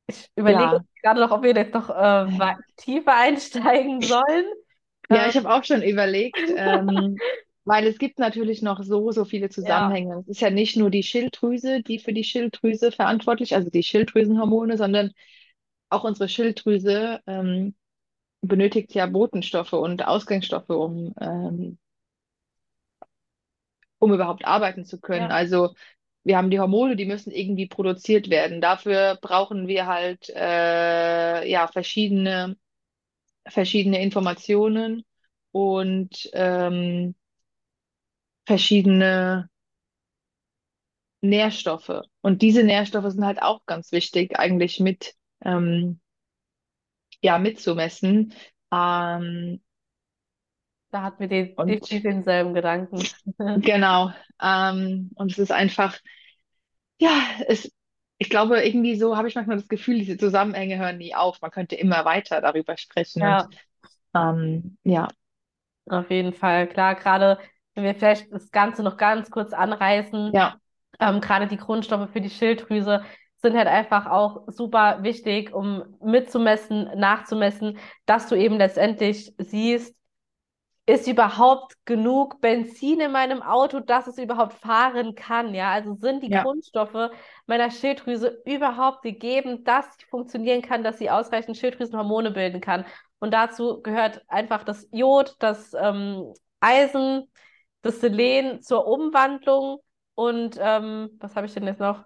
Ich 0.07 0.29
überlege 0.35 0.77
Ja, 0.77 0.83
gerade 1.01 1.19
noch, 1.19 1.31
ob 1.31 1.43
wir 1.43 1.53
jetzt 1.55 1.73
noch 1.73 1.89
äh, 1.89 1.93
wei- 2.37 2.55
tiefer 2.77 3.15
einsteigen 3.15 4.05
sollen. 4.07 4.45
ja, 5.09 5.27
Ähm, 5.27 5.29
ich 5.29 5.37
habe 5.37 5.49
auch 5.53 5.63
schon 5.63 5.81
überlegt, 5.83 6.51
ähm, 6.55 7.21
weil 7.65 7.87
es 7.87 7.97
gibt 7.97 8.19
natürlich 8.19 8.61
noch 8.61 8.83
so, 8.83 9.11
so 9.11 9.25
viele 9.25 9.49
ja, 9.61 9.95
Zusammenhänge. 9.99 10.19
Es 10.21 10.27
ist 10.27 10.41
ja 10.41 10.49
nicht 10.49 10.77
nur 10.77 10.89
die 10.89 11.03
Schilddrüse, 11.03 11.81
die 11.83 11.99
für 11.99 12.13
die 12.13 12.23
Schilddrüse 12.23 12.91
verantwortlich, 12.91 13.55
also 13.55 13.69
die 13.69 13.83
Schilddrüsenhormone, 13.83 14.77
sondern 14.77 15.11
auch 15.89 16.03
unsere 16.03 16.29
Schilddrüse 16.29 17.21
ähm, 17.27 17.75
benötigt 18.41 18.93
ja 18.95 19.05
Botenstoffe 19.07 19.73
und 19.73 20.05
Ausgangsstoffe, 20.07 20.69
um, 20.69 21.13
ähm, 21.21 21.77
um 23.99 24.13
überhaupt 24.13 24.45
arbeiten 24.45 24.85
zu 24.85 24.99
können. 24.99 25.31
ja, 25.31 25.31
Also 25.31 25.73
wir 26.23 26.37
haben 26.37 26.49
die 26.49 26.59
Hormone, 26.59 26.95
die 26.95 27.05
müssen 27.05 27.31
irgendwie 27.31 27.67
produziert 27.67 28.29
werden. 28.29 28.61
Dafür 28.61 29.17
brauchen 29.21 29.67
wir 29.67 29.87
halt 29.87 30.29
äh, 30.29 31.47
ja 31.49 31.67
verschiedene, 31.67 32.57
verschiedene 33.47 34.01
Informationen 34.03 35.05
und 35.51 36.29
ähm, 36.33 37.15
verschiedene 38.47 39.49
Nährstoffe. 41.21 42.01
Und 42.21 42.41
diese 42.41 42.63
Nährstoffe 42.63 43.11
sind 43.11 43.25
halt 43.25 43.41
auch 43.41 43.65
ganz 43.65 43.91
wichtig, 43.91 44.37
eigentlich 44.39 44.79
mit, 44.79 45.15
ähm, 45.41 45.99
ja, 47.21 47.37
mitzumessen. 47.39 48.33
Ähm, 48.71 49.61
da 50.91 51.01
hatten 51.03 51.19
wir 51.19 51.27
de 51.27 51.53
und 51.55 51.67
definitiv 51.67 52.03
denselben 52.03 52.53
Gedanken. 52.53 53.03
genau, 53.61 54.11
ähm, 54.41 55.11
und 55.15 55.31
es 55.31 55.39
ist 55.39 55.51
einfach, 55.51 55.97
ja, 56.99 57.11
es, 57.47 57.71
ich 58.17 58.29
glaube, 58.29 58.61
irgendwie 58.61 58.95
so 58.95 59.17
habe 59.17 59.27
ich 59.27 59.35
manchmal 59.35 59.57
das 59.57 59.67
Gefühl, 59.67 59.99
diese 59.99 60.17
Zusammenhänge 60.17 60.77
hören 60.77 60.97
nie 60.97 61.13
auf. 61.13 61.41
Man 61.41 61.51
könnte 61.51 61.75
immer 61.75 62.05
weiter 62.05 62.41
darüber 62.41 62.77
sprechen. 62.77 63.21
Und 63.21 63.27
Ja, 63.27 63.49
ähm, 64.15 64.77
ja, 64.83 65.07
auf 65.87 66.09
jeden 66.09 66.33
Fall. 66.33 66.67
Klar, 66.67 66.95
gerade 66.95 67.39
wenn 67.73 67.83
wir 67.83 67.95
vielleicht 67.95 68.31
das 68.31 68.51
Ganze 68.51 68.83
noch 68.83 68.97
ganz 68.97 69.29
kurz 69.29 69.51
anreißen, 69.53 70.31
ja, 70.33 70.57
ähm, 70.99 71.19
gerade 71.19 71.47
die 71.47 71.57
Grundstoffe 71.57 72.09
für 72.11 72.21
die 72.21 72.29
Schilddrüse 72.29 73.03
sind 73.37 73.55
halt 73.55 73.67
einfach 73.67 74.07
auch 74.07 74.43
super 74.47 75.03
wichtig, 75.03 75.53
um 75.53 75.83
mitzumessen, 76.01 76.89
nachzumessen, 76.95 77.77
dass 78.05 78.27
du 78.27 78.35
eben 78.35 78.57
letztendlich 78.57 79.33
siehst, 79.37 79.95
ist 80.87 81.07
überhaupt 81.07 81.73
genug 81.85 82.41
Benzin 82.41 82.99
in 82.99 83.11
meinem 83.11 83.41
Auto, 83.41 83.79
dass 83.79 84.05
es 84.05 84.19
überhaupt 84.19 84.53
fahren 84.53 85.15
kann? 85.15 85.53
Ja, 85.55 85.71
also 85.71 85.95
sind 85.95 86.21
die 86.21 86.29
ja, 86.29 86.43
Grundstoffe 86.43 87.11
meiner 87.47 87.71
Schilddrüse 87.71 88.41
überhaupt 88.45 89.01
gegeben, 89.01 89.63
dass 89.63 89.85
sie 89.97 90.05
funktionieren 90.05 90.61
kann, 90.61 90.83
dass 90.83 90.99
sie 90.99 91.09
ausreichend 91.09 91.57
Schilddrüsenhormone 91.57 92.31
bilden 92.31 92.61
kann? 92.61 92.85
Und 93.19 93.33
dazu 93.33 93.81
gehört 93.81 94.21
einfach 94.27 94.63
das 94.63 94.87
Jod, 94.91 95.35
das 95.39 95.73
ähm, 95.73 96.33
Eisen, 96.59 97.31
das 97.81 98.01
Selen 98.01 98.61
zur 98.61 98.85
Umwandlung 98.87 99.79
und 100.13 100.57
ähm, 100.59 101.09
was 101.19 101.35
habe 101.35 101.47
ich 101.47 101.53
denn 101.53 101.65
jetzt 101.65 101.79
noch? 101.79 102.05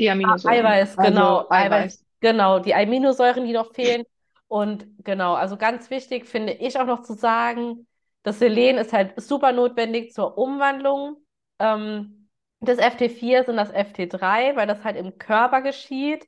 Die 0.00 0.10
Aminosäuren, 0.10 0.66
Eiweiß, 0.66 0.98
genau, 0.98 1.40
also 1.40 1.48
Eiweiß, 1.50 1.92
Eiweiß. 1.92 2.04
genau, 2.20 2.58
die 2.58 2.74
Aminosäuren, 2.74 3.46
die 3.46 3.52
noch 3.52 3.72
fehlen. 3.74 4.04
Und 4.48 4.86
genau, 5.04 5.34
also 5.34 5.56
ganz 5.56 5.90
wichtig 5.90 6.26
finde 6.26 6.52
ich 6.54 6.78
auch 6.78 6.86
noch 6.86 7.02
zu 7.02 7.14
sagen, 7.14 7.86
das 8.22 8.38
Selen 8.38 8.78
ist 8.78 8.92
halt 8.92 9.20
super 9.20 9.52
notwendig 9.52 10.12
zur 10.12 10.36
Umwandlung 10.36 11.16
ähm, 11.58 12.28
des 12.60 12.78
FT4 12.78 13.48
in 13.48 13.56
das 13.56 13.70
FT3, 13.70 14.56
weil 14.56 14.66
das 14.66 14.84
halt 14.84 14.96
im 14.96 15.18
Körper 15.18 15.62
geschieht. 15.62 16.26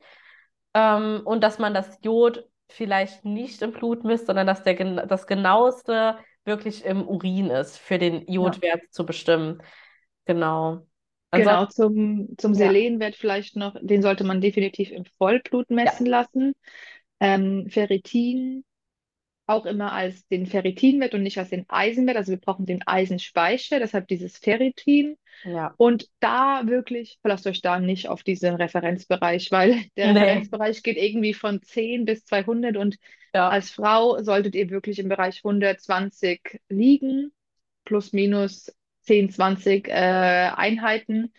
Ähm, 0.75 1.23
und 1.25 1.43
dass 1.43 1.59
man 1.59 1.75
das 1.75 1.99
Jod 2.03 2.49
vielleicht 2.71 3.25
nicht 3.25 3.61
im 3.63 3.73
Blut 3.73 4.05
misst, 4.05 4.27
sondern 4.27 4.47
dass 4.47 4.63
der, 4.63 5.07
das 5.07 5.27
genaueste 5.27 6.17
wirklich 6.45 6.85
im 6.85 7.07
Urin 7.07 7.51
ist, 7.51 7.79
für 7.79 7.99
den 7.99 8.25
Ja. 8.35 8.35
Jodwert 8.35 8.83
zu 8.91 9.05
bestimmen. 9.05 9.63
Genau. 10.25 10.87
Genau, 11.35 11.65
Ansonsten, 11.65 11.73
zum, 11.73 12.29
zum 12.39 12.55
ja, 12.55 12.55
Selenwert 12.55 13.17
vielleicht 13.17 13.57
noch, 13.57 13.75
den 13.81 14.03
sollte 14.03 14.25
man 14.25 14.41
definitiv 14.43 14.91
im 14.91 15.05
Vollblut 15.19 15.71
ja, 15.85 15.93
messen 15.93 16.07
lassen. 16.07 16.53
Ähm, 17.21 17.69
Ferritin 17.71 18.65
auch 19.47 19.67
immer 19.67 19.93
als 19.93 20.27
den 20.29 20.47
Ferritinwert 20.47 21.15
und 21.15 21.23
nicht 21.23 21.39
als 21.39 21.51
den 21.51 21.67
Eisenwert. 21.69 22.17
Also 22.17 22.33
wir 22.33 22.41
brauchen 22.41 22.67
den 22.67 22.87
Eisenspeicher, 22.87 23.79
deshalb 23.81 24.09
dieses 24.09 24.39
Ferritin. 24.39 25.17
ja. 25.45 25.77
Und 25.77 26.09
da 26.21 26.63
wirklich, 26.67 27.19
verlasst 27.23 27.47
euch 27.47 27.63
da 27.63 27.81
nicht 27.81 28.09
auf 28.09 28.23
diesen 28.23 28.55
Referenzbereich, 28.57 29.51
weil 29.53 29.77
der 29.97 30.11
Nee. 30.11 30.11
Referenzbereich 30.11 30.83
geht 30.83 30.97
irgendwie 30.99 31.35
von 31.35 31.63
10 31.63 32.05
bis 32.05 32.25
200 32.25 32.77
und 32.77 32.99
Ja, 33.35 33.49
als 33.49 33.71
Frau 33.71 34.23
solltet 34.23 34.55
ihr 34.55 34.71
wirklich 34.71 34.99
im 34.99 35.09
Bereich 35.09 35.43
120 35.45 36.61
liegen, 36.69 37.33
plus 37.85 38.13
minus 38.13 38.73
10, 39.03 39.31
20 39.31 39.89
äh, 39.89 39.93
Einheiten. 39.93 41.33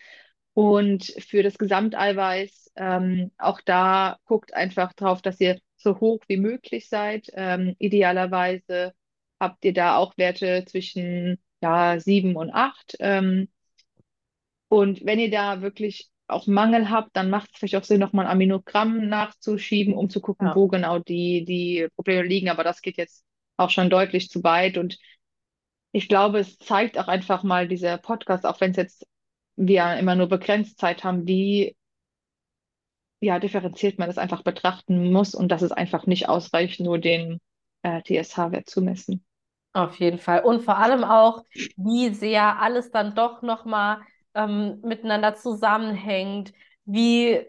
Und 0.54 1.04
für 1.18 1.42
das 1.42 1.58
Gesamteiweiß, 1.58 2.72
ähm, 2.76 3.32
auch 3.38 3.60
da 3.60 4.18
guckt 4.24 4.54
einfach 4.54 4.92
drauf, 4.92 5.20
dass 5.22 5.40
ihr 5.40 5.58
so 5.76 6.00
hoch 6.00 6.20
wie 6.28 6.36
möglich 6.36 6.88
seid. 6.88 7.28
Ähm, 7.34 7.74
idealerweise 7.78 8.92
habt 9.40 9.64
ihr 9.64 9.72
da 9.72 9.96
auch 9.96 10.16
Werte 10.16 10.64
zwischen 10.66 11.38
ja, 11.60 11.98
7 11.98 12.36
und 12.36 12.50
8. 12.52 12.96
Ähm, 13.00 13.48
und 14.68 15.04
wenn 15.04 15.18
ihr 15.18 15.30
da 15.30 15.60
wirklich 15.62 16.10
auch 16.26 16.46
Mangel 16.46 16.90
habt, 16.90 17.16
dann 17.16 17.30
macht 17.30 17.50
es 17.52 17.58
vielleicht 17.58 17.76
auch 17.76 17.84
Sinn, 17.84 18.00
nochmal 18.00 18.26
ein 18.26 18.32
Aminogramm 18.32 19.08
nachzuschieben, 19.08 19.94
um 19.94 20.08
zu 20.08 20.20
gucken, 20.20 20.48
ja, 20.48 20.54
wo 20.54 20.68
genau 20.68 20.98
die, 20.98 21.44
die 21.44 21.88
Probleme 21.96 22.22
liegen. 22.22 22.48
Aber 22.48 22.64
das 22.64 22.82
geht 22.82 22.96
jetzt 22.96 23.24
auch 23.56 23.70
schon 23.70 23.90
deutlich 23.90 24.30
zu 24.30 24.42
weit. 24.42 24.78
Und 24.78 24.98
ich 25.94 26.08
glaube, 26.08 26.40
es 26.40 26.58
zeigt 26.58 26.98
auch 26.98 27.06
einfach 27.06 27.44
mal 27.44 27.68
dieser 27.68 27.98
Podcast, 27.98 28.44
auch 28.46 28.60
wenn 28.60 28.72
es 28.72 28.76
jetzt 28.76 29.06
wir 29.56 29.96
immer 29.96 30.16
nur 30.16 30.28
begrenzt 30.28 30.78
Zeit 30.78 31.04
haben, 31.04 31.28
wie 31.28 31.76
ja, 33.20 33.38
differenziert 33.38 33.98
man 33.98 34.08
das 34.08 34.18
einfach 34.18 34.42
betrachten 34.42 35.12
muss 35.12 35.34
und 35.36 35.48
dass 35.50 35.62
es 35.62 35.70
einfach 35.70 36.06
nicht 36.06 36.28
ausreicht, 36.28 36.80
nur 36.80 36.98
den 36.98 37.40
äh, 37.82 38.02
TSH-Wert 38.02 38.68
zu 38.68 38.82
messen. 38.82 39.24
auf 39.72 39.96
jeden 39.96 40.18
Fall. 40.18 40.42
Und 40.42 40.62
vor 40.62 40.78
allem 40.78 41.04
auch, 41.04 41.42
wie 41.76 42.12
sehr 42.14 42.60
alles 42.60 42.90
dann 42.90 43.14
doch 43.14 43.42
nochmal 43.42 44.00
ähm, 44.34 44.80
miteinander 44.82 45.34
zusammenhängt, 45.36 46.52
wie, 46.84 47.40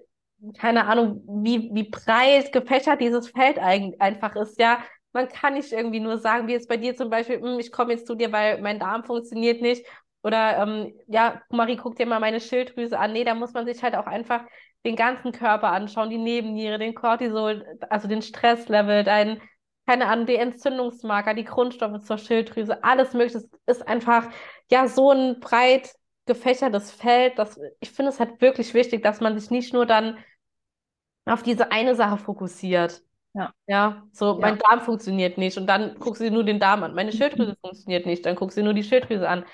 keine 0.57 0.85
Ahnung, 0.85 1.23
wie, 1.43 1.71
wie 1.73 1.89
breit 1.89 2.51
gefächert 2.51 3.01
dieses 3.01 3.29
Feld 3.29 3.59
ein, 3.59 3.95
einfach 3.99 4.35
ist. 4.35 4.59
Ja, 4.59 4.79
man 5.15 5.27
kann 5.29 5.55
nicht 5.55 5.71
irgendwie 5.71 5.99
nur 5.99 6.17
sagen, 6.19 6.47
wie 6.47 6.53
jetzt 6.53 6.69
bei 6.69 6.77
dir 6.77 6.95
zum 6.95 7.09
Beispiel, 7.09 7.41
"Hm, 7.41 7.59
ich 7.59 7.71
komme 7.71 7.93
jetzt 7.93 8.07
zu 8.07 8.15
dir, 8.15 8.31
weil 8.31 8.61
mein 8.61 8.79
Darm 8.79 9.03
funktioniert 9.03 9.61
nicht. 9.61 9.85
Oder 10.23 10.57
ähm, 10.61 10.93
ja, 11.07 11.41
Marie, 11.49 11.77
guck 11.77 11.95
dir 11.95 12.05
mal 12.07 12.19
meine 12.19 12.39
Schilddrüse 12.41 12.97
an. 12.99 13.13
Nee, 13.13 13.23
da 13.23 13.35
muss 13.35 13.53
man 13.53 13.65
sich 13.65 13.83
halt 13.83 13.95
auch 13.95 14.07
einfach 14.07 14.43
den 14.85 14.95
ganzen 14.95 15.31
Körper 15.31 15.71
anschauen, 15.71 16.09
die 16.09 16.17
Nebenniere, 16.17 16.77
den 16.79 16.95
Cortisol, 16.95 17.65
also 17.89 18.07
den 18.07 18.21
Stresslevel, 18.21 19.03
dein 19.03 19.41
keine 19.87 20.07
Ahnung, 20.07 20.25
die 20.25 20.35
Entzündungsmarker, 20.35 21.33
die 21.35 21.43
Grundstoffe 21.43 22.01
zur 22.03 22.17
Schilddrüse, 22.17 22.83
alles 22.83 23.13
Mögliche. 23.13 23.37
Es 23.65 23.77
ist 23.77 23.87
einfach 23.87 24.29
ja 24.71 24.87
so 24.87 25.11
ein 25.11 25.39
breit 25.39 25.93
gefächertes 26.25 26.91
Feld, 26.91 27.37
dass 27.37 27.59
ich 27.79 27.91
finde 27.91 28.09
es 28.11 28.19
halt 28.19 28.41
wirklich 28.41 28.73
wichtig, 28.73 29.03
dass 29.03 29.19
man 29.21 29.37
sich 29.39 29.51
nicht 29.51 29.73
nur 29.73 29.85
dann 29.85 30.17
auf 31.25 31.43
diese 31.43 31.71
eine 31.71 31.95
Sache 31.95 32.17
fokussiert. 32.17 33.03
Ja. 33.35 33.53
Ja, 33.67 34.03
so 34.13 34.33
Ja. 34.35 34.39
mein 34.41 34.57
Darm 34.59 34.81
funktioniert 34.81 35.37
nicht 35.37 35.57
und 35.57 35.67
dann 35.67 35.99
guckst 35.99 36.21
du 36.21 36.25
dir 36.25 36.31
nur 36.31 36.43
den 36.45 36.59
Darm 36.59 36.83
an. 36.83 36.93
Meine 36.95 37.11
Schilddrüse 37.11 37.57
funktioniert 37.61 38.05
nicht, 38.05 38.25
dann 38.25 38.35
guckst 38.35 38.57
du 38.57 38.61
dir 38.61 38.65
nur 38.65 38.73
die 38.75 38.83
Schilddrüse 38.83 39.27
an. 39.27 39.45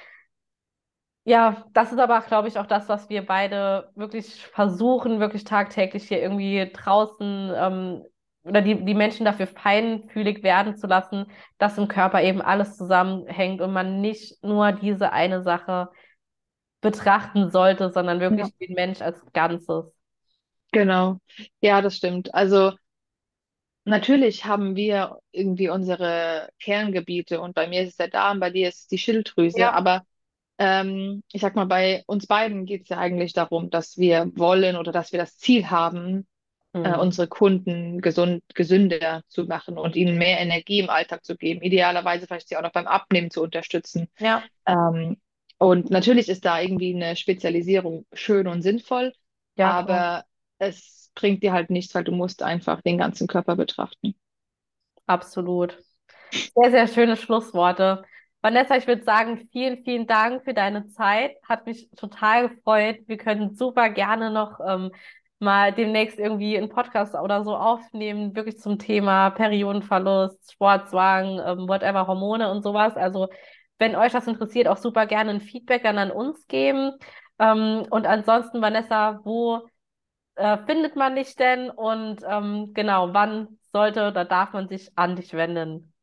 Ja, 1.24 1.66
das 1.74 1.92
ist 1.92 2.00
aber, 2.00 2.20
glaube 2.22 2.48
ich, 2.48 2.58
auch 2.58 2.66
das, 2.66 2.90
was 2.90 3.10
wir 3.10 3.24
beide 3.26 3.92
wirklich 3.96 4.44
versuchen, 4.48 5.20
wirklich 5.20 5.44
tagtäglich 5.44 6.08
hier 6.08 6.20
irgendwie 6.20 6.72
draußen 6.74 7.52
ähm, 7.56 8.04
oder 8.44 8.62
die, 8.64 8.84
die 8.84 8.96
Menschen 8.96 9.26
dafür 9.26 9.46
feinfühlig 9.46 10.42
werden 10.42 10.76
zu 10.78 10.88
lassen, 10.88 11.28
dass 11.60 11.78
im 11.78 11.88
Körper 11.88 12.24
eben 12.24 12.42
alles 12.42 12.76
zusammenhängt 12.76 13.62
und 13.62 13.72
man 13.72 14.02
nicht 14.02 14.44
nur 14.44 14.72
diese 14.72 15.12
eine 15.14 15.44
Sache 15.44 15.90
betrachten 16.82 17.52
sollte, 17.52 17.92
sondern 17.92 18.20
wirklich 18.22 18.54
Ja. 18.60 18.68
den 18.68 18.76
Mensch 18.76 19.02
als 19.02 19.22
Ganzes. 19.34 19.86
Genau. 20.72 21.20
Ja, 21.62 21.82
das 21.82 21.96
stimmt. 21.98 22.34
Also 22.34 22.74
natürlich 23.86 24.46
haben 24.46 24.76
wir 24.76 25.20
irgendwie 25.32 25.70
unsere 25.70 26.50
Kerngebiete 26.60 27.42
und 27.42 27.56
bei 27.56 27.68
mir 27.68 27.82
ist 27.84 27.90
es 27.90 27.96
der 27.98 28.10
Darm, 28.10 28.40
bei 28.40 28.50
dir 28.50 28.70
ist 28.70 28.80
es 28.82 28.88
die 28.88 28.98
Schilddrüse, 28.98 29.72
Ja. 29.72 29.74
aber 29.74 30.04
ähm, 30.60 31.24
ich 31.34 31.42
sag 31.42 31.56
mal, 31.56 31.66
bei 31.66 32.04
uns 32.08 32.28
beiden 32.28 32.66
geht 32.66 32.84
es 32.84 32.90
ja 32.90 32.98
eigentlich 33.00 33.34
darum, 33.34 33.70
dass 33.72 33.98
wir 33.98 34.32
wollen 34.36 34.78
oder 34.78 34.92
dass 34.92 35.12
wir 35.14 35.20
das 35.20 35.38
Ziel 35.38 35.70
haben, 35.70 36.28
äh, 36.84 36.96
Mhm. 36.96 36.98
unsere 36.98 37.28
Kunden 37.28 38.02
gesund, 38.02 38.44
gesünder 38.56 39.24
zu 39.30 39.46
machen 39.46 39.78
und 39.78 39.96
ihnen 39.96 40.18
mehr 40.18 40.40
Energie 40.40 40.80
im 40.80 40.90
Alltag 40.90 41.26
zu 41.26 41.38
geben. 41.38 41.62
Idealerweise 41.62 42.28
vielleicht 42.28 42.50
sie 42.50 42.58
auch 42.58 42.64
noch 42.64 42.74
beim 42.74 42.88
Abnehmen 42.88 43.32
zu 43.32 43.42
unterstützen. 43.44 44.10
Ja, 44.20 44.50
Ähm, 44.66 45.18
und 45.58 45.90
natürlich 45.92 46.30
ist 46.30 46.46
da 46.46 46.60
irgendwie 46.62 46.96
eine 46.96 47.16
Spezialisierung 47.16 48.06
schön 48.14 48.48
und 48.48 48.62
sinnvoll, 48.62 49.14
ja, 49.56 49.74
klar. 49.76 50.06
aber 50.06 50.26
es 50.58 51.01
bringt 51.16 51.44
dir 51.44 51.54
halt 51.54 51.70
nichts, 51.70 51.94
weil 51.96 52.04
du 52.04 52.12
musst 52.12 52.44
einfach 52.44 52.82
den 52.82 52.98
ganzen 52.98 53.28
Körper 53.28 53.56
betrachten. 53.56 54.16
Absolut. 55.08 55.78
Sehr, 56.32 56.72
sehr 56.72 56.88
schöne 56.88 57.18
Schlussworte. 57.18 58.04
Vanessa, 58.42 58.76
ich 58.76 58.88
würde 58.88 59.04
sagen, 59.04 59.48
vielen, 59.52 59.84
vielen 59.84 60.08
Dank 60.08 60.44
für 60.44 60.54
deine 60.54 60.88
Zeit. 60.88 61.36
Hat 61.48 61.66
mich 61.68 61.90
total 61.96 62.50
gefreut. 62.50 63.00
Wir 63.08 63.18
können 63.18 63.54
super 63.56 63.90
gerne 63.90 64.32
noch 64.32 64.60
ähm, 64.66 64.92
mal 65.40 65.74
demnächst 65.74 66.18
irgendwie 66.20 66.58
einen 66.58 66.70
Podcast 66.70 67.16
oder 67.16 67.44
so 67.44 67.56
aufnehmen, 67.56 68.36
wirklich 68.36 68.60
zum 68.60 68.80
Thema 68.80 69.32
Periodenverlust, 69.32 70.54
Sportzwang, 70.54 71.40
ähm, 71.46 71.68
whatever, 71.68 72.08
Hormone 72.08 72.50
und 72.52 72.64
sowas. 72.64 72.96
Also, 72.96 73.28
wenn 73.80 73.96
euch 73.96 74.12
das 74.12 74.28
interessiert, 74.28 74.68
auch 74.68 74.78
super 74.78 75.06
gerne 75.08 75.32
ein 75.32 75.42
Feedback 75.42 75.84
dann 75.84 75.98
an 75.98 76.12
uns 76.12 76.48
geben. 76.48 76.94
Ähm, 77.40 77.86
und 77.90 78.06
ansonsten, 78.08 78.62
Vanessa, 78.62 79.20
wo 79.24 79.68
äh, 80.36 80.58
findet 80.66 80.96
man 80.96 81.16
dich 81.16 81.36
denn? 81.36 81.70
Und 81.70 82.22
ähm, 82.28 82.72
genau, 82.74 83.14
wann 83.14 83.60
sollte 83.72 84.08
oder 84.08 84.26
darf 84.26 84.54
man 84.54 84.68
sich 84.68 84.90
an 84.96 85.16
dich 85.16 85.34
wenden? 85.34 85.94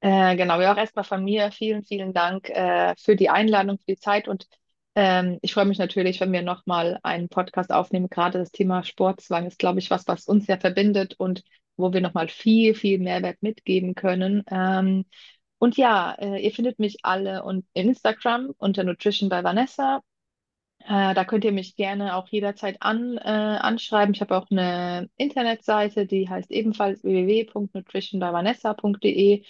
Äh, 0.00 0.36
genau, 0.36 0.60
ja, 0.60 0.72
auch 0.72 0.76
erstmal 0.76 1.04
von 1.04 1.24
mir 1.24 1.50
vielen, 1.50 1.82
vielen 1.82 2.12
Dank 2.12 2.50
äh, 2.50 2.94
für 2.98 3.16
die 3.16 3.30
Einladung, 3.30 3.78
für 3.78 3.94
die 3.94 3.98
Zeit 3.98 4.28
und 4.28 4.46
ähm, 4.96 5.38
ich 5.42 5.52
freue 5.52 5.66
mich 5.66 5.78
natürlich, 5.78 6.20
wenn 6.20 6.32
wir 6.32 6.40
nochmal 6.42 6.98
einen 7.02 7.28
Podcast 7.28 7.70
aufnehmen. 7.70 8.08
Gerade 8.08 8.38
das 8.38 8.50
Thema 8.50 8.82
Sportzwang 8.82 9.46
ist, 9.46 9.58
glaube 9.58 9.78
ich, 9.78 9.90
was, 9.90 10.08
was 10.08 10.26
uns 10.26 10.46
ja 10.46 10.58
verbindet 10.58 11.14
und 11.18 11.44
wo 11.76 11.92
wir 11.92 12.00
nochmal 12.00 12.28
viel, 12.28 12.74
viel 12.74 12.98
Mehrwert 12.98 13.42
mitgeben 13.42 13.94
können. 13.94 14.42
Ähm, 14.50 15.04
und 15.58 15.76
ja, 15.76 16.12
äh, 16.18 16.42
ihr 16.42 16.50
findet 16.50 16.78
mich 16.78 16.98
alle 17.04 17.42
und 17.44 17.66
in 17.74 17.88
Instagram 17.90 18.54
unter 18.56 18.84
Nutrition 18.84 19.28
by 19.28 19.44
Vanessa. 19.44 20.00
Äh, 20.88 21.14
da 21.14 21.24
könnt 21.24 21.44
ihr 21.44 21.50
mich 21.52 21.74
gerne 21.74 22.14
auch 22.14 22.28
jederzeit 22.28 22.76
an, 22.80 23.16
äh, 23.16 23.20
anschreiben. 23.20 24.14
Ich 24.14 24.20
habe 24.20 24.36
auch 24.36 24.46
eine 24.50 25.10
Internetseite, 25.16 26.06
die 26.06 26.28
heißt 26.28 26.52
ebenfalls 26.52 27.02
www.nutritionbyvanessa.de. 27.02 29.42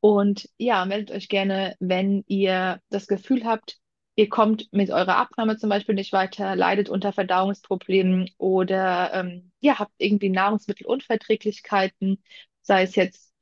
Und 0.00 0.48
ja, 0.58 0.84
meldet 0.84 1.12
euch 1.12 1.28
gerne, 1.28 1.76
wenn 1.78 2.24
ihr 2.26 2.80
das 2.90 3.06
Gefühl 3.06 3.44
habt, 3.44 3.78
ihr 4.16 4.28
kommt 4.28 4.72
mit 4.72 4.90
eurer 4.90 5.18
Abnahme 5.18 5.56
zum 5.56 5.70
Beispiel 5.70 5.94
nicht 5.94 6.12
weiter, 6.12 6.56
leidet 6.56 6.88
unter 6.88 7.12
Verdauungsproblemen 7.12 8.28
oder 8.36 9.12
ähm, 9.14 9.52
ja, 9.60 9.78
habt 9.78 9.92
irgendwie 9.98 10.30
Nahrungsmittelunverträglichkeiten, 10.30 12.20
sei 12.62 12.82
es 12.82 12.96
jetzt 12.96 13.32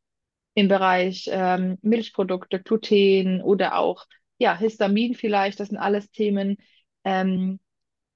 im 0.55 0.68
Bereich 0.68 1.30
ähm, 1.32 1.78
Milchprodukte, 1.80 2.61
Gluten 2.61 3.41
oder 3.41 3.78
auch 3.78 4.05
ja, 4.38 4.59
Histamin 4.59 5.14
vielleicht. 5.14 5.59
Das 5.61 5.68
sind 5.68 5.78
alles 5.78 6.11
Themen, 6.11 6.59
ähm, 7.05 7.61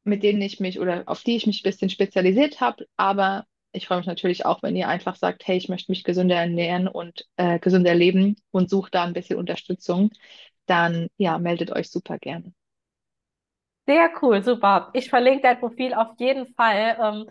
mit 0.04 0.22
denen 0.22 0.42
ich 0.42 0.60
mich 0.60 0.78
oder 0.78 1.04
auf 1.06 1.22
die 1.22 1.36
ich 1.36 1.46
mich 1.46 1.60
ein 1.60 1.70
bisschen 1.70 1.90
spezialisiert 1.90 2.60
habe. 2.60 2.86
Aber 2.96 3.46
ich 3.72 3.88
freue 3.88 3.98
mich 3.98 4.06
natürlich 4.06 4.46
auch, 4.46 4.62
wenn 4.62 4.76
ihr 4.76 4.88
einfach 4.88 5.16
sagt, 5.16 5.46
hey, 5.46 5.56
ich 5.56 5.68
möchte 5.68 5.90
mich 5.90 6.04
gesünder 6.04 6.36
ernähren 6.36 6.88
und 6.88 7.26
äh, 7.36 7.58
gesünder 7.58 7.94
leben 7.94 8.36
und 8.50 8.70
sucht 8.70 8.94
da 8.94 9.04
ein 9.04 9.14
bisschen 9.14 9.38
Unterstützung. 9.38 10.10
Dann 10.66 11.08
ja, 11.16 11.38
meldet 11.38 11.72
euch 11.72 11.90
super 11.90 12.18
gerne. 12.18 12.52
Sehr 13.86 14.10
cool, 14.22 14.42
super. 14.42 14.90
Ich 14.94 15.10
verlinke 15.10 15.42
dein 15.42 15.60
Profil 15.60 15.92
auf 15.92 16.12
jeden 16.18 16.54
Fall 16.54 16.96
ähm, 17.02 17.30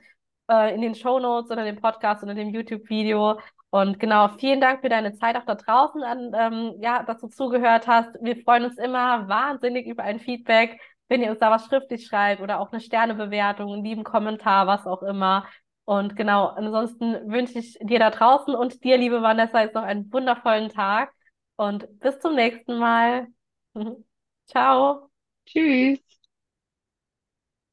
äh, 0.49 0.75
in 0.75 0.81
den 0.81 0.93
Shownotes 0.95 1.49
oder 1.49 1.63
dem 1.63 1.77
Podcast 1.77 2.23
oder 2.23 2.35
dem 2.35 2.49
YouTube-Video. 2.49 3.39
Und 3.71 3.99
genau, 3.99 4.27
vielen 4.37 4.61
Dank 4.61 4.81
für 4.81 4.89
deine 4.89 5.13
Zeit 5.13 5.35
auch 5.35 5.45
da 5.45 5.55
draußen, 5.55 6.03
an, 6.03 6.31
ähm, 6.37 6.75
ja, 6.79 7.01
dass 7.01 7.19
du 7.19 7.27
zugehört 7.27 7.87
hast. 7.87 8.15
Wir 8.21 8.37
freuen 8.37 8.65
uns 8.65 8.77
immer 8.77 9.27
wahnsinnig 9.27 9.87
über 9.87 10.03
ein 10.03 10.19
Feedback, 10.19 10.79
wenn 11.09 11.21
ihr 11.21 11.29
uns 11.31 11.39
da 11.39 11.51
was 11.51 11.65
schriftlich 11.65 12.05
schreibt 12.07 12.41
oder 12.41 12.59
auch 12.59 12.71
eine 12.71 12.81
Sternebewertung, 12.81 13.73
einen 13.73 13.83
lieben 13.83 14.03
Kommentar, 14.03 14.67
was 14.67 14.85
auch 14.87 15.03
immer. 15.03 15.47
Und 15.85 16.15
genau, 16.15 16.47
ansonsten 16.47 17.29
wünsche 17.31 17.59
ich 17.59 17.77
dir 17.81 17.99
da 17.99 18.09
draußen 18.09 18.55
und 18.55 18.83
dir, 18.83 18.97
liebe 18.97 19.21
Vanessa, 19.21 19.61
jetzt 19.61 19.75
noch 19.75 19.83
einen 19.83 20.11
wundervollen 20.13 20.69
Tag 20.69 21.11
und 21.55 21.99
bis 21.99 22.19
zum 22.19 22.35
nächsten 22.35 22.77
Mal. 22.79 23.27
Ciao. 24.47 25.09
Tschüss. 25.45 26.22